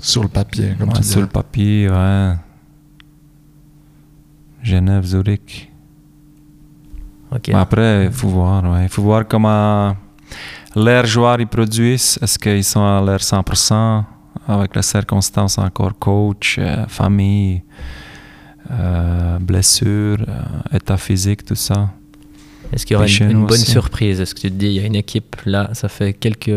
Sur 0.00 0.22
le 0.22 0.28
papier, 0.28 0.74
comme 0.78 0.88
ouais, 0.88 1.02
Sur 1.02 1.20
le 1.20 1.26
papier, 1.26 1.88
ouais. 1.88 2.34
Genève, 4.62 5.04
Zurich. 5.04 5.70
Okay. 7.32 7.52
Après, 7.54 8.06
il 8.06 8.12
faut 8.12 8.28
voir. 8.28 8.82
Il 8.82 8.88
faut 8.88 9.02
voir 9.02 9.26
comment 9.26 9.96
l'air 10.74 11.06
joueur 11.06 11.40
ils 11.40 11.46
produisent. 11.46 12.18
Est-ce 12.20 12.38
qu'ils 12.38 12.64
sont 12.64 12.84
à 12.84 13.00
l'air 13.00 13.18
100% 13.20 14.04
avec 14.48 14.74
les 14.74 14.82
circonstances 14.82 15.58
encore 15.58 15.98
coach, 15.98 16.56
euh, 16.58 16.86
famille, 16.88 17.62
euh, 18.70 19.38
blessure, 19.38 20.18
euh, 20.28 20.76
état 20.76 20.96
physique, 20.96 21.44
tout 21.44 21.54
ça. 21.54 21.90
Est-ce 22.72 22.86
qu'il 22.86 22.94
y 22.94 22.96
aura 22.96 23.06
une, 23.06 23.30
une 23.30 23.46
bonne 23.46 23.58
surprise? 23.58 24.20
Est-ce 24.20 24.34
que 24.34 24.40
tu 24.40 24.50
te 24.50 24.56
dis, 24.56 24.66
il 24.66 24.72
y 24.72 24.80
a 24.80 24.86
une 24.86 24.96
équipe 24.96 25.36
là, 25.44 25.70
ça 25.72 25.88
fait 25.88 26.12
quelques 26.12 26.50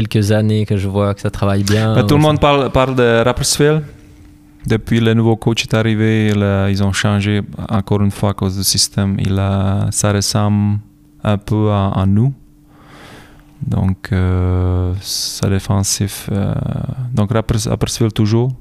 quelques 0.00 0.32
années 0.32 0.64
que 0.64 0.76
je 0.76 0.88
vois 0.88 1.14
que 1.14 1.20
ça 1.20 1.30
travaille 1.30 1.62
bien. 1.62 2.02
tout 2.04 2.14
le 2.14 2.22
monde 2.22 2.40
parle, 2.40 2.70
parle 2.70 2.94
de 2.94 3.22
Rapperswil. 3.24 3.82
Depuis 4.66 5.00
le 5.00 5.14
nouveau 5.14 5.36
coach 5.36 5.62
est 5.64 5.74
arrivé, 5.74 6.32
ils 6.70 6.82
ont 6.82 6.92
changé 6.92 7.42
encore 7.68 8.02
une 8.02 8.10
fois 8.10 8.30
à 8.30 8.34
cause 8.34 8.56
du 8.56 8.64
système. 8.64 9.16
Il 9.18 9.38
a, 9.38 9.88
ça 9.90 10.12
ressemble 10.12 10.78
un 11.22 11.38
peu 11.38 11.70
à, 11.70 12.04
nous. 12.06 12.32
Donc, 13.66 14.08
euh, 14.12 14.94
ça 15.00 15.48
défensif. 15.48 16.28
Euh, 16.32 16.54
donc, 17.12 17.30
Rapperswil 17.32 18.12
toujours. 18.12 18.52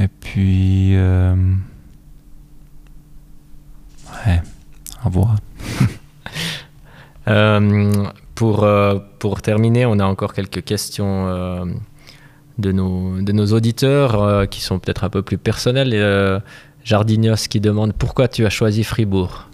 Et 0.00 0.08
puis, 0.08 0.96
euh, 0.96 1.34
ouais, 4.26 4.42
à 5.04 5.08
voir. 5.08 5.36
euh, 7.28 8.04
pour, 8.34 8.64
euh, 8.64 8.98
pour 9.18 9.42
terminer, 9.42 9.86
on 9.86 9.98
a 9.98 10.04
encore 10.04 10.32
quelques 10.32 10.64
questions 10.64 11.28
euh, 11.28 11.64
de, 12.58 12.72
nos, 12.72 13.20
de 13.20 13.32
nos 13.32 13.46
auditeurs 13.46 14.22
euh, 14.22 14.46
qui 14.46 14.60
sont 14.60 14.78
peut-être 14.78 15.04
un 15.04 15.10
peu 15.10 15.22
plus 15.22 15.38
personnelles. 15.38 16.42
Jardignos 16.84 17.48
qui 17.48 17.60
demande 17.60 17.92
pourquoi 17.92 18.28
tu 18.28 18.44
as 18.44 18.50
choisi 18.50 18.84
Fribourg? 18.84 19.48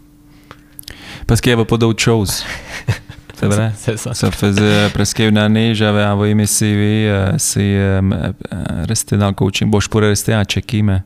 Parce 1.26 1.40
qu'il 1.40 1.50
n'y 1.50 1.54
avait 1.54 1.66
pas 1.66 1.76
d'autre 1.76 2.02
chose. 2.02 2.44
c'est 3.34 3.46
vrai. 3.46 3.72
Ça. 3.76 4.14
Ça 4.14 4.30
faisait 4.30 4.88
presque 4.90 5.18
une 5.18 5.38
année, 5.38 5.74
j'avais 5.74 6.04
envoyé 6.04 6.34
mes 6.34 6.46
CV, 6.46 7.08
euh, 7.08 7.32
c'est 7.38 7.60
euh, 7.60 8.00
euh, 8.00 8.84
rester 8.88 9.16
dans 9.16 9.28
le 9.28 9.34
coaching. 9.34 9.70
Bon, 9.70 9.78
je 9.80 9.88
pourrais 9.88 10.08
rester 10.08 10.34
en 10.34 10.44
Tchéquie, 10.44 10.82
mais 10.82 11.02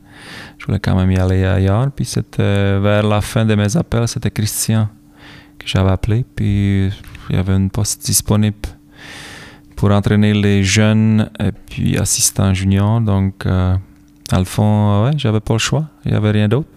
je 0.57 0.65
voulais 0.65 0.79
quand 0.79 0.95
même 0.95 1.11
y 1.11 1.17
aller 1.17 1.45
ailleurs. 1.45 1.91
Puis 1.91 2.05
c'était 2.05 2.79
vers 2.79 3.03
la 3.03 3.21
fin 3.21 3.45
de 3.45 3.53
mes 3.55 3.75
appels, 3.75 4.07
c'était 4.07 4.31
Christian 4.31 4.87
que 5.63 5.69
j'avais 5.69 5.91
appelé. 5.91 6.25
Puis 6.35 6.91
il 7.29 7.35
y 7.35 7.39
avait 7.39 7.55
une 7.55 7.69
poste 7.69 8.05
disponible 8.05 8.57
pour 9.75 9.91
entraîner 9.91 10.33
les 10.33 10.63
jeunes 10.63 11.29
et 11.39 11.51
puis 11.51 11.97
assistant 11.97 12.53
junior. 12.53 13.01
Donc, 13.01 13.45
euh, 13.45 13.75
dans 14.29 14.39
le 14.39 14.45
fond, 14.45 15.05
ouais, 15.05 15.11
j'avais 15.17 15.39
pas 15.39 15.53
le 15.53 15.59
choix. 15.59 15.85
Il 16.05 16.11
n'y 16.11 16.17
avait 16.17 16.31
rien 16.31 16.47
d'autre. 16.47 16.67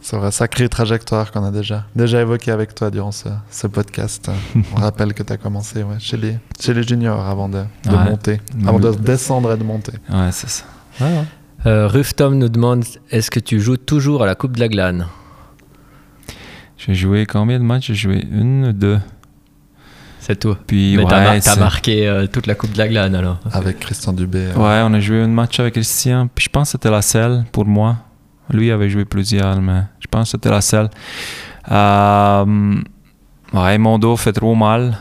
C'est 0.00 0.16
vrai, 0.16 0.30
sacrée 0.30 0.68
trajectoire 0.68 1.32
qu'on 1.32 1.42
a 1.44 1.50
déjà, 1.50 1.86
déjà 1.96 2.20
évoquée 2.20 2.52
avec 2.52 2.76
toi 2.76 2.90
durant 2.92 3.10
ce, 3.10 3.28
ce 3.50 3.66
podcast. 3.66 4.30
On 4.76 4.80
rappelle 4.80 5.12
que 5.14 5.24
tu 5.24 5.32
as 5.32 5.36
commencé 5.36 5.82
ouais, 5.82 5.96
chez, 5.98 6.16
les, 6.16 6.36
chez 6.60 6.74
les 6.74 6.84
juniors 6.84 7.26
avant 7.26 7.48
de, 7.48 7.64
de 7.84 7.90
Ouais. 7.90 8.04
monter, 8.10 8.40
avant 8.66 8.78
de 8.78 8.92
descendre 8.92 9.52
et 9.52 9.56
de 9.56 9.64
monter. 9.64 9.92
Ouais, 10.08 10.30
c'est 10.30 10.48
ça. 10.48 10.64
Ouais, 11.00 11.06
ouais. 11.08 11.24
Euh, 11.66 11.88
Ruf 11.88 12.14
Tom 12.14 12.38
nous 12.38 12.48
demande 12.48 12.84
est-ce 13.10 13.32
que 13.32 13.40
tu 13.40 13.58
joues 13.58 13.78
toujours 13.78 14.22
à 14.22 14.26
la 14.26 14.36
Coupe 14.36 14.52
de 14.52 14.60
la 14.60 14.68
Glane? 14.68 15.06
J'ai 16.76 16.94
joué 16.94 17.26
combien 17.26 17.58
de 17.58 17.64
matchs? 17.64 17.86
J'ai 17.88 17.94
joué 17.94 18.26
une, 18.30 18.72
deux. 18.72 18.98
C'est 20.20 20.40
tout. 20.40 20.56
Puis, 20.66 20.96
Mais 20.96 21.04
ouais, 21.04 21.40
t'as 21.40 21.56
marqué 21.56 22.08
euh, 22.08 22.26
toute 22.26 22.46
la 22.46 22.54
Coupe 22.56 22.72
de 22.72 22.78
la 22.78 22.88
Glane 22.88 23.14
alors. 23.14 23.38
Avec 23.52 23.78
Christian 23.78 24.12
Dubé. 24.12 24.48
Ouais, 24.56 24.82
on 24.84 24.92
a 24.92 25.00
joué 25.00 25.22
un 25.22 25.28
match 25.28 25.60
avec 25.60 25.74
Christian. 25.74 26.28
Puis 26.34 26.46
je 26.46 26.48
pense 26.50 26.68
que 26.68 26.72
c'était 26.72 26.90
la 26.90 27.02
seule 27.02 27.44
pour 27.52 27.64
moi. 27.64 27.96
Lui 28.50 28.70
avait 28.70 28.90
joué 28.90 29.04
plusieurs, 29.04 29.60
mais 29.60 29.82
je 30.00 30.06
pense 30.08 30.24
que 30.24 30.30
c'était 30.32 30.50
la 30.50 30.60
seule. 30.60 30.90
Euh, 31.70 32.74
ouais, 33.52 33.78
mon 33.78 33.98
dos 33.98 34.16
fait 34.16 34.32
trop 34.32 34.54
mal. 34.54 34.98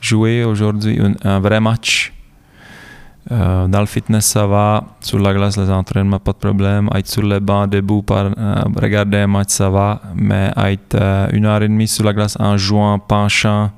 Jouer 0.00 0.44
aujourd'hui 0.44 1.00
un, 1.00 1.14
un 1.28 1.40
vrai 1.40 1.60
match. 1.60 2.12
Euh, 3.30 3.66
dans 3.68 3.80
le 3.80 3.86
fitness, 3.86 4.24
ça 4.26 4.46
va. 4.46 4.84
Sur 5.00 5.18
la 5.18 5.34
glace, 5.34 5.56
les 5.58 5.70
entraînements, 5.70 6.18
pas 6.18 6.32
de 6.32 6.38
problème. 6.38 6.88
Être 6.94 7.06
sur 7.08 7.22
le 7.22 7.40
banc, 7.40 7.66
debout, 7.66 8.02
par, 8.02 8.26
euh, 8.26 8.62
regarder 8.80 9.18
un 9.18 9.26
match, 9.26 9.50
ça 9.50 9.68
va. 9.68 10.00
Mais 10.14 10.50
être 10.56 10.94
euh, 10.94 11.28
une 11.32 11.44
heure 11.44 11.62
et 11.62 11.68
demie 11.68 11.88
sur 11.88 12.04
la 12.04 12.12
glace 12.14 12.36
en 12.40 12.56
jouant, 12.56 12.98
penchant, 12.98 13.70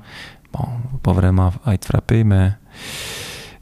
bon, 0.53 0.65
pas 1.03 1.11
vraiment 1.11 1.51
être 1.67 1.85
frappé, 1.85 2.23
mais 2.23 2.51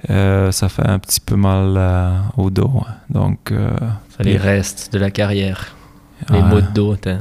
euh, 0.09 0.51
ça 0.51 0.69
fait 0.69 0.87
un 0.87 0.99
petit 0.99 1.19
peu 1.19 1.35
mal 1.35 1.73
euh, 1.75 2.17
au 2.37 2.49
dos. 2.51 2.67
ouais. 2.73 2.93
Donc, 3.09 3.51
euh, 3.51 3.71
les 4.19 4.37
restes 4.37 4.93
de 4.93 4.99
la 4.99 5.09
carrière. 5.09 5.75
Les 6.29 6.41
maux 6.41 6.61
de 6.61 6.67
dos. 6.73 6.95
Ouais, 6.95 7.17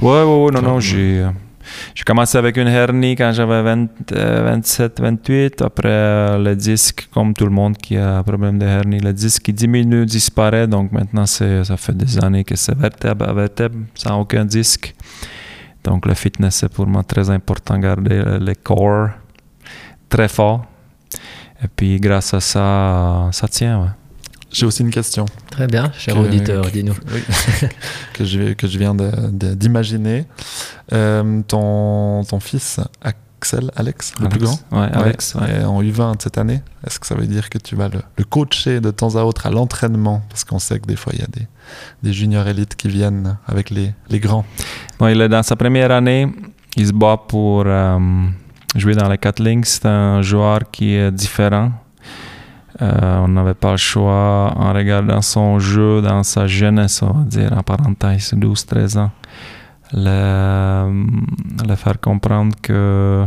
ouais, 0.00 0.22
ouais, 0.44 0.50
non, 0.52 0.62
non, 0.62 0.80
j'ai. 0.80 1.26
Euh, 1.68 1.90
J'ai 1.94 2.04
commencé 2.04 2.38
avec 2.38 2.56
une 2.56 2.68
hernie 2.68 3.16
quand 3.16 3.32
j'avais 3.32 3.62
20, 3.62 3.88
euh, 4.12 4.42
27, 4.44 5.00
28. 5.00 5.62
Après, 5.62 5.88
euh, 5.88 6.38
le 6.38 6.56
disque, 6.56 7.08
comme 7.12 7.34
tout 7.34 7.44
le 7.44 7.50
monde 7.50 7.76
qui 7.76 7.96
a 7.96 8.18
un 8.18 8.22
problème 8.22 8.58
de 8.58 8.66
hernie, 8.66 9.00
le 9.00 9.12
disque 9.12 9.50
diminue, 9.50 10.06
disparaît. 10.06 10.66
Donc 10.66 10.92
maintenant, 10.92 11.26
ça 11.26 11.76
fait 11.76 11.96
des 11.96 12.18
années 12.22 12.44
que 12.44 12.56
c'est 12.56 12.76
vertèbre 12.76 13.28
à 13.28 13.32
vertèbre, 13.32 13.78
sans 13.94 14.20
aucun 14.20 14.44
disque. 14.44 14.94
Donc 15.84 16.06
le 16.06 16.14
fitness, 16.14 16.56
c'est 16.56 16.72
pour 16.72 16.86
moi 16.86 17.02
très 17.02 17.30
important, 17.30 17.78
garder 17.78 18.22
le, 18.40 18.54
corps 18.54 19.08
très 20.08 20.28
fort. 20.28 20.64
Et 21.62 21.68
puis 21.74 21.98
grâce 21.98 22.34
à 22.34 22.40
ça, 22.40 22.60
euh, 22.60 23.32
ça 23.32 23.48
tient. 23.48 23.94
J'ai 24.50 24.64
aussi 24.66 24.82
une 24.82 24.90
question 24.90 25.26
Très 25.50 25.66
bien, 25.66 25.92
cher 25.96 26.14
Que- 26.14 26.20
auditeur, 26.20 26.64
que- 26.64 26.70
dis-nous. 26.70 26.94
oui, 27.12 27.22
que, 28.14 28.24
je, 28.24 28.52
que 28.54 28.66
je 28.66 28.78
viens 28.78 28.94
de- 28.94 29.30
de- 29.30 29.54
d'imaginer. 29.54 30.24
Euh, 30.92 31.42
ton, 31.46 32.24
ton 32.24 32.40
fils, 32.40 32.80
Axel, 33.02 33.70
Alex, 33.76 34.14
le 34.20 34.28
plus 34.28 34.40
grand, 34.40 34.58
Ouais, 34.72 34.88
Alex. 34.92 35.34
ouais. 35.34 35.60
est 35.60 35.64
en 35.64 35.82
U20 35.82 36.14
cette 36.22 36.38
année. 36.38 36.62
Est-ce 36.86 36.98
que 36.98 37.06
ça 37.06 37.14
veut 37.14 37.26
dire 37.26 37.50
que 37.50 37.58
tu 37.58 37.76
vas 37.76 37.88
le, 37.88 38.00
le 38.16 38.24
coacher 38.24 38.80
de 38.80 38.90
temps 38.90 39.16
à 39.16 39.22
autre 39.22 39.46
à 39.46 39.50
l'entraînement? 39.50 40.22
Parce 40.30 40.44
qu'on 40.44 40.58
sait 40.58 40.78
que 40.80 40.86
des 40.86 40.96
fois, 40.96 41.12
il 41.14 41.20
y 41.20 41.24
a 41.24 41.26
des, 41.28 41.46
des 42.02 42.12
juniors 42.14 42.48
élites 42.48 42.74
qui 42.74 42.88
viennent 42.88 43.36
avec 43.46 43.68
les, 43.70 43.92
les 44.08 44.18
grands. 44.18 44.44
Bon, 44.98 45.08
il 45.08 45.20
est 45.20 45.28
dans 45.28 45.42
sa 45.42 45.56
première 45.56 45.90
année. 45.90 46.26
Il 46.76 46.86
se 46.86 46.92
bat 46.92 47.16
pour 47.28 47.64
euh, 47.66 47.98
jouer 48.74 48.94
dans 48.94 49.08
les 49.08 49.18
quatre 49.18 49.42
lignes. 49.42 49.64
C'est 49.64 49.86
un 49.86 50.22
joueur 50.22 50.60
qui 50.70 50.94
est 50.94 51.10
différent. 51.12 51.70
Euh, 52.80 53.18
on 53.24 53.28
n'avait 53.28 53.54
pas 53.54 53.72
le 53.72 53.76
choix 53.76 54.52
en 54.56 54.72
regardant 54.72 55.20
son 55.20 55.58
jeu 55.58 56.00
dans 56.00 56.22
sa 56.22 56.46
jeunesse, 56.46 57.02
on 57.02 57.12
va 57.12 57.24
dire, 57.24 57.52
en 57.52 57.62
parenthèse, 57.62 58.32
12-13 58.34 58.98
ans. 58.98 59.10
Le, 59.92 61.06
le 61.66 61.74
faire 61.74 61.98
comprendre 62.00 62.54
que 62.62 63.26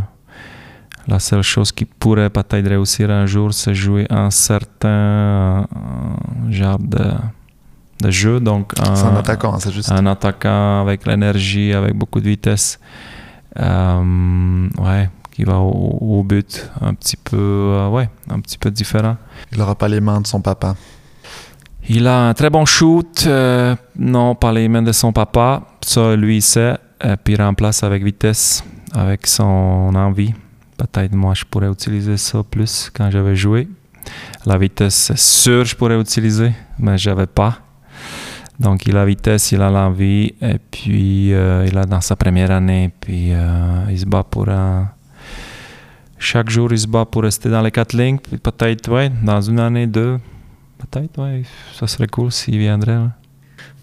la 1.08 1.20
seule 1.20 1.41
chose 1.41 1.72
qui 1.72 1.86
pourrait 1.86 2.30
peut-être 2.30 2.68
réussir 2.70 3.10
un 3.10 3.26
jour, 3.26 3.54
c'est 3.54 3.74
jouer 3.74 4.06
un 4.10 4.30
certain 4.30 4.88
euh, 4.88 5.64
genre 6.49 6.78
de, 6.80 7.12
de 8.02 8.12
jeu. 8.12 8.39
Donc, 8.39 8.72
C'est 8.78 9.06
un 9.06 9.16
attaquant, 9.18 9.60
c'est 9.60 9.72
juste. 9.72 9.91
un 9.91 10.06
attaquant 10.06 10.82
avec 10.82 11.06
l'énergie, 11.06 11.74
avec 11.74 11.95
beaucoup 11.95 12.20
de 12.22 12.30
vitesse, 12.30 12.80
euh, 13.60 14.70
ouais, 14.78 15.10
qui 15.32 15.44
va 15.44 15.60
au, 15.60 15.98
au 16.20 16.24
but 16.24 16.70
un 16.82 16.94
petit 16.94 17.18
peu, 17.18 17.38
euh, 17.38 17.90
ouais, 17.90 18.10
un 18.30 18.40
petit 18.40 18.58
peu 18.58 18.72
différent. 18.72 19.18
Il 19.52 19.58
n'aura 19.58 19.76
pas 19.76 19.88
les 19.88 20.02
mains 20.02 20.22
de 20.22 20.28
son 20.28 20.42
papa. 20.42 20.76
Il 21.90 22.06
a 22.08 22.30
un 22.30 22.34
très 22.34 22.50
bon 22.50 22.66
shoot, 22.66 23.24
euh, 23.26 23.76
non 23.98 24.36
pas 24.36 24.52
les 24.52 24.68
mains 24.68 24.84
de 24.84 24.92
son 24.92 25.12
papa, 25.12 25.64
ça 25.82 26.16
lui 26.16 26.38
il 26.38 26.42
sait, 26.42 26.78
et 27.04 27.16
puis 27.18 27.34
il 27.34 27.42
remplace 27.42 27.84
avec 27.84 28.04
vitesse, 28.04 28.64
avec 28.94 29.26
son 29.26 29.92
envie. 29.96 30.34
Peut-être 30.78 31.16
moi 31.16 31.34
je 31.34 31.44
pourrais 31.44 31.70
utiliser 31.70 32.18
ça 32.18 32.44
plus 32.44 32.92
quand 32.94 33.10
j'avais 33.10 33.36
joué. 33.36 33.68
La 34.46 34.58
vitesse, 34.58 34.96
c'est 34.96 35.18
sûr 35.18 35.66
je 35.66 35.76
pourrais 35.76 36.00
utiliser, 36.00 36.54
mais 36.78 36.98
j'avais 36.98 37.28
pas. 37.28 37.58
Donc 38.60 38.86
il 38.86 38.96
a 38.96 39.04
vitesse, 39.04 39.52
il 39.52 39.62
a 39.62 39.72
l'envie, 39.72 40.36
et 40.40 40.60
puis 40.70 41.34
euh, 41.34 41.66
il 41.68 41.76
a 41.80 41.86
dans 41.86 42.02
sa 42.02 42.16
première 42.16 42.52
année, 42.52 42.92
puis 43.02 43.34
euh, 43.34 43.86
il 43.90 44.00
se 44.00 44.06
bat 44.06 44.24
pour 44.24 44.50
un... 44.50 44.88
Chaque 46.24 46.52
jour 46.52 46.72
il 46.72 46.78
se 46.78 46.86
bat 46.86 47.04
pour 47.04 47.24
rester 47.24 47.50
dans 47.50 47.64
les 47.64 47.72
quatre 47.72 47.94
lignes, 47.94 48.20
peut-être, 48.20 48.92
ouais, 48.92 49.12
dans 49.24 49.42
une 49.42 49.60
année, 49.60 49.88
deux, 49.88 50.20
peut-être, 50.78 51.20
ouais, 51.20 51.42
ça 51.74 51.88
serait 51.88 52.06
cool 52.06 52.32
s'il 52.32 52.60
viendrait. 52.60 52.98
ouais. 52.98 53.10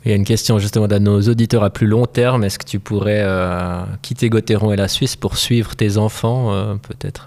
Il 0.04 0.10
y 0.10 0.14
a 0.14 0.16
une 0.16 0.24
question 0.24 0.60
justement 0.60 0.86
de 0.86 0.98
nos 0.98 1.20
auditeurs 1.20 1.64
à 1.64 1.70
plus 1.70 1.88
long 1.88 2.06
terme. 2.06 2.44
Est-ce 2.44 2.60
que 2.60 2.64
tu 2.64 2.78
pourrais 2.78 3.22
euh, 3.22 3.82
quitter 4.02 4.30
Gauthieron 4.30 4.72
et 4.72 4.76
la 4.76 4.86
Suisse 4.86 5.16
pour 5.16 5.36
suivre 5.36 5.74
tes 5.74 5.96
enfants, 5.98 6.52
euh, 6.52 6.76
peut-être 6.76 7.26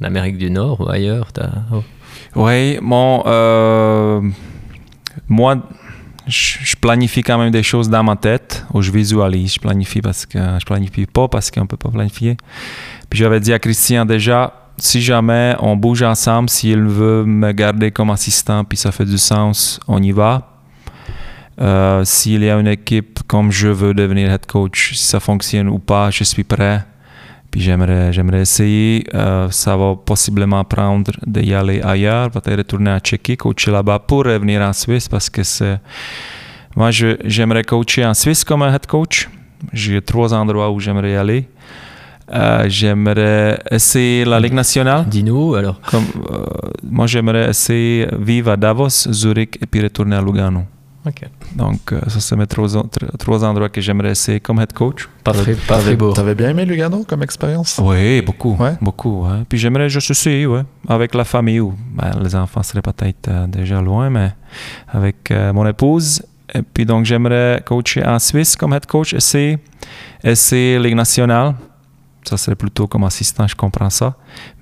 en 0.00 0.06
Amérique 0.06 0.38
du 0.38 0.50
Nord 0.50 0.80
ou 0.80 0.88
ailleurs 0.88 1.28
oh. 1.70 1.84
Oui, 2.34 2.78
bon, 2.80 3.22
euh, 3.26 4.22
moi, 5.28 5.62
je 6.28 6.76
planifie 6.76 7.22
quand 7.22 7.38
même 7.38 7.50
des 7.50 7.62
choses 7.62 7.88
dans 7.88 8.04
ma 8.04 8.16
tête, 8.16 8.64
ou 8.72 8.82
je 8.82 8.90
visualise. 8.90 9.54
Je 9.54 9.60
planifie 9.60 10.00
parce 10.00 10.26
que 10.26 10.38
je 10.38 10.64
planifie 10.64 11.06
pas 11.06 11.28
parce 11.28 11.50
qu'on 11.50 11.66
peut 11.66 11.76
pas 11.76 11.90
planifier. 11.90 12.36
Puis 13.08 13.18
j'avais 13.18 13.40
dit 13.40 13.52
à 13.52 13.58
Christian 13.58 14.04
déjà, 14.04 14.52
si 14.76 15.00
jamais 15.00 15.56
on 15.60 15.76
bouge 15.76 16.02
ensemble, 16.02 16.48
s'il 16.48 16.82
veut 16.82 17.24
me 17.24 17.52
garder 17.52 17.90
comme 17.90 18.10
assistant, 18.10 18.64
puis 18.64 18.76
ça 18.76 18.92
fait 18.92 19.04
du 19.04 19.18
sens, 19.18 19.80
on 19.88 20.02
y 20.02 20.12
va. 20.12 20.54
Euh, 21.60 22.04
S'il 22.04 22.44
y 22.44 22.50
a 22.50 22.56
une 22.58 22.68
équipe 22.68 23.20
comme 23.26 23.50
je 23.50 23.68
veux 23.68 23.92
devenir 23.92 24.30
head 24.30 24.46
coach, 24.46 24.94
si 24.94 25.04
ça 25.04 25.18
fonctionne 25.18 25.68
ou 25.68 25.78
pas, 25.80 26.10
je 26.10 26.22
suis 26.22 26.44
prêt. 26.44 26.84
Puis 27.50 27.60
j'aimerais, 27.62 28.12
j'aimerais 28.12 28.42
essayer. 28.42 29.04
Euh, 29.14 29.48
ça 29.50 29.76
va 29.76 29.94
possiblement 29.94 30.62
prendre 30.64 31.12
d'y 31.26 31.54
aller 31.54 31.80
ailleurs, 31.80 32.30
peut-être 32.30 32.58
retourner 32.58 32.90
en 32.90 32.98
Tchéquie, 32.98 33.36
coacher 33.36 33.70
là-bas 33.70 34.00
pour 34.00 34.24
revenir 34.24 34.60
en 34.60 34.72
Suisse 34.72 35.08
parce 35.08 35.30
que 35.30 35.42
c'est. 35.42 35.80
Moi, 36.76 36.90
je, 36.90 37.16
j'aimerais 37.24 37.64
coacher 37.64 38.04
en 38.04 38.14
Suisse 38.14 38.44
comme 38.44 38.62
un 38.62 38.72
head 38.72 38.86
coach. 38.86 39.28
J'ai 39.72 40.00
trois 40.02 40.32
endroits 40.34 40.70
où 40.70 40.78
j'aimerais 40.78 41.16
aller. 41.16 41.48
Euh, 42.30 42.66
j'aimerais 42.68 43.58
essayer 43.70 44.24
la 44.24 44.38
Ligue 44.38 44.52
nationale. 44.52 45.06
Dis-nous 45.08 45.54
alors. 45.54 45.80
Comme, 45.80 46.04
euh, 46.30 46.44
moi, 46.82 47.06
j'aimerais 47.06 47.48
essayer 47.48 48.06
vivre 48.18 48.50
à 48.50 48.56
Davos, 48.56 49.10
Zurich 49.10 49.58
et 49.62 49.66
puis 49.66 49.80
retourner 49.80 50.16
à 50.16 50.20
Lugano. 50.20 50.64
Donc, 51.54 51.92
euh, 51.92 52.00
ça, 52.08 52.20
c'est 52.20 52.36
mes 52.36 52.46
trois, 52.46 52.76
en- 52.76 52.82
tr- 52.82 53.16
trois 53.18 53.42
endroits 53.44 53.68
que 53.70 53.80
j'aimerais 53.80 54.10
essayer 54.10 54.40
comme 54.40 54.60
head 54.60 54.72
coach. 54.72 55.08
Pas, 55.24 55.32
très, 55.32 55.54
pas 55.54 55.76
T'avais 55.76 55.82
Fribourg. 55.84 56.14
t'avais 56.14 56.34
bien 56.34 56.50
aimé 56.50 56.64
Lugano 56.66 57.04
comme 57.04 57.22
expérience? 57.22 57.80
Oui, 57.82 58.20
beaucoup. 58.22 58.54
Ouais. 58.56 58.74
Beaucoup, 58.80 59.24
ouais. 59.26 59.44
Puis 59.48 59.58
j'aimerais 59.58 59.88
juste 59.88 60.10
essayer, 60.10 60.46
ouais. 60.46 60.62
Avec 60.86 61.14
la 61.14 61.24
famille, 61.24 61.60
ou 61.60 61.74
ben, 61.94 62.10
les 62.22 62.34
enfants 62.34 62.62
seraient 62.62 62.82
peut-être 62.82 63.28
euh, 63.28 63.46
déjà 63.46 63.80
loin, 63.80 64.10
mais 64.10 64.32
avec 64.88 65.30
euh, 65.30 65.52
mon 65.52 65.66
épouse. 65.66 66.22
Et 66.54 66.62
puis 66.62 66.84
donc 66.86 67.04
j'aimerais 67.04 67.62
coacher 67.64 68.04
en 68.04 68.18
Suisse 68.18 68.56
comme 68.56 68.72
head 68.72 68.86
coach, 68.86 69.12
essayer, 69.14 69.58
essayer 70.24 70.78
Ligue 70.78 70.94
nationale. 70.94 71.54
Ça 72.24 72.36
serait 72.36 72.56
plutôt 72.56 72.86
comme 72.86 73.04
assistant, 73.04 73.46
je 73.46 73.54
comprends 73.54 73.90
ça. 73.90 74.14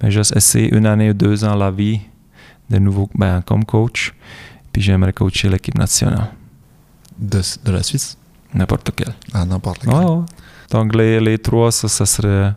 Mais 0.02 0.10
juste 0.10 0.36
essayer 0.36 0.72
une 0.74 0.86
année 0.86 1.10
ou 1.10 1.14
deux 1.14 1.44
ans 1.44 1.54
la 1.56 1.70
vie 1.70 2.00
de 2.70 2.78
nouveau 2.78 3.08
ben, 3.14 3.40
comme 3.42 3.64
coach. 3.64 4.12
Puis 4.76 4.82
j'aimerais 4.82 5.14
coacher 5.14 5.48
l'équipe 5.48 5.78
nationale, 5.78 6.26
de, 7.18 7.40
de 7.64 7.72
la 7.72 7.82
Suisse? 7.82 8.18
N'importe 8.52 8.90
quelle. 8.94 9.14
à 9.32 9.46
n'importe 9.46 9.86
Ouais, 9.86 9.94
laquelle. 9.94 10.08
ouais. 10.10 10.24
Donc 10.70 10.94
les, 10.94 11.18
les 11.18 11.38
trois, 11.38 11.72
ça, 11.72 11.88
ça 11.88 12.04
serait 12.04 12.52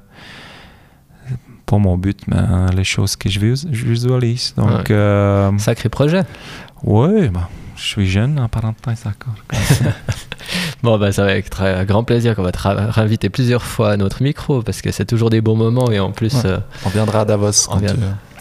pas 1.65 1.77
mon 1.77 1.97
but, 1.97 2.19
mais 2.27 2.75
les 2.75 2.83
choses 2.83 3.15
que 3.15 3.29
je, 3.29 3.39
vis- 3.39 3.65
je 3.71 3.85
visualise. 3.85 4.53
Donc, 4.57 4.69
Ouais. 4.69 4.83
euh, 4.91 5.57
Sacré 5.59 5.87
projet. 5.87 6.23
ouais, 6.83 7.29
bah, 7.29 7.47
je 7.77 7.83
suis 7.83 8.05
jeune 8.09 8.37
en 8.37 8.49
parenthèse, 8.49 9.03
d'accord. 9.05 9.35
Bon, 10.83 10.97
bah, 10.99 11.13
ça 11.13 11.23
va 11.23 11.31
avec 11.31 11.49
très 11.49 11.85
grand 11.85 12.03
plaisir 12.03 12.35
qu'on 12.35 12.43
va 12.43 12.51
te 12.51 12.59
réinviter 12.67 13.29
plusieurs 13.29 13.63
fois 13.63 13.91
à 13.91 13.97
notre 13.97 14.21
micro 14.23 14.61
parce 14.61 14.81
que 14.81 14.91
c'est 14.91 15.05
toujours 15.05 15.29
des 15.29 15.39
bons 15.39 15.55
moments 15.55 15.89
et 15.89 16.01
en 16.01 16.11
plus, 16.11 16.33
Ouais. 16.33 16.41
euh, 16.47 16.59
On 16.85 16.89
viendra 16.89 17.21
à 17.21 17.25
Davos 17.25 17.69
On 17.69 17.73
quand, 17.75 17.77
vient- 17.79 17.93
tu, 17.93 17.99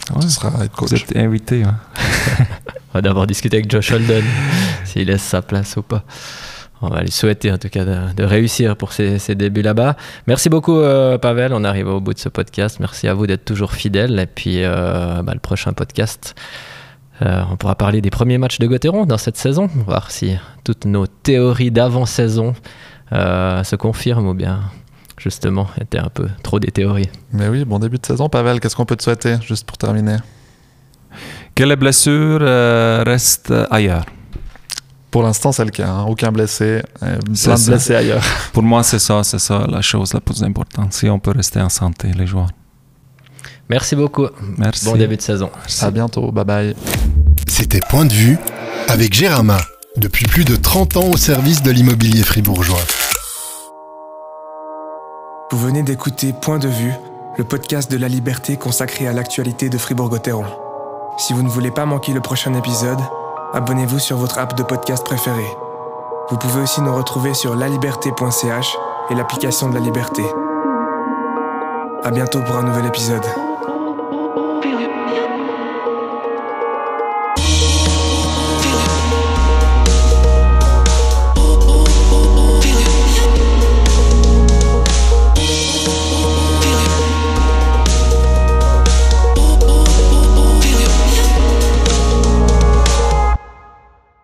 quand 0.09 0.15
Ouais. 0.15 0.21
tu 0.25 0.29
seras 0.29 0.49
Vous 0.49 0.67
coach. 0.67 0.91
êtes 0.91 1.15
invité. 1.15 1.63
on 2.89 2.97
va 2.97 3.01
d'abord 3.01 3.27
discuter 3.27 3.57
avec 3.57 3.69
Josh 3.69 3.91
Holden 3.91 4.23
s'il 4.83 5.07
laisse 5.07 5.21
sa 5.21 5.41
place 5.41 5.77
ou 5.77 5.81
pas. 5.81 6.03
On 6.81 6.87
va 6.87 7.01
lui 7.01 7.11
souhaiter 7.11 7.51
en 7.51 7.57
tout 7.57 7.67
cas 7.67 7.83
de, 7.83 8.13
de 8.15 8.23
réussir 8.23 8.77
pour 8.77 8.93
ses, 8.93 9.19
ses 9.19 9.35
débuts 9.35 9.61
là-bas. 9.61 9.97
Merci 10.27 10.49
beaucoup 10.49 10.77
euh, 10.77 11.17
Pavel, 11.17 11.53
on 11.53 11.63
arrive 11.63 11.87
au 11.87 11.99
bout 11.99 12.13
de 12.13 12.19
ce 12.19 12.29
podcast. 12.29 12.79
Merci 12.79 13.07
à 13.07 13.13
vous 13.13 13.27
d'être 13.27 13.43
toujours 13.43 13.73
fidèles. 13.73 14.17
Et 14.17 14.25
puis 14.25 14.63
euh, 14.63 15.21
bah, 15.21 15.33
le 15.33 15.39
prochain 15.39 15.73
podcast, 15.73 16.35
euh, 17.21 17.43
on 17.51 17.57
pourra 17.57 17.75
parler 17.75 17.99
des 17.99 18.09
premiers 18.09 18.37
matchs 18.37 18.59
de 18.59 18.67
Gauthieron 18.67 19.05
dans 19.05 19.17
cette 19.17 19.35
saison, 19.35 19.69
voir 19.85 20.09
si 20.09 20.37
toutes 20.63 20.85
nos 20.85 21.05
théories 21.05 21.71
d'avant-saison 21.71 22.55
se 23.11 23.75
confirment 23.75 24.29
ou 24.29 24.33
bien 24.33 24.61
justement 25.17 25.67
étaient 25.81 25.99
un 25.99 26.09
peu 26.09 26.27
trop 26.43 26.59
des 26.59 26.71
théories. 26.71 27.09
Mais 27.33 27.49
oui, 27.49 27.65
bon 27.65 27.79
début 27.79 27.97
de 27.97 28.05
saison. 28.05 28.29
Pavel, 28.29 28.61
qu'est-ce 28.61 28.75
qu'on 28.75 28.85
peut 28.85 28.95
te 28.95 29.03
souhaiter, 29.03 29.35
juste 29.41 29.67
pour 29.67 29.77
terminer? 29.77 30.17
Que 31.59 31.65
les 31.65 31.75
blessures 31.75 32.39
euh, 32.41 33.03
restent 33.05 33.53
ailleurs. 33.69 34.05
Pour 35.11 35.23
l'instant, 35.23 35.51
c'est 35.51 35.65
le 35.65 35.71
cas. 35.71 35.89
hein. 35.89 36.05
Aucun 36.07 36.31
blessé. 36.31 36.81
euh, 37.03 37.17
plein 37.19 37.55
de 37.55 37.65
blessés 37.65 37.95
ailleurs. 37.95 38.23
Pour 38.53 38.63
moi, 38.63 38.81
c'est 38.81 38.97
ça, 38.97 39.25
c'est 39.25 39.39
ça 39.39 39.65
la 39.67 39.81
chose 39.81 40.13
la 40.13 40.21
plus 40.21 40.41
importante. 40.41 40.93
Si 40.93 41.09
on 41.09 41.19
peut 41.19 41.33
rester 41.35 41.59
en 41.59 41.67
santé, 41.67 42.11
les 42.17 42.25
joueurs. 42.25 42.47
Merci 43.69 43.97
beaucoup. 43.97 44.27
Merci. 44.57 44.85
Bon 44.85 44.95
début 44.95 45.17
de 45.17 45.21
saison. 45.21 45.49
Merci. 45.53 45.83
À 45.83 45.91
bientôt. 45.91 46.31
Bye 46.31 46.45
bye. 46.45 46.75
C'était 47.45 47.81
Point 47.89 48.05
de 48.05 48.13
vue 48.13 48.37
avec 48.87 49.13
Gérama, 49.13 49.59
depuis 49.97 50.27
plus 50.27 50.45
de 50.45 50.55
30 50.55 50.95
ans 50.95 51.09
au 51.11 51.17
service 51.17 51.61
de 51.61 51.71
l'immobilier 51.71 52.23
fribourgeois. 52.23 52.79
Vous 55.51 55.57
venez 55.59 55.83
d'écouter 55.83 56.33
Point 56.41 56.59
de 56.59 56.69
vue, 56.69 56.93
le 57.37 57.43
podcast 57.43 57.91
de 57.91 57.97
la 57.97 58.07
liberté 58.07 58.55
consacré 58.55 59.09
à 59.09 59.11
l'actualité 59.11 59.67
de 59.67 59.77
Fribourg-Gotteron. 59.77 60.45
Si 61.19 61.33
vous 61.33 61.43
ne 61.43 61.49
voulez 61.49 61.69
pas 61.69 61.85
manquer 61.85 62.13
le 62.13 62.21
prochain 62.21 62.53
épisode, 62.53 63.01
abonnez-vous 63.53 63.99
sur 63.99 64.15
votre 64.15 64.39
app 64.39 64.55
de 64.55 64.63
podcast 64.63 65.03
préférée. 65.03 65.51
Vous 66.29 66.37
pouvez 66.37 66.61
aussi 66.61 66.79
nous 66.79 66.95
retrouver 66.95 67.33
sur 67.33 67.55
laliberté.ch 67.55 68.77
et 69.09 69.15
l'application 69.15 69.67
de 69.67 69.73
la 69.73 69.81
liberté. 69.81 70.23
À 72.05 72.11
bientôt 72.11 72.39
pour 72.41 72.55
un 72.55 72.63
nouvel 72.63 72.85
épisode. 72.85 73.48